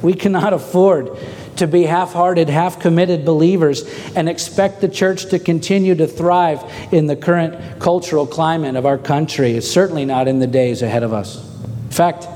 We 0.00 0.14
cannot 0.14 0.52
afford 0.52 1.18
to 1.56 1.66
be 1.66 1.84
half 1.84 2.12
hearted, 2.12 2.48
half 2.48 2.80
committed 2.80 3.24
believers 3.24 3.82
and 4.14 4.28
expect 4.28 4.80
the 4.80 4.88
church 4.88 5.26
to 5.30 5.38
continue 5.38 5.94
to 5.94 6.06
thrive 6.06 6.62
in 6.92 7.06
the 7.06 7.16
current 7.16 7.80
cultural 7.80 8.26
climate 8.26 8.76
of 8.76 8.86
our 8.86 8.98
country. 8.98 9.52
It's 9.52 9.68
certainly 9.68 10.04
not 10.04 10.28
in 10.28 10.38
the 10.38 10.46
days 10.46 10.82
ahead 10.82 11.02
of 11.02 11.12
us. 11.12 11.42
In 11.64 11.90
fact, 11.90 12.28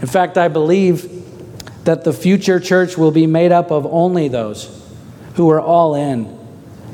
in 0.00 0.06
fact, 0.06 0.38
I 0.38 0.48
believe 0.48 1.17
that 1.88 2.04
the 2.04 2.12
future 2.12 2.60
church 2.60 2.98
will 2.98 3.10
be 3.10 3.26
made 3.26 3.50
up 3.50 3.70
of 3.70 3.86
only 3.86 4.28
those 4.28 4.68
who 5.36 5.48
are 5.48 5.58
all 5.58 5.94
in, 5.94 6.38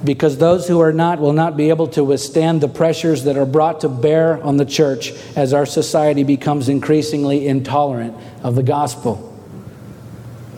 because 0.04 0.38
those 0.38 0.68
who 0.68 0.78
are 0.78 0.92
not 0.92 1.18
will 1.18 1.32
not 1.32 1.56
be 1.56 1.68
able 1.68 1.88
to 1.88 2.04
withstand 2.04 2.60
the 2.60 2.68
pressures 2.68 3.24
that 3.24 3.36
are 3.36 3.44
brought 3.44 3.80
to 3.80 3.88
bear 3.88 4.40
on 4.44 4.56
the 4.56 4.64
church 4.64 5.10
as 5.34 5.52
our 5.52 5.66
society 5.66 6.22
becomes 6.22 6.68
increasingly 6.68 7.48
intolerant 7.48 8.16
of 8.44 8.54
the 8.54 8.62
gospel. 8.62 9.36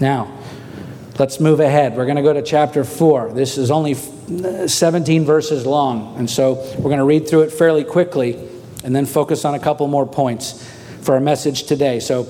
Now, 0.01 0.31
Let's 1.19 1.41
move 1.41 1.61
ahead. 1.61 1.97
We're 1.97 2.05
going 2.05 2.17
to 2.17 2.23
go 2.23 2.35
to 2.35 2.43
chapter 2.43 2.85
4. 2.85 3.33
This 3.33 3.57
is 3.57 3.71
only 3.71 3.95
17 3.95 5.25
verses 5.25 5.65
long, 5.65 6.15
and 6.19 6.29
so 6.29 6.57
we're 6.77 6.91
going 6.91 6.99
to 6.99 7.05
read 7.05 7.27
through 7.27 7.45
it 7.45 7.53
fairly 7.53 7.85
quickly 7.85 8.39
and 8.85 8.95
then 8.95 9.07
focus 9.07 9.47
on 9.47 9.55
a 9.55 9.59
couple 9.59 9.89
more 9.89 10.07
points 10.07 10.63
for 11.01 11.15
our 11.15 11.21
message 11.21 11.63
today. 11.63 12.01
So 12.01 12.25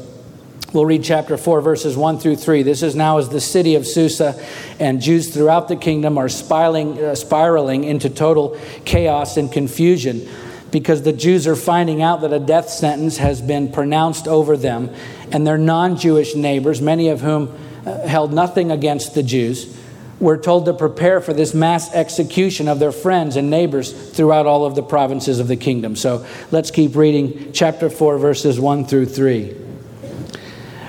we'll 0.72 0.86
read 0.86 1.04
chapter 1.04 1.36
4, 1.36 1.60
verses 1.60 1.96
1 1.96 2.18
through 2.18 2.36
3. 2.36 2.62
This 2.62 2.82
is 2.82 2.94
now 2.94 3.18
as 3.18 3.28
the 3.28 3.40
city 3.40 3.74
of 3.74 3.86
Susa 3.86 4.40
and 4.78 5.00
Jews 5.00 5.32
throughout 5.32 5.68
the 5.68 5.76
kingdom 5.76 6.18
are 6.18 6.28
spiraling, 6.28 7.02
uh, 7.02 7.14
spiraling 7.14 7.84
into 7.84 8.10
total 8.10 8.58
chaos 8.84 9.36
and 9.36 9.50
confusion 9.50 10.28
because 10.70 11.02
the 11.02 11.12
Jews 11.12 11.46
are 11.46 11.56
finding 11.56 12.02
out 12.02 12.20
that 12.22 12.32
a 12.32 12.38
death 12.38 12.68
sentence 12.68 13.18
has 13.18 13.40
been 13.40 13.70
pronounced 13.72 14.26
over 14.28 14.56
them, 14.56 14.90
and 15.32 15.46
their 15.46 15.58
non 15.58 15.96
Jewish 15.96 16.34
neighbors, 16.34 16.82
many 16.82 17.08
of 17.08 17.20
whom 17.20 17.56
uh, 17.86 18.06
held 18.06 18.32
nothing 18.32 18.70
against 18.70 19.14
the 19.14 19.22
Jews, 19.22 19.74
were 20.18 20.36
told 20.36 20.64
to 20.64 20.74
prepare 20.74 21.20
for 21.20 21.32
this 21.32 21.54
mass 21.54 21.94
execution 21.94 22.68
of 22.68 22.78
their 22.78 22.92
friends 22.92 23.36
and 23.36 23.50
neighbors 23.50 23.92
throughout 24.10 24.46
all 24.46 24.64
of 24.64 24.74
the 24.74 24.82
provinces 24.82 25.38
of 25.38 25.48
the 25.48 25.56
kingdom. 25.56 25.94
So 25.94 26.26
let's 26.50 26.70
keep 26.70 26.96
reading 26.96 27.52
chapter 27.52 27.90
4, 27.90 28.18
verses 28.18 28.58
1 28.58 28.86
through 28.86 29.06
3. 29.06 29.65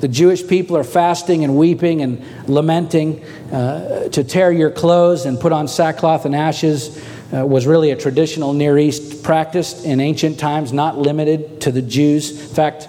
The 0.00 0.08
Jewish 0.08 0.46
people 0.46 0.76
are 0.76 0.84
fasting 0.84 1.44
and 1.44 1.56
weeping 1.56 2.00
and 2.02 2.24
lamenting. 2.48 3.24
Uh, 3.52 4.08
to 4.08 4.24
tear 4.24 4.50
your 4.50 4.70
clothes 4.70 5.26
and 5.26 5.38
put 5.38 5.52
on 5.52 5.68
sackcloth 5.68 6.24
and 6.24 6.34
ashes 6.34 7.02
uh, 7.32 7.46
was 7.46 7.66
really 7.66 7.90
a 7.90 7.96
traditional 7.96 8.52
Near 8.52 8.78
East 8.78 9.22
practice 9.22 9.84
in 9.84 10.00
ancient 10.00 10.38
times, 10.38 10.72
not 10.72 10.98
limited 10.98 11.60
to 11.62 11.72
the 11.72 11.82
Jews. 11.82 12.30
In 12.30 12.54
fact, 12.54 12.88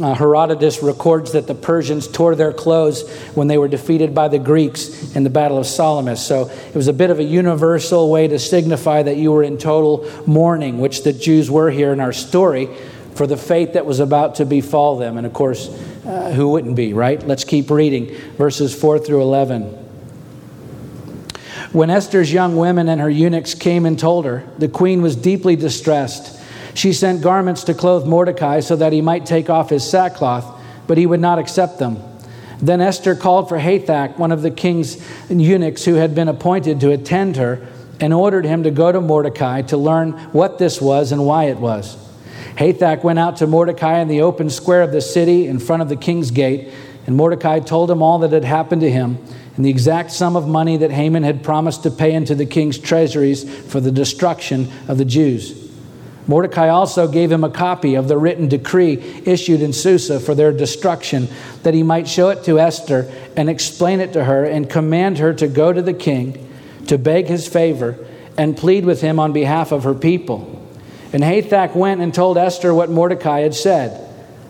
uh, 0.00 0.14
Herodotus 0.14 0.82
records 0.82 1.32
that 1.32 1.46
the 1.46 1.54
Persians 1.54 2.06
tore 2.06 2.34
their 2.34 2.52
clothes 2.52 3.10
when 3.34 3.48
they 3.48 3.56
were 3.56 3.68
defeated 3.68 4.14
by 4.14 4.28
the 4.28 4.38
Greeks 4.38 5.14
in 5.16 5.24
the 5.24 5.30
Battle 5.30 5.58
of 5.58 5.66
Salamis. 5.66 6.24
So 6.24 6.48
it 6.48 6.74
was 6.74 6.88
a 6.88 6.92
bit 6.92 7.10
of 7.10 7.18
a 7.18 7.24
universal 7.24 8.10
way 8.10 8.28
to 8.28 8.38
signify 8.38 9.02
that 9.02 9.16
you 9.16 9.32
were 9.32 9.42
in 9.42 9.56
total 9.56 10.08
mourning, 10.26 10.78
which 10.78 11.02
the 11.02 11.12
Jews 11.14 11.50
were 11.50 11.70
here 11.70 11.92
in 11.92 12.00
our 12.00 12.12
story, 12.12 12.68
for 13.16 13.26
the 13.26 13.36
fate 13.36 13.72
that 13.72 13.86
was 13.86 14.00
about 14.00 14.36
to 14.36 14.44
befall 14.44 14.96
them. 14.98 15.16
And 15.16 15.26
of 15.26 15.32
course, 15.32 15.68
uh, 16.06 16.32
who 16.32 16.50
wouldn't 16.50 16.76
be, 16.76 16.92
right? 16.92 17.24
Let's 17.26 17.44
keep 17.44 17.70
reading 17.70 18.14
verses 18.36 18.78
4 18.78 18.98
through 18.98 19.22
11. 19.22 19.62
When 21.72 21.90
Esther's 21.90 22.32
young 22.32 22.56
women 22.56 22.88
and 22.88 23.00
her 23.00 23.10
eunuchs 23.10 23.54
came 23.54 23.86
and 23.86 23.98
told 23.98 24.24
her, 24.24 24.48
the 24.58 24.68
queen 24.68 25.02
was 25.02 25.16
deeply 25.16 25.56
distressed. 25.56 26.40
She 26.74 26.92
sent 26.92 27.22
garments 27.22 27.64
to 27.64 27.74
clothe 27.74 28.06
Mordecai 28.06 28.60
so 28.60 28.76
that 28.76 28.92
he 28.92 29.00
might 29.00 29.26
take 29.26 29.50
off 29.50 29.70
his 29.70 29.88
sackcloth, 29.88 30.60
but 30.86 30.98
he 30.98 31.06
would 31.06 31.20
not 31.20 31.38
accept 31.38 31.78
them. 31.78 31.98
Then 32.60 32.80
Esther 32.80 33.14
called 33.14 33.48
for 33.48 33.58
Hathach, 33.58 34.16
one 34.18 34.32
of 34.32 34.42
the 34.42 34.50
king's 34.50 35.02
eunuchs 35.28 35.84
who 35.84 35.94
had 35.94 36.14
been 36.14 36.28
appointed 36.28 36.80
to 36.80 36.92
attend 36.92 37.36
her, 37.36 37.66
and 38.00 38.12
ordered 38.12 38.44
him 38.44 38.62
to 38.62 38.70
go 38.70 38.92
to 38.92 39.00
Mordecai 39.00 39.62
to 39.62 39.76
learn 39.76 40.12
what 40.32 40.58
this 40.58 40.80
was 40.80 41.12
and 41.12 41.24
why 41.24 41.44
it 41.44 41.56
was. 41.56 41.96
Hathach 42.56 43.04
went 43.04 43.18
out 43.18 43.36
to 43.38 43.46
Mordecai 43.46 43.98
in 44.00 44.08
the 44.08 44.22
open 44.22 44.50
square 44.50 44.82
of 44.82 44.92
the 44.92 45.00
city 45.00 45.46
in 45.46 45.58
front 45.58 45.82
of 45.82 45.88
the 45.88 45.96
king's 45.96 46.30
gate, 46.30 46.72
and 47.06 47.16
Mordecai 47.16 47.60
told 47.60 47.90
him 47.90 48.02
all 48.02 48.18
that 48.20 48.32
had 48.32 48.44
happened 48.44 48.82
to 48.82 48.90
him 48.90 49.18
and 49.56 49.64
the 49.64 49.70
exact 49.70 50.10
sum 50.10 50.36
of 50.36 50.46
money 50.46 50.76
that 50.76 50.90
Haman 50.90 51.22
had 51.22 51.42
promised 51.42 51.82
to 51.84 51.90
pay 51.90 52.12
into 52.12 52.34
the 52.34 52.46
king's 52.46 52.78
treasuries 52.78 53.48
for 53.66 53.80
the 53.80 53.90
destruction 53.90 54.70
of 54.86 54.98
the 54.98 55.04
Jews. 55.04 55.64
Mordecai 56.28 56.68
also 56.68 57.06
gave 57.06 57.30
him 57.30 57.44
a 57.44 57.50
copy 57.50 57.94
of 57.94 58.08
the 58.08 58.18
written 58.18 58.48
decree 58.48 59.22
issued 59.24 59.62
in 59.62 59.72
Susa 59.72 60.18
for 60.18 60.34
their 60.34 60.52
destruction, 60.52 61.28
that 61.62 61.72
he 61.72 61.82
might 61.82 62.08
show 62.08 62.30
it 62.30 62.44
to 62.44 62.58
Esther 62.58 63.10
and 63.36 63.48
explain 63.48 64.00
it 64.00 64.12
to 64.12 64.24
her 64.24 64.44
and 64.44 64.68
command 64.68 65.18
her 65.18 65.32
to 65.34 65.46
go 65.46 65.72
to 65.72 65.80
the 65.80 65.94
king 65.94 66.52
to 66.88 66.98
beg 66.98 67.26
his 67.26 67.46
favor 67.46 67.96
and 68.36 68.56
plead 68.56 68.84
with 68.84 69.00
him 69.00 69.18
on 69.18 69.32
behalf 69.32 69.72
of 69.72 69.84
her 69.84 69.94
people. 69.94 70.52
And 71.12 71.22
Hathach 71.22 71.74
went 71.74 72.00
and 72.00 72.12
told 72.12 72.38
Esther 72.38 72.74
what 72.74 72.90
Mordecai 72.90 73.40
had 73.40 73.54
said. 73.54 74.02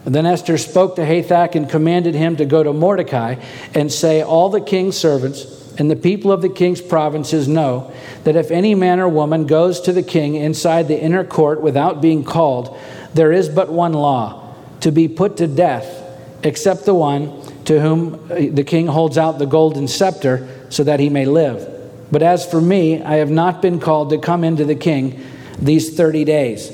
And 0.04 0.14
then 0.14 0.24
Esther 0.24 0.56
spoke 0.56 0.96
to 0.96 1.02
Hathach 1.02 1.54
and 1.54 1.68
commanded 1.68 2.14
him 2.14 2.36
to 2.36 2.44
go 2.44 2.62
to 2.62 2.72
Mordecai 2.72 3.36
and 3.74 3.92
say, 3.92 4.22
All 4.22 4.48
the 4.48 4.60
king's 4.60 4.96
servants 4.96 5.56
and 5.78 5.90
the 5.90 5.96
people 5.96 6.32
of 6.32 6.42
the 6.42 6.48
king's 6.48 6.80
provinces 6.80 7.48
know 7.48 7.92
that 8.24 8.36
if 8.36 8.50
any 8.50 8.74
man 8.74 9.00
or 9.00 9.08
woman 9.08 9.46
goes 9.46 9.80
to 9.82 9.92
the 9.92 10.02
king 10.02 10.36
inside 10.36 10.88
the 10.88 11.00
inner 11.00 11.24
court 11.24 11.60
without 11.60 12.00
being 12.00 12.24
called, 12.24 12.78
there 13.14 13.32
is 13.32 13.48
but 13.48 13.70
one 13.70 13.92
law 13.92 14.54
to 14.80 14.92
be 14.92 15.08
put 15.08 15.36
to 15.38 15.46
death, 15.46 16.02
except 16.42 16.84
the 16.84 16.94
one 16.94 17.42
to 17.64 17.80
whom 17.80 18.14
uh, 18.30 18.36
the 18.50 18.64
king 18.64 18.86
holds 18.86 19.18
out 19.18 19.38
the 19.38 19.46
golden 19.46 19.88
scepter 19.88 20.48
so 20.70 20.84
that 20.84 21.00
he 21.00 21.08
may 21.08 21.26
live. 21.26 21.72
But 22.10 22.22
as 22.22 22.48
for 22.48 22.60
me, 22.60 23.02
I 23.02 23.16
have 23.16 23.30
not 23.30 23.60
been 23.60 23.80
called 23.80 24.10
to 24.10 24.18
come 24.18 24.44
into 24.44 24.64
the 24.64 24.76
king 24.76 25.20
these 25.58 25.96
30 25.96 26.24
days. 26.24 26.70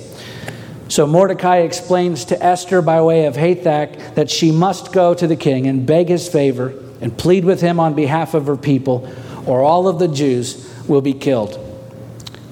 So 0.89 1.07
Mordecai 1.07 1.59
explains 1.59 2.27
to 2.27 2.43
Esther 2.43 2.83
by 2.83 3.01
way 3.01 3.25
of 3.27 3.35
Hathach 3.35 4.15
that 4.15 4.31
she 4.31 4.53
must 4.53 4.93
go 4.93 5.15
to 5.15 5.27
the 5.27 5.37
king 5.37 5.67
and 5.67 5.87
beg 5.87 6.09
his 6.09 6.29
favor 6.29 6.75
and 7.01 7.17
plead 7.17 7.45
with 7.45 7.61
him 7.61 7.81
on 7.81 7.95
behalf 7.95 8.35
of 8.35 8.47
her 8.47 8.57
people, 8.57 9.11
or 9.47 9.63
all 9.63 9.89
of 9.89 9.99
the 9.99 10.09
Jews 10.09 10.71
will 10.87 11.01
be 11.01 11.15
killed. 11.15 11.59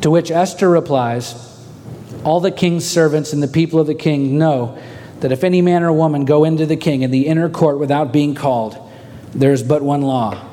To 0.01 0.11
which 0.11 0.31
Esther 0.31 0.71
replies, 0.71 1.35
All 2.25 2.41
the 2.41 2.51
king's 2.51 2.87
servants 2.87 3.33
and 3.33 3.43
the 3.43 3.49
people 3.49 3.79
of 3.79 3.87
the 3.87 3.95
king 3.95 4.39
know 4.39 4.79
that 5.21 5.33
if 5.33 5.45
any 5.45 5.61
man 5.61 5.83
or 5.83 5.93
woman 5.93 6.25
go 6.25 6.45
into 6.45 6.65
the 6.65 6.77
king 6.77 7.03
in 7.03 7.11
the 7.11 7.27
inner 7.27 7.51
court 7.51 7.79
without 7.79 8.13
being 8.13 8.35
called, 8.35 8.79
there 9.35 9.53
is 9.53 9.63
but 9.63 9.83
one 9.83 10.03
law 10.03 10.50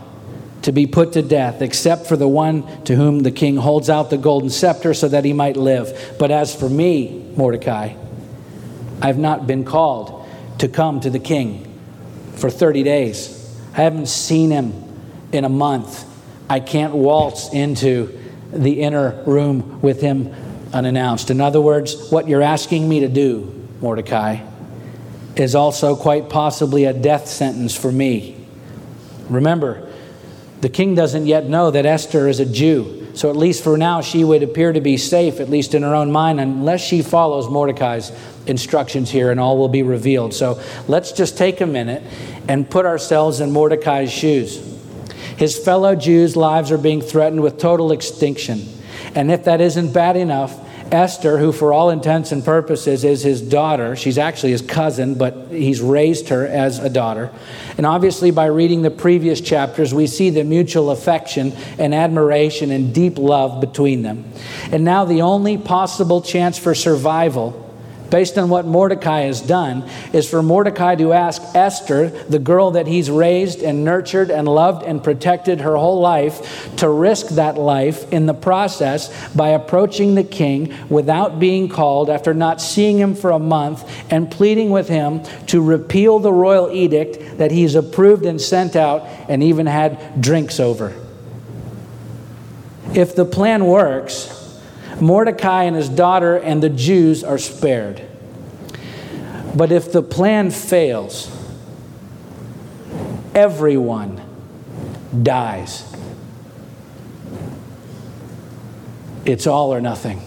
to 0.68 0.74
be 0.74 0.86
put 0.86 1.14
to 1.14 1.22
death, 1.22 1.62
except 1.62 2.08
for 2.08 2.18
the 2.18 2.28
one 2.28 2.84
to 2.84 2.94
whom 2.94 3.22
the 3.22 3.32
king 3.32 3.56
holds 3.56 3.90
out 3.90 4.10
the 4.10 4.18
golden 4.18 4.50
scepter 4.50 4.94
so 4.94 5.08
that 5.08 5.24
he 5.24 5.32
might 5.32 5.56
live. 5.56 6.14
But 6.20 6.30
as 6.30 6.54
for 6.54 6.68
me, 6.68 7.32
Mordecai, 7.38 7.94
I 9.02 9.08
have 9.08 9.18
not 9.18 9.48
been 9.48 9.64
called 9.64 10.28
to 10.58 10.68
come 10.68 11.00
to 11.00 11.10
the 11.10 11.20
king 11.20 11.74
for 12.36 12.50
30 12.50 12.84
days. 12.84 13.58
I 13.76 13.78
haven't 13.78 14.08
seen 14.08 14.52
him 14.52 14.74
in 15.32 15.46
a 15.46 15.50
month. 15.50 16.06
I 16.50 16.60
can't 16.60 16.94
waltz 16.94 17.54
into 17.54 18.20
the 18.52 18.82
inner 18.82 19.24
room 19.26 19.80
with 19.82 20.02
him 20.02 20.36
unannounced. 20.74 21.32
In 21.32 21.40
other 21.40 21.62
words, 21.62 22.12
what 22.12 22.28
you're 22.28 22.42
asking 22.42 22.90
me 22.90 23.00
to 23.00 23.08
do, 23.08 23.70
Mordecai, 23.80 24.46
is 25.38 25.56
also 25.56 25.96
quite 25.96 26.30
possibly 26.30 26.84
a 26.84 26.92
death 26.92 27.30
sentence 27.30 27.74
for 27.74 27.90
me. 27.90 28.36
Remember, 29.30 29.87
the 30.62 30.70
king 30.70 30.96
doesn't 30.96 31.28
yet 31.28 31.48
know 31.48 31.72
that 31.72 31.86
Esther 31.86 32.28
is 32.28 32.40
a 32.40 32.46
Jew. 32.46 33.08
So, 33.14 33.32
at 33.32 33.36
least 33.36 33.64
for 33.64 33.78
now, 33.78 34.02
she 34.02 34.24
would 34.24 34.44
appear 34.44 34.72
to 34.72 34.82
be 34.82 34.96
safe, 34.98 35.40
at 35.40 35.50
least 35.50 35.74
in 35.74 35.82
her 35.82 35.96
own 35.96 36.12
mind, 36.12 36.40
unless 36.40 36.82
she 36.82 37.02
follows 37.02 37.50
Mordecai's 37.50 38.12
instructions 38.46 39.10
here, 39.10 39.32
and 39.32 39.40
all 39.40 39.58
will 39.58 39.70
be 39.70 39.82
revealed. 39.82 40.36
So, 40.36 40.62
let's 40.88 41.12
just 41.12 41.36
take 41.36 41.60
a 41.60 41.66
minute 41.66 42.04
and 42.48 42.70
put 42.70 42.86
ourselves 42.86 43.40
in 43.40 43.52
Mordecai's 43.52 44.12
shoes. 44.12 44.58
His 45.36 45.58
fellow 45.58 45.96
Jews' 45.96 46.36
lives 46.36 46.72
are 46.72 46.78
being 46.78 47.02
threatened 47.02 47.42
with 47.42 47.58
total 47.58 47.92
extinction. 47.92 48.68
And 49.16 49.32
if 49.32 49.46
that 49.46 49.62
isn't 49.62 49.94
bad 49.94 50.16
enough, 50.16 50.67
Esther, 50.92 51.38
who 51.38 51.52
for 51.52 51.74
all 51.74 51.90
intents 51.90 52.32
and 52.32 52.44
purposes 52.44 53.04
is 53.04 53.24
his 53.24 53.42
daughter, 53.42 53.96
she's 53.96 54.18
actually 54.18 54.52
his 54.52 54.62
cousin, 54.62 55.16
but 55.16 55.48
he's 55.50 55.82
raised 55.82 56.30
her 56.30 56.46
as 56.48 56.80
a 56.80 56.90
daughter. 56.90 57.32
And 57.78 57.86
obviously, 57.86 58.32
by 58.32 58.46
reading 58.46 58.82
the 58.82 58.92
previous 58.92 59.42
chapters, 59.42 59.94
we 59.94 60.08
see 60.08 60.30
the 60.30 60.44
mutual 60.44 60.92
affection 60.92 61.54
and 61.78 61.94
admiration 61.94 62.72
and 62.72 62.94
deep 62.94 63.18
love 63.18 63.60
between 63.60 64.02
them. 64.02 64.26
And 64.72 64.84
now, 64.84 65.06
the 65.06 65.22
only 65.22 65.58
possible 65.58 66.22
chance 66.22 66.58
for 66.58 66.74
survival 66.74 67.67
based 68.10 68.38
on 68.38 68.50
what 68.50 68.66
Mordecai 68.66 69.22
has 69.22 69.42
done, 69.42 69.88
is 70.14 70.30
for 70.30 70.42
Mordecai 70.42 70.96
to 70.96 71.14
ask 71.14 71.42
Esther, 71.54 72.10
the 72.10 72.40
girl 72.40 72.72
that 72.72 72.88
he's 72.88 73.10
raised 73.10 73.62
and 73.62 73.84
nurtured 73.84 74.32
and 74.32 74.48
loved 74.48 74.84
and 74.84 75.04
protected 75.04 75.62
her 75.62 75.76
whole 75.76 76.00
life, 76.00 76.76
to 76.78 76.90
risk 76.90 77.30
that 77.30 77.58
life 77.58 78.12
in 78.12 78.26
the 78.26 78.34
process 78.34 79.12
by 79.34 79.50
approaching 79.50 80.16
the 80.16 80.24
king 80.24 80.74
without 80.90 81.40
being 81.40 81.70
called 81.70 82.10
after 82.10 82.34
not 82.34 82.62
seeing 82.62 82.98
him 82.98 83.16
for 83.16 83.32
a 83.32 83.40
month 83.40 83.84
and 84.12 84.32
pleading 84.32 84.70
with 84.70 84.88
him 84.88 85.24
to 85.48 85.62
repeal 85.62 86.20
the 86.20 86.32
royal 86.32 86.72
edict 86.72 87.38
that 87.38 87.52
he's 87.52 87.76
approved 87.76 88.26
and 88.26 88.40
sent 88.40 88.76
out 88.76 89.02
and 89.30 89.44
even 89.44 89.66
had 89.66 90.22
drinks 90.22 90.60
over. 90.60 90.94
If 92.94 93.16
the 93.16 93.26
plan 93.26 93.66
works, 93.66 94.47
Mordecai 95.02 95.64
and 95.64 95.76
his 95.76 95.90
daughter 95.90 96.38
and 96.38 96.62
the 96.62 96.70
Jews 96.70 97.24
are 97.24 97.38
spared. 97.38 98.02
But 99.56 99.72
if 99.72 99.92
the 99.92 100.02
plan 100.02 100.52
fails, 100.52 101.32
everyone 103.34 104.22
dies. 105.24 105.84
It's 109.26 109.46
all 109.46 109.74
or 109.74 109.82
nothing. 109.82 110.22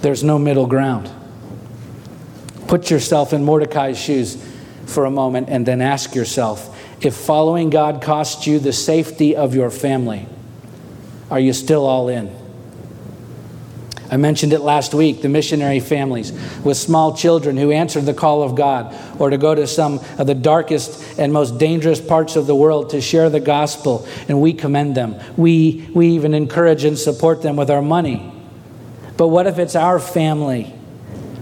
There's 0.00 0.24
no 0.24 0.38
middle 0.38 0.66
ground. 0.66 1.10
Put 2.66 2.90
yourself 2.90 3.32
in 3.32 3.44
Mordecai's 3.44 3.98
shoes 3.98 4.42
for 4.86 5.04
a 5.04 5.10
moment 5.10 5.48
and 5.48 5.64
then 5.66 5.80
ask 5.80 6.14
yourself 6.14 6.78
if 7.04 7.14
following 7.14 7.70
God 7.70 8.02
costs 8.02 8.46
you 8.46 8.58
the 8.58 8.72
safety 8.72 9.34
of 9.36 9.54
your 9.54 9.70
family 9.70 10.26
are 11.32 11.40
you 11.40 11.54
still 11.54 11.86
all 11.86 12.10
in? 12.10 12.30
I 14.10 14.18
mentioned 14.18 14.52
it 14.52 14.58
last 14.58 14.92
week 14.92 15.22
the 15.22 15.30
missionary 15.30 15.80
families 15.80 16.30
with 16.62 16.76
small 16.76 17.16
children 17.16 17.56
who 17.56 17.70
answered 17.70 18.04
the 18.04 18.12
call 18.12 18.42
of 18.42 18.54
God 18.54 18.94
or 19.18 19.30
to 19.30 19.38
go 19.38 19.54
to 19.54 19.66
some 19.66 19.98
of 20.18 20.26
the 20.26 20.34
darkest 20.34 21.18
and 21.18 21.32
most 21.32 21.56
dangerous 21.56 22.02
parts 22.02 22.36
of 22.36 22.46
the 22.46 22.54
world 22.54 22.90
to 22.90 23.00
share 23.00 23.30
the 23.30 23.40
gospel, 23.40 24.06
and 24.28 24.42
we 24.42 24.52
commend 24.52 24.94
them. 24.94 25.18
We, 25.38 25.88
we 25.94 26.08
even 26.08 26.34
encourage 26.34 26.84
and 26.84 26.98
support 26.98 27.40
them 27.40 27.56
with 27.56 27.70
our 27.70 27.80
money. 27.80 28.30
But 29.16 29.28
what 29.28 29.46
if 29.46 29.58
it's 29.58 29.74
our 29.74 29.98
family? 29.98 30.64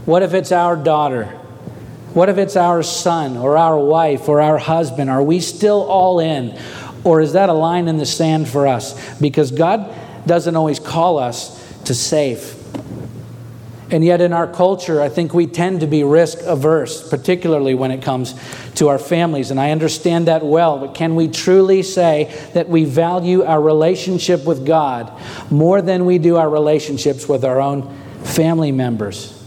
What 0.04 0.22
if 0.22 0.34
it's 0.34 0.52
our 0.52 0.76
daughter? 0.76 1.24
What 2.14 2.28
if 2.28 2.38
it's 2.38 2.54
our 2.54 2.84
son 2.84 3.36
or 3.36 3.56
our 3.56 3.78
wife 3.78 4.28
or 4.28 4.40
our 4.40 4.58
husband? 4.58 5.10
Are 5.10 5.22
we 5.22 5.40
still 5.40 5.82
all 5.82 6.20
in? 6.20 6.56
Or 7.04 7.20
is 7.20 7.32
that 7.32 7.48
a 7.48 7.54
line 7.54 7.88
in 7.88 7.98
the 7.98 8.06
sand 8.06 8.48
for 8.48 8.66
us? 8.66 9.18
Because 9.18 9.50
God 9.50 9.94
doesn't 10.26 10.54
always 10.54 10.78
call 10.78 11.18
us 11.18 11.58
to 11.84 11.94
save. 11.94 12.56
And 13.92 14.04
yet, 14.04 14.20
in 14.20 14.32
our 14.32 14.46
culture, 14.46 15.02
I 15.02 15.08
think 15.08 15.34
we 15.34 15.48
tend 15.48 15.80
to 15.80 15.86
be 15.86 16.04
risk 16.04 16.38
averse, 16.42 17.08
particularly 17.08 17.74
when 17.74 17.90
it 17.90 18.02
comes 18.02 18.34
to 18.76 18.88
our 18.88 18.98
families. 18.98 19.50
And 19.50 19.58
I 19.58 19.72
understand 19.72 20.28
that 20.28 20.44
well. 20.44 20.78
But 20.78 20.94
can 20.94 21.16
we 21.16 21.26
truly 21.26 21.82
say 21.82 22.32
that 22.54 22.68
we 22.68 22.84
value 22.84 23.42
our 23.42 23.60
relationship 23.60 24.44
with 24.44 24.64
God 24.64 25.12
more 25.50 25.82
than 25.82 26.04
we 26.04 26.18
do 26.18 26.36
our 26.36 26.48
relationships 26.48 27.28
with 27.28 27.44
our 27.44 27.60
own 27.60 27.92
family 28.22 28.70
members? 28.70 29.39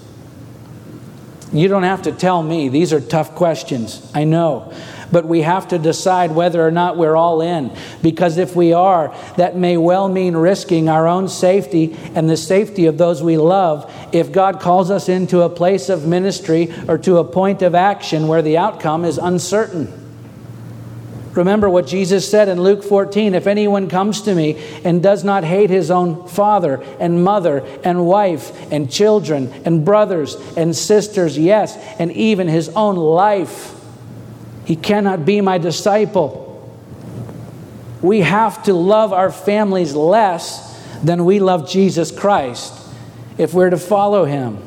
You 1.54 1.68
don't 1.68 1.84
have 1.84 2.02
to 2.04 2.12
tell 2.12 2.44
me. 2.44 2.68
These 2.68 2.92
are 2.92 3.00
tough 3.00 3.36
questions. 3.36 4.12
I 4.14 4.24
know 4.24 4.74
but 5.14 5.26
we 5.28 5.42
have 5.42 5.68
to 5.68 5.78
decide 5.78 6.32
whether 6.32 6.66
or 6.66 6.72
not 6.72 6.98
we're 6.98 7.16
all 7.16 7.40
in. 7.42 7.72
Because 8.02 8.38
if 8.38 8.56
we 8.56 8.74
are, 8.74 9.16
that 9.38 9.56
may 9.56 9.78
well 9.78 10.10
mean 10.10 10.36
risking 10.36 10.90
our 10.90 11.08
own 11.08 11.30
safety 11.30 11.96
and 12.16 12.28
the 12.28 12.36
safety 12.36 12.88
of 12.88 12.98
those 12.98 13.22
we 13.22 13.38
love 13.38 13.90
if 14.12 14.32
God 14.32 14.60
calls 14.60 14.90
us 14.90 15.08
into 15.08 15.42
a 15.42 15.50
place 15.50 15.88
of 15.88 16.08
ministry 16.08 16.74
or 16.88 16.98
to 16.98 17.18
a 17.18 17.24
point 17.24 17.62
of 17.62 17.76
action 17.76 18.28
where 18.28 18.42
the 18.42 18.58
outcome 18.58 19.06
is 19.06 19.20
uncertain. 19.20 20.03
Remember 21.36 21.68
what 21.68 21.88
Jesus 21.88 22.30
said 22.30 22.48
in 22.48 22.62
Luke 22.62 22.84
14 22.84 23.34
if 23.34 23.48
anyone 23.48 23.90
comes 23.90 24.22
to 24.24 24.36
me 24.36 24.64
and 24.84 25.02
does 25.02 25.24
not 25.24 25.44
hate 25.44 25.72
his 25.72 25.90
own 25.90 26.28
father 26.28 26.76
and 27.00 27.24
mother 27.24 27.66
and 27.84 28.06
wife 28.06 28.72
and 28.72 28.92
children 28.92 29.52
and 29.66 29.84
brothers 29.84 30.36
and 30.56 30.76
sisters, 30.76 31.38
yes, 31.38 31.76
and 31.98 32.12
even 32.12 32.48
his 32.48 32.70
own 32.70 32.96
life, 32.96 33.74
he 34.66 34.76
cannot 34.76 35.26
be 35.26 35.42
my 35.42 35.58
disciple. 35.58 36.42
We 38.02 38.22
have 38.22 38.64
to 38.64 38.74
love 38.74 39.12
our 39.12 39.32
families 39.32 39.96
less 39.96 40.72
than 41.04 41.26
we 41.26 41.40
love 41.40 41.70
Jesus 41.70 42.12
Christ 42.12 42.74
if 43.38 43.54
we're 43.54 43.72
to 43.72 43.78
follow 43.78 44.26
him. 44.26 44.60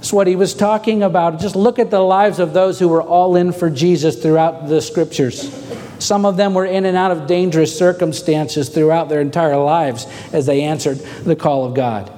That's 0.00 0.14
what 0.14 0.26
he 0.26 0.34
was 0.34 0.54
talking 0.54 1.02
about. 1.02 1.40
Just 1.40 1.54
look 1.54 1.78
at 1.78 1.90
the 1.90 2.00
lives 2.00 2.38
of 2.38 2.54
those 2.54 2.78
who 2.78 2.88
were 2.88 3.02
all 3.02 3.36
in 3.36 3.52
for 3.52 3.68
Jesus 3.68 4.16
throughout 4.16 4.66
the 4.66 4.80
scriptures. 4.80 5.54
Some 5.98 6.24
of 6.24 6.38
them 6.38 6.54
were 6.54 6.64
in 6.64 6.86
and 6.86 6.96
out 6.96 7.10
of 7.10 7.26
dangerous 7.26 7.76
circumstances 7.76 8.70
throughout 8.70 9.10
their 9.10 9.20
entire 9.20 9.58
lives 9.58 10.06
as 10.32 10.46
they 10.46 10.62
answered 10.62 10.96
the 11.24 11.36
call 11.36 11.66
of 11.66 11.74
God. 11.74 12.10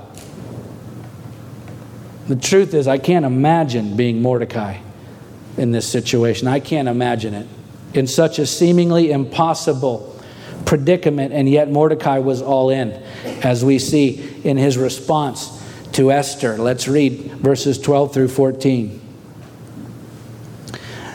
The 2.29 2.37
truth 2.37 2.73
is, 2.73 2.87
I 2.87 2.99
can't 2.99 3.25
imagine 3.25 3.97
being 3.97 4.23
Mordecai 4.23 4.79
in 5.57 5.73
this 5.73 5.89
situation. 5.89 6.47
I 6.47 6.61
can't 6.61 6.87
imagine 6.87 7.35
it. 7.35 7.49
In 7.95 8.07
such 8.07 8.39
a 8.39 8.47
seemingly 8.47 9.11
impossible 9.11 10.23
predicament, 10.67 11.33
and 11.33 11.49
yet 11.49 11.69
Mordecai 11.69 12.19
was 12.19 12.43
all 12.43 12.71
in, 12.71 12.93
as 13.43 13.65
we 13.65 13.81
see 13.81 14.41
in 14.45 14.57
his 14.57 14.79
response 14.79 15.59
to 15.95 16.13
Esther. 16.13 16.57
Let's 16.57 16.89
read 16.89 17.33
verses 17.33 17.79
12 17.79 18.15
through 18.15 18.29
14. 18.29 19.01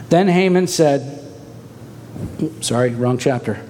Then 0.09 0.27
Haman 0.27 0.67
said, 0.67 1.25
sorry, 2.61 2.91
wrong 2.91 3.17
chapter. 3.17 3.61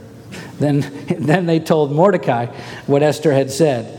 Then, 0.60 0.80
then 1.20 1.46
they 1.46 1.60
told 1.60 1.92
Mordecai 1.92 2.48
what 2.86 3.04
Esther 3.04 3.34
had 3.34 3.52
said. 3.52 3.94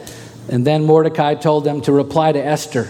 And 0.48 0.66
then 0.66 0.84
Mordecai 0.84 1.34
told 1.34 1.64
them 1.64 1.82
to 1.82 1.92
reply 1.92 2.32
to 2.32 2.42
Esther 2.42 2.88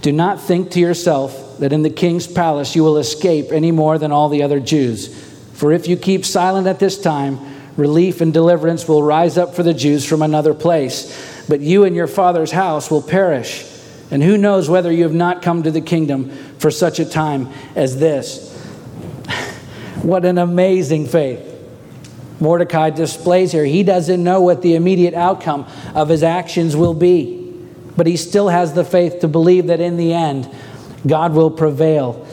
Do 0.00 0.12
not 0.12 0.40
think 0.40 0.70
to 0.72 0.80
yourself, 0.80 1.58
that 1.58 1.72
in 1.72 1.82
the 1.82 1.90
king's 1.90 2.26
palace 2.26 2.74
you 2.74 2.82
will 2.82 2.98
escape 2.98 3.52
any 3.52 3.70
more 3.70 3.98
than 3.98 4.10
all 4.12 4.28
the 4.28 4.42
other 4.42 4.60
Jews. 4.60 5.14
For 5.52 5.72
if 5.72 5.86
you 5.86 5.96
keep 5.96 6.24
silent 6.24 6.66
at 6.66 6.80
this 6.80 7.00
time, 7.00 7.38
relief 7.76 8.20
and 8.20 8.32
deliverance 8.32 8.88
will 8.88 9.02
rise 9.02 9.38
up 9.38 9.54
for 9.54 9.62
the 9.62 9.74
Jews 9.74 10.04
from 10.04 10.22
another 10.22 10.52
place. 10.54 11.33
But 11.48 11.60
you 11.60 11.84
and 11.84 11.94
your 11.94 12.06
father's 12.06 12.52
house 12.52 12.90
will 12.90 13.02
perish. 13.02 13.70
And 14.10 14.22
who 14.22 14.38
knows 14.38 14.68
whether 14.68 14.92
you 14.92 15.02
have 15.04 15.14
not 15.14 15.42
come 15.42 15.62
to 15.62 15.70
the 15.70 15.80
kingdom 15.80 16.30
for 16.58 16.70
such 16.70 16.98
a 16.98 17.04
time 17.04 17.48
as 17.74 17.98
this? 17.98 18.52
what 20.02 20.24
an 20.24 20.38
amazing 20.38 21.06
faith. 21.06 21.50
Mordecai 22.40 22.90
displays 22.90 23.52
here. 23.52 23.64
He 23.64 23.82
doesn't 23.82 24.22
know 24.22 24.40
what 24.40 24.62
the 24.62 24.74
immediate 24.74 25.14
outcome 25.14 25.66
of 25.94 26.08
his 26.08 26.22
actions 26.22 26.76
will 26.76 26.94
be, 26.94 27.52
but 27.96 28.06
he 28.06 28.16
still 28.16 28.48
has 28.48 28.74
the 28.74 28.84
faith 28.84 29.20
to 29.20 29.28
believe 29.28 29.68
that 29.68 29.80
in 29.80 29.96
the 29.96 30.12
end, 30.12 30.50
God 31.06 31.32
will 31.32 31.50
prevail. 31.50 32.26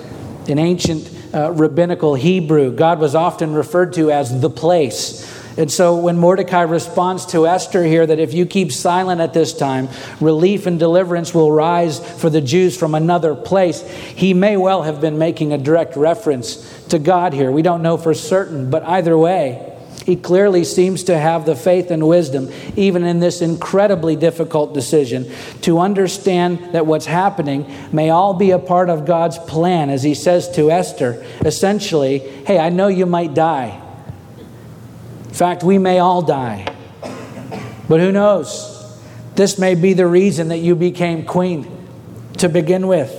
In 0.47 0.57
ancient 0.57 1.09
uh, 1.33 1.51
rabbinical 1.51 2.15
Hebrew, 2.15 2.71
God 2.75 2.99
was 2.99 3.15
often 3.15 3.53
referred 3.53 3.93
to 3.93 4.11
as 4.11 4.41
the 4.41 4.49
place. 4.49 5.27
And 5.57 5.71
so 5.71 5.97
when 5.97 6.17
Mordecai 6.17 6.61
responds 6.61 7.25
to 7.27 7.45
Esther 7.45 7.83
here 7.83 8.05
that 8.05 8.19
if 8.19 8.33
you 8.33 8.45
keep 8.45 8.71
silent 8.71 9.19
at 9.19 9.33
this 9.33 9.53
time, 9.53 9.89
relief 10.19 10.65
and 10.65 10.79
deliverance 10.79 11.33
will 11.33 11.51
rise 11.51 11.99
for 12.19 12.29
the 12.29 12.41
Jews 12.41 12.77
from 12.77 12.95
another 12.95 13.35
place, 13.35 13.81
he 13.81 14.33
may 14.33 14.55
well 14.55 14.83
have 14.83 15.01
been 15.01 15.17
making 15.17 15.51
a 15.51 15.57
direct 15.57 15.95
reference 15.95 16.85
to 16.87 16.99
God 16.99 17.33
here. 17.33 17.51
We 17.51 17.61
don't 17.61 17.81
know 17.81 17.97
for 17.97 18.13
certain, 18.13 18.69
but 18.69 18.83
either 18.83 19.17
way, 19.17 19.67
he 20.05 20.15
clearly 20.15 20.63
seems 20.63 21.03
to 21.03 21.17
have 21.17 21.45
the 21.45 21.55
faith 21.55 21.91
and 21.91 22.07
wisdom, 22.07 22.49
even 22.75 23.03
in 23.03 23.19
this 23.19 23.41
incredibly 23.41 24.15
difficult 24.15 24.73
decision, 24.73 25.31
to 25.61 25.79
understand 25.79 26.73
that 26.73 26.87
what's 26.87 27.05
happening 27.05 27.71
may 27.91 28.09
all 28.09 28.33
be 28.33 28.51
a 28.51 28.57
part 28.57 28.89
of 28.89 29.05
God's 29.05 29.37
plan, 29.37 29.89
as 29.89 30.01
he 30.01 30.15
says 30.15 30.49
to 30.51 30.71
Esther, 30.71 31.23
essentially, 31.41 32.19
hey, 32.19 32.57
I 32.57 32.69
know 32.69 32.87
you 32.87 33.05
might 33.05 33.33
die. 33.33 33.79
In 35.31 35.37
fact, 35.37 35.63
we 35.63 35.77
may 35.77 35.99
all 35.99 36.21
die. 36.21 36.67
But 37.87 38.01
who 38.01 38.11
knows? 38.11 38.67
This 39.35 39.57
may 39.57 39.75
be 39.75 39.93
the 39.93 40.05
reason 40.05 40.49
that 40.49 40.57
you 40.57 40.75
became 40.75 41.23
queen 41.23 41.65
to 42.39 42.49
begin 42.49 42.85
with 42.85 43.17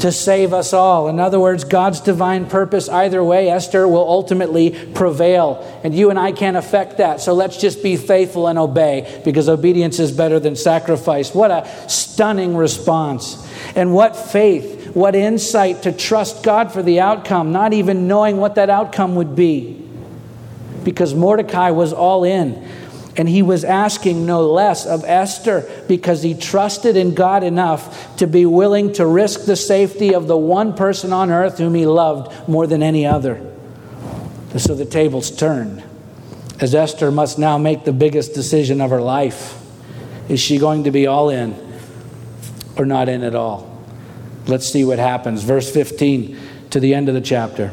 to 0.00 0.12
save 0.12 0.54
us 0.54 0.72
all. 0.72 1.08
In 1.08 1.20
other 1.20 1.38
words, 1.38 1.64
God's 1.64 2.00
divine 2.00 2.46
purpose, 2.46 2.88
either 2.88 3.22
way, 3.22 3.50
Esther 3.50 3.86
will 3.86 4.08
ultimately 4.08 4.70
prevail. 4.94 5.80
And 5.84 5.94
you 5.94 6.10
and 6.10 6.18
I 6.18 6.32
can't 6.32 6.56
affect 6.56 6.98
that. 6.98 7.20
So 7.20 7.34
let's 7.34 7.58
just 7.58 7.82
be 7.82 7.96
faithful 7.96 8.48
and 8.48 8.58
obey 8.58 9.20
because 9.24 9.48
obedience 9.48 9.98
is 9.98 10.12
better 10.12 10.40
than 10.40 10.56
sacrifice. 10.56 11.34
What 11.34 11.50
a 11.50 11.68
stunning 11.88 12.56
response. 12.56 13.46
And 13.74 13.94
what 13.94 14.16
faith, 14.16 14.94
what 14.94 15.14
insight 15.14 15.82
to 15.82 15.92
trust 15.92 16.42
God 16.42 16.72
for 16.72 16.82
the 16.82 17.00
outcome, 17.00 17.52
not 17.52 17.72
even 17.72 18.08
knowing 18.08 18.38
what 18.38 18.54
that 18.56 18.70
outcome 18.70 19.16
would 19.16 19.36
be. 19.36 19.85
Because 20.86 21.16
Mordecai 21.16 21.72
was 21.72 21.92
all 21.92 22.22
in. 22.22 22.64
And 23.16 23.28
he 23.28 23.42
was 23.42 23.64
asking 23.64 24.24
no 24.24 24.46
less 24.46 24.86
of 24.86 25.02
Esther 25.04 25.68
because 25.88 26.22
he 26.22 26.32
trusted 26.32 26.96
in 26.96 27.12
God 27.12 27.42
enough 27.42 28.16
to 28.18 28.26
be 28.28 28.46
willing 28.46 28.92
to 28.92 29.04
risk 29.04 29.46
the 29.46 29.56
safety 29.56 30.14
of 30.14 30.28
the 30.28 30.36
one 30.36 30.74
person 30.74 31.12
on 31.12 31.32
earth 31.32 31.58
whom 31.58 31.74
he 31.74 31.86
loved 31.86 32.48
more 32.48 32.68
than 32.68 32.84
any 32.84 33.04
other. 33.04 33.42
So 34.56 34.76
the 34.76 34.84
tables 34.84 35.32
turned, 35.32 35.82
as 36.60 36.72
Esther 36.72 37.10
must 37.10 37.36
now 37.36 37.58
make 37.58 37.84
the 37.84 37.92
biggest 37.92 38.32
decision 38.32 38.80
of 38.80 38.90
her 38.90 39.02
life. 39.02 39.60
Is 40.28 40.38
she 40.38 40.58
going 40.58 40.84
to 40.84 40.92
be 40.92 41.08
all 41.08 41.30
in 41.30 41.56
or 42.76 42.86
not 42.86 43.08
in 43.08 43.24
at 43.24 43.34
all? 43.34 43.84
Let's 44.46 44.68
see 44.68 44.84
what 44.84 45.00
happens. 45.00 45.42
Verse 45.42 45.68
15 45.68 46.38
to 46.70 46.78
the 46.78 46.94
end 46.94 47.08
of 47.08 47.14
the 47.16 47.20
chapter. 47.20 47.72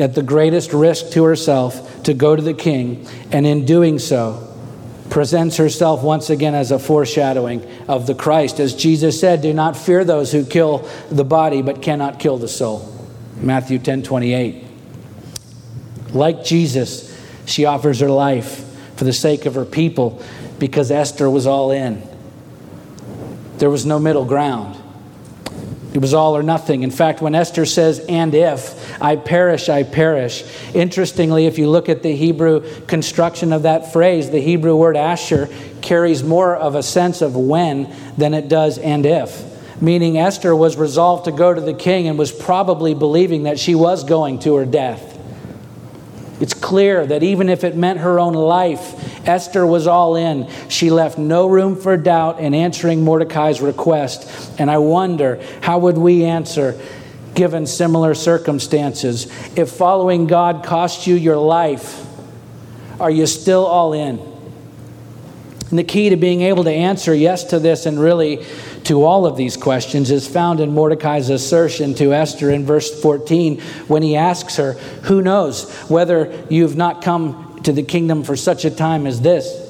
at 0.00 0.14
the 0.14 0.22
greatest 0.22 0.72
risk 0.72 1.10
to 1.10 1.24
herself 1.24 2.02
to 2.04 2.14
go 2.14 2.34
to 2.34 2.42
the 2.42 2.54
king, 2.54 3.06
and 3.30 3.46
in 3.46 3.64
doing 3.64 3.98
so, 3.98 4.46
presents 5.10 5.56
herself 5.56 6.02
once 6.02 6.30
again 6.30 6.54
as 6.54 6.70
a 6.70 6.78
foreshadowing 6.78 7.66
of 7.88 8.06
the 8.06 8.14
Christ. 8.14 8.60
As 8.60 8.74
Jesus 8.74 9.20
said, 9.20 9.42
Do 9.42 9.52
not 9.52 9.76
fear 9.76 10.04
those 10.04 10.32
who 10.32 10.44
kill 10.44 10.88
the 11.10 11.24
body 11.24 11.62
but 11.62 11.82
cannot 11.82 12.18
kill 12.18 12.38
the 12.38 12.48
soul. 12.48 12.96
Matthew 13.36 13.78
10 13.78 14.02
28. 14.02 14.64
Like 16.12 16.44
Jesus, 16.44 17.10
she 17.46 17.64
offers 17.64 18.00
her 18.00 18.10
life 18.10 18.64
for 18.96 19.04
the 19.04 19.12
sake 19.12 19.46
of 19.46 19.54
her 19.54 19.64
people 19.64 20.22
because 20.58 20.90
Esther 20.90 21.28
was 21.28 21.46
all 21.46 21.70
in. 21.70 22.02
There 23.58 23.70
was 23.70 23.84
no 23.86 23.98
middle 23.98 24.24
ground. 24.24 24.79
It 25.92 26.00
was 26.00 26.14
all 26.14 26.36
or 26.36 26.42
nothing. 26.42 26.84
In 26.84 26.90
fact, 26.90 27.20
when 27.20 27.34
Esther 27.34 27.66
says, 27.66 27.98
and 28.08 28.32
if 28.32 29.02
I 29.02 29.16
perish, 29.16 29.68
I 29.68 29.82
perish, 29.82 30.44
interestingly, 30.72 31.46
if 31.46 31.58
you 31.58 31.68
look 31.68 31.88
at 31.88 32.02
the 32.02 32.14
Hebrew 32.14 32.84
construction 32.86 33.52
of 33.52 33.62
that 33.62 33.92
phrase, 33.92 34.30
the 34.30 34.40
Hebrew 34.40 34.76
word 34.76 34.96
asher 34.96 35.48
carries 35.82 36.22
more 36.22 36.54
of 36.54 36.76
a 36.76 36.82
sense 36.82 37.22
of 37.22 37.36
when 37.36 37.92
than 38.16 38.34
it 38.34 38.48
does 38.48 38.78
and 38.78 39.04
if. 39.04 39.44
Meaning, 39.82 40.18
Esther 40.18 40.54
was 40.54 40.76
resolved 40.76 41.24
to 41.24 41.32
go 41.32 41.52
to 41.52 41.60
the 41.60 41.74
king 41.74 42.06
and 42.06 42.18
was 42.18 42.30
probably 42.30 42.94
believing 42.94 43.44
that 43.44 43.58
she 43.58 43.74
was 43.74 44.04
going 44.04 44.38
to 44.40 44.56
her 44.56 44.66
death. 44.66 45.18
It's 46.40 46.54
clear 46.54 47.04
that 47.06 47.22
even 47.22 47.48
if 47.48 47.64
it 47.64 47.76
meant 47.76 48.00
her 48.00 48.20
own 48.20 48.34
life, 48.34 48.94
Esther 49.26 49.66
was 49.66 49.86
all 49.86 50.16
in. 50.16 50.48
She 50.68 50.90
left 50.90 51.18
no 51.18 51.46
room 51.46 51.76
for 51.76 51.96
doubt 51.96 52.40
in 52.40 52.54
answering 52.54 53.04
Mordecai's 53.04 53.60
request. 53.60 54.58
And 54.58 54.70
I 54.70 54.78
wonder, 54.78 55.42
how 55.60 55.78
would 55.80 55.98
we 55.98 56.24
answer 56.24 56.80
given 57.34 57.66
similar 57.66 58.14
circumstances? 58.14 59.26
If 59.56 59.70
following 59.70 60.26
God 60.26 60.64
cost 60.64 61.06
you 61.06 61.14
your 61.14 61.36
life, 61.36 62.06
are 62.98 63.10
you 63.10 63.26
still 63.26 63.66
all 63.66 63.92
in? 63.92 64.18
And 65.70 65.78
the 65.78 65.84
key 65.84 66.10
to 66.10 66.16
being 66.16 66.42
able 66.42 66.64
to 66.64 66.72
answer 66.72 67.14
yes 67.14 67.44
to 67.44 67.60
this 67.60 67.86
and 67.86 67.98
really 68.00 68.44
to 68.84 69.04
all 69.04 69.24
of 69.24 69.36
these 69.36 69.56
questions 69.56 70.10
is 70.10 70.26
found 70.26 70.58
in 70.58 70.72
Mordecai's 70.72 71.30
assertion 71.30 71.94
to 71.94 72.12
Esther 72.12 72.50
in 72.50 72.66
verse 72.66 73.00
14 73.00 73.60
when 73.86 74.02
he 74.02 74.16
asks 74.16 74.56
her, 74.56 74.72
Who 75.04 75.22
knows 75.22 75.70
whether 75.82 76.44
you've 76.50 76.76
not 76.76 77.02
come 77.02 77.49
to 77.64 77.72
the 77.72 77.82
kingdom 77.82 78.22
for 78.22 78.36
such 78.36 78.64
a 78.64 78.70
time 78.70 79.06
as 79.06 79.20
this? 79.20 79.68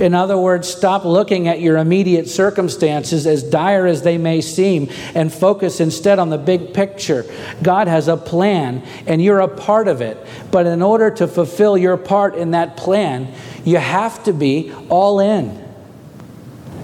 In 0.00 0.14
other 0.14 0.36
words, 0.36 0.68
stop 0.68 1.04
looking 1.04 1.48
at 1.48 1.60
your 1.60 1.78
immediate 1.78 2.28
circumstances, 2.28 3.26
as 3.26 3.42
dire 3.42 3.86
as 3.86 4.02
they 4.02 4.18
may 4.18 4.40
seem, 4.40 4.90
and 5.14 5.32
focus 5.32 5.80
instead 5.80 6.18
on 6.18 6.28
the 6.28 6.38
big 6.38 6.74
picture. 6.74 7.24
God 7.62 7.88
has 7.88 8.08
a 8.08 8.16
plan, 8.16 8.82
and 9.06 9.22
you're 9.22 9.40
a 9.40 9.48
part 9.48 9.88
of 9.88 10.00
it. 10.00 10.18
But 10.50 10.66
in 10.66 10.82
order 10.82 11.10
to 11.12 11.28
fulfill 11.28 11.78
your 11.78 11.96
part 11.96 12.34
in 12.34 12.50
that 12.50 12.76
plan, 12.76 13.32
you 13.64 13.78
have 13.78 14.22
to 14.24 14.32
be 14.32 14.72
all 14.88 15.20
in. 15.20 15.64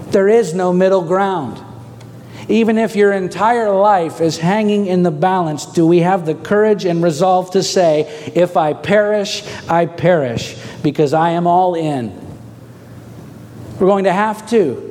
There 0.09 0.29
is 0.29 0.53
no 0.53 0.71
middle 0.73 1.03
ground. 1.03 1.61
Even 2.49 2.77
if 2.77 2.95
your 2.95 3.13
entire 3.13 3.71
life 3.71 4.19
is 4.19 4.37
hanging 4.37 4.87
in 4.87 5.03
the 5.03 5.11
balance, 5.11 5.65
do 5.65 5.85
we 5.85 5.99
have 5.99 6.25
the 6.25 6.35
courage 6.35 6.85
and 6.85 7.03
resolve 7.03 7.51
to 7.51 7.63
say, 7.63 8.01
If 8.35 8.57
I 8.57 8.73
perish, 8.73 9.43
I 9.69 9.85
perish, 9.85 10.57
because 10.81 11.13
I 11.13 11.31
am 11.31 11.47
all 11.47 11.75
in? 11.75 12.11
We're 13.79 13.87
going 13.87 14.03
to 14.05 14.13
have 14.13 14.49
to. 14.49 14.89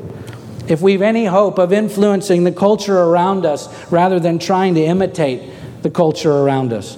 If 0.68 0.80
we've 0.80 1.02
any 1.02 1.24
hope 1.26 1.58
of 1.58 1.72
influencing 1.72 2.44
the 2.44 2.52
culture 2.52 2.98
around 2.98 3.44
us 3.44 3.68
rather 3.90 4.20
than 4.20 4.38
trying 4.38 4.74
to 4.74 4.80
imitate 4.82 5.82
the 5.82 5.90
culture 5.90 6.32
around 6.32 6.72
us. 6.72 6.96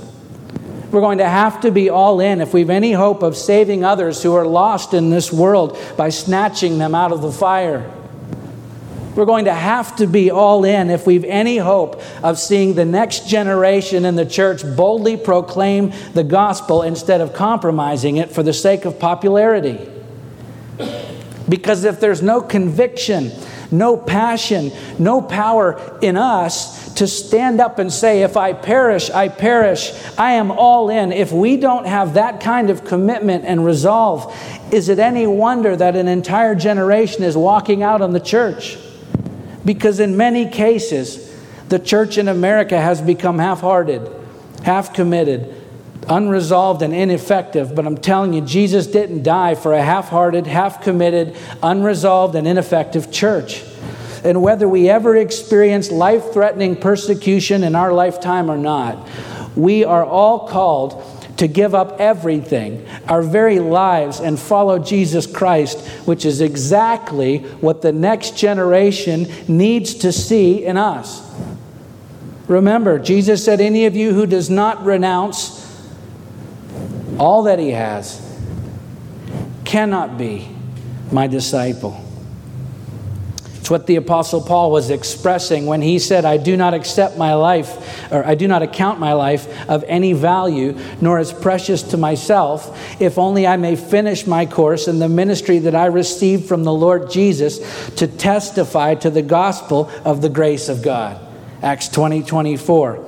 We're 0.90 1.00
going 1.00 1.18
to 1.18 1.28
have 1.28 1.62
to 1.62 1.72
be 1.72 1.90
all 1.90 2.20
in 2.20 2.40
if 2.40 2.55
we've 2.55 2.70
any 2.70 2.92
hope 2.92 3.22
of 3.22 3.36
saving 3.36 3.84
others 3.84 4.22
who 4.22 4.34
are 4.34 4.46
lost 4.46 4.94
in 4.94 5.11
this 5.11 5.32
world 5.32 5.76
by 5.96 6.11
snatching 6.11 6.78
them 6.78 6.94
out 6.94 7.11
of 7.11 7.20
the 7.20 7.32
fire. 7.32 7.90
We're 9.14 9.26
going 9.26 9.44
to 9.44 9.54
have 9.54 9.96
to 9.96 10.06
be 10.06 10.30
all 10.30 10.64
in 10.64 10.90
if 10.90 11.06
we've 11.06 11.24
any 11.24 11.58
hope 11.58 12.02
of 12.22 12.38
seeing 12.38 12.74
the 12.74 12.84
next 12.84 13.28
generation 13.28 14.04
in 14.04 14.16
the 14.16 14.26
church 14.26 14.62
boldly 14.76 15.16
proclaim 15.16 15.92
the 16.14 16.24
gospel 16.24 16.82
instead 16.82 17.20
of 17.20 17.32
compromising 17.32 18.16
it 18.16 18.32
for 18.32 18.42
the 18.42 18.52
sake 18.52 18.84
of 18.84 18.98
popularity. 18.98 19.88
Because 21.48 21.84
if 21.84 22.00
there's 22.00 22.22
no 22.22 22.40
conviction, 22.40 23.30
no 23.70 23.96
passion, 23.96 24.72
no 24.98 25.20
power 25.20 25.98
in 26.00 26.16
us 26.16 26.94
to 26.94 27.06
stand 27.06 27.60
up 27.60 27.78
and 27.78 27.92
say, 27.92 28.22
If 28.22 28.36
I 28.36 28.52
perish, 28.52 29.10
I 29.10 29.28
perish, 29.28 29.92
I 30.16 30.32
am 30.32 30.50
all 30.50 30.90
in. 30.90 31.12
If 31.12 31.32
we 31.32 31.56
don't 31.56 31.86
have 31.86 32.14
that 32.14 32.40
kind 32.40 32.70
of 32.70 32.84
commitment 32.84 33.44
and 33.44 33.64
resolve, 33.64 34.34
is 34.72 34.88
it 34.88 34.98
any 34.98 35.26
wonder 35.26 35.76
that 35.76 35.96
an 35.96 36.08
entire 36.08 36.54
generation 36.54 37.22
is 37.22 37.36
walking 37.36 37.82
out 37.82 38.00
on 38.00 38.12
the 38.12 38.20
church? 38.20 38.78
Because 39.64 40.00
in 40.00 40.16
many 40.16 40.48
cases, 40.48 41.34
the 41.68 41.78
church 41.78 42.18
in 42.18 42.28
America 42.28 42.78
has 42.80 43.00
become 43.00 43.38
half 43.38 43.60
hearted, 43.60 44.10
half 44.62 44.92
committed, 44.92 45.54
unresolved, 46.08 46.82
and 46.82 46.94
ineffective. 46.94 47.74
But 47.74 47.86
I'm 47.86 47.96
telling 47.96 48.34
you, 48.34 48.42
Jesus 48.42 48.86
didn't 48.86 49.22
die 49.22 49.54
for 49.54 49.72
a 49.72 49.82
half 49.82 50.08
hearted, 50.08 50.46
half 50.46 50.82
committed, 50.82 51.36
unresolved, 51.62 52.34
and 52.34 52.46
ineffective 52.46 53.10
church. 53.10 53.64
And 54.22 54.42
whether 54.42 54.68
we 54.68 54.88
ever 54.88 55.16
experience 55.16 55.90
life 55.90 56.32
threatening 56.32 56.76
persecution 56.76 57.62
in 57.62 57.74
our 57.74 57.92
lifetime 57.92 58.50
or 58.50 58.56
not, 58.56 59.08
we 59.54 59.84
are 59.84 60.04
all 60.04 60.48
called 60.48 61.02
to 61.36 61.48
give 61.48 61.74
up 61.74 62.00
everything, 62.00 62.86
our 63.08 63.22
very 63.22 63.58
lives, 63.58 64.20
and 64.20 64.38
follow 64.38 64.78
Jesus 64.78 65.26
Christ, 65.26 65.84
which 66.07 66.24
is 66.24 66.40
exactly 66.40 67.38
what 67.61 67.82
the 67.82 67.92
next 67.92 68.36
generation 68.36 69.26
needs 69.48 69.94
to 69.94 70.12
see 70.12 70.64
in 70.64 70.76
us. 70.76 71.22
Remember, 72.48 72.98
Jesus 72.98 73.44
said, 73.44 73.61
Any 73.61 73.86
of 73.86 73.96
you 73.96 74.12
who 74.12 74.26
does 74.26 74.50
not 74.50 74.84
renounce 74.84 75.62
all 77.18 77.44
that 77.44 77.59
he 77.59 77.70
has 77.70 78.20
cannot 79.64 80.18
be 80.18 80.48
my 81.11 81.26
disciple. 81.26 82.03
It's 83.64 83.70
what 83.70 83.86
the 83.86 83.96
Apostle 83.96 84.42
Paul 84.42 84.70
was 84.70 84.90
expressing 84.90 85.64
when 85.64 85.80
he 85.80 85.98
said, 85.98 86.26
I 86.26 86.36
do 86.36 86.54
not 86.54 86.74
accept 86.74 87.16
my 87.16 87.32
life, 87.32 88.12
or 88.12 88.22
I 88.22 88.34
do 88.34 88.46
not 88.46 88.60
account 88.60 89.00
my 89.00 89.14
life 89.14 89.48
of 89.70 89.84
any 89.84 90.12
value, 90.12 90.78
nor 91.00 91.18
as 91.18 91.32
precious 91.32 91.82
to 91.84 91.96
myself, 91.96 93.00
if 93.00 93.16
only 93.16 93.46
I 93.46 93.56
may 93.56 93.74
finish 93.74 94.26
my 94.26 94.44
course 94.44 94.86
in 94.86 94.98
the 94.98 95.08
ministry 95.08 95.60
that 95.60 95.74
I 95.74 95.86
received 95.86 96.44
from 96.44 96.64
the 96.64 96.74
Lord 96.74 97.10
Jesus 97.10 97.88
to 97.94 98.06
testify 98.06 98.96
to 98.96 99.08
the 99.08 99.22
gospel 99.22 99.90
of 100.04 100.20
the 100.20 100.28
grace 100.28 100.68
of 100.68 100.82
God. 100.82 101.18
Acts 101.62 101.88
20 101.88 102.22
24. 102.22 103.02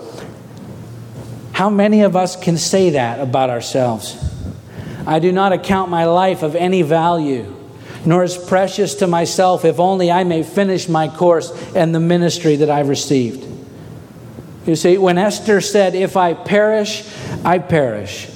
How 1.52 1.68
many 1.68 2.00
of 2.00 2.16
us 2.16 2.34
can 2.34 2.56
say 2.56 2.88
that 2.88 3.20
about 3.20 3.50
ourselves? 3.50 4.16
I 5.06 5.18
do 5.18 5.32
not 5.32 5.52
account 5.52 5.90
my 5.90 6.06
life 6.06 6.42
of 6.42 6.56
any 6.56 6.80
value 6.80 7.55
nor 8.06 8.22
is 8.24 8.36
precious 8.36 8.94
to 8.96 9.06
myself, 9.06 9.64
if 9.64 9.80
only 9.80 10.10
I 10.10 10.24
may 10.24 10.42
finish 10.42 10.88
my 10.88 11.08
course 11.08 11.50
and 11.74 11.94
the 11.94 12.00
ministry 12.00 12.56
that 12.56 12.70
I've 12.70 12.88
received. 12.88 13.44
You 14.66 14.76
see, 14.76 14.96
when 14.98 15.18
Esther 15.18 15.60
said, 15.60 15.94
If 15.94 16.16
I 16.16 16.34
perish, 16.34 17.08
I 17.44 17.58
perish, 17.58 18.28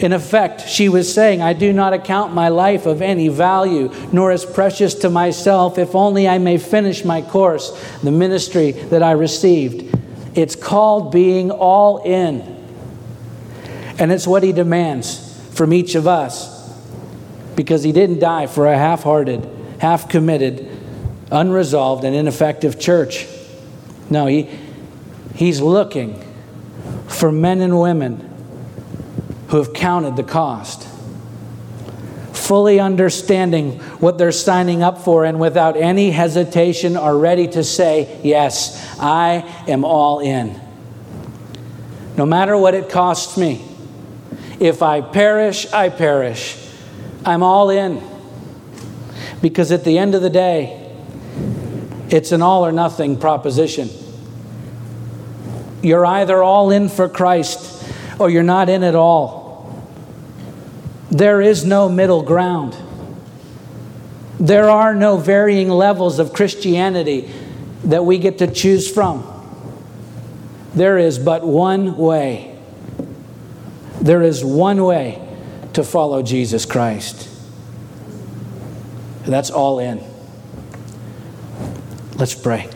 In 0.00 0.12
effect, 0.12 0.68
she 0.68 0.88
was 0.88 1.12
saying, 1.12 1.42
I 1.42 1.52
do 1.52 1.72
not 1.72 1.92
account 1.92 2.34
my 2.34 2.48
life 2.48 2.86
of 2.86 3.02
any 3.02 3.28
value, 3.28 3.92
nor 4.12 4.30
as 4.30 4.44
precious 4.44 4.94
to 4.96 5.10
myself, 5.10 5.78
if 5.78 5.94
only 5.94 6.28
I 6.28 6.38
may 6.38 6.58
finish 6.58 7.04
my 7.04 7.22
course, 7.22 7.70
the 8.02 8.10
ministry 8.10 8.72
that 8.72 9.02
I 9.02 9.12
received. 9.12 9.96
It's 10.34 10.56
called 10.56 11.12
being 11.12 11.50
all 11.50 11.98
in. 11.98 12.40
And 13.98 14.12
it's 14.12 14.26
what 14.26 14.42
he 14.42 14.52
demands 14.52 15.40
from 15.54 15.72
each 15.72 15.94
of 15.94 16.06
us 16.06 16.55
because 17.56 17.82
he 17.82 17.92
didn't 17.92 18.20
die 18.20 18.46
for 18.46 18.66
a 18.66 18.76
half 18.76 19.02
hearted, 19.02 19.48
half 19.80 20.08
committed, 20.08 20.68
unresolved, 21.30 22.04
and 22.04 22.14
ineffective 22.14 22.78
church. 22.78 23.26
No, 24.10 24.26
he, 24.26 24.48
he's 25.34 25.60
looking 25.60 26.22
for 27.08 27.32
men 27.32 27.60
and 27.60 27.80
women 27.80 28.22
who 29.48 29.56
have 29.58 29.72
counted 29.72 30.16
the 30.16 30.22
cost, 30.22 30.86
fully 32.32 32.78
understanding 32.78 33.80
what 34.00 34.18
they're 34.18 34.32
signing 34.32 34.82
up 34.82 34.98
for, 34.98 35.24
and 35.24 35.40
without 35.40 35.76
any 35.76 36.10
hesitation 36.10 36.96
are 36.96 37.16
ready 37.16 37.48
to 37.48 37.64
say, 37.64 38.20
Yes, 38.22 38.96
I 39.00 39.44
am 39.66 39.84
all 39.84 40.20
in. 40.20 40.60
No 42.16 42.26
matter 42.26 42.56
what 42.56 42.74
it 42.74 42.88
costs 42.88 43.36
me, 43.36 43.64
if 44.58 44.82
I 44.82 45.00
perish, 45.00 45.70
I 45.72 45.88
perish. 45.90 46.65
I'm 47.26 47.42
all 47.42 47.70
in. 47.70 48.00
Because 49.42 49.72
at 49.72 49.84
the 49.84 49.98
end 49.98 50.14
of 50.14 50.22
the 50.22 50.30
day, 50.30 50.94
it's 52.08 52.30
an 52.30 52.40
all 52.40 52.64
or 52.64 52.70
nothing 52.70 53.18
proposition. 53.18 53.90
You're 55.82 56.06
either 56.06 56.40
all 56.42 56.70
in 56.70 56.88
for 56.88 57.08
Christ 57.08 57.84
or 58.20 58.30
you're 58.30 58.44
not 58.44 58.68
in 58.68 58.84
at 58.84 58.94
all. 58.94 59.84
There 61.10 61.40
is 61.40 61.64
no 61.64 61.88
middle 61.88 62.22
ground. 62.22 62.76
There 64.38 64.70
are 64.70 64.94
no 64.94 65.16
varying 65.16 65.68
levels 65.68 66.18
of 66.18 66.32
Christianity 66.32 67.30
that 67.84 68.04
we 68.04 68.18
get 68.18 68.38
to 68.38 68.46
choose 68.46 68.90
from. 68.90 69.32
There 70.74 70.98
is 70.98 71.18
but 71.18 71.44
one 71.44 71.96
way. 71.96 72.56
There 74.00 74.22
is 74.22 74.44
one 74.44 74.84
way 74.84 75.25
to 75.76 75.84
follow 75.84 76.22
Jesus 76.22 76.64
Christ. 76.64 77.28
That's 79.26 79.50
all 79.50 79.78
in. 79.78 80.02
Let's 82.16 82.34
pray. 82.34 82.70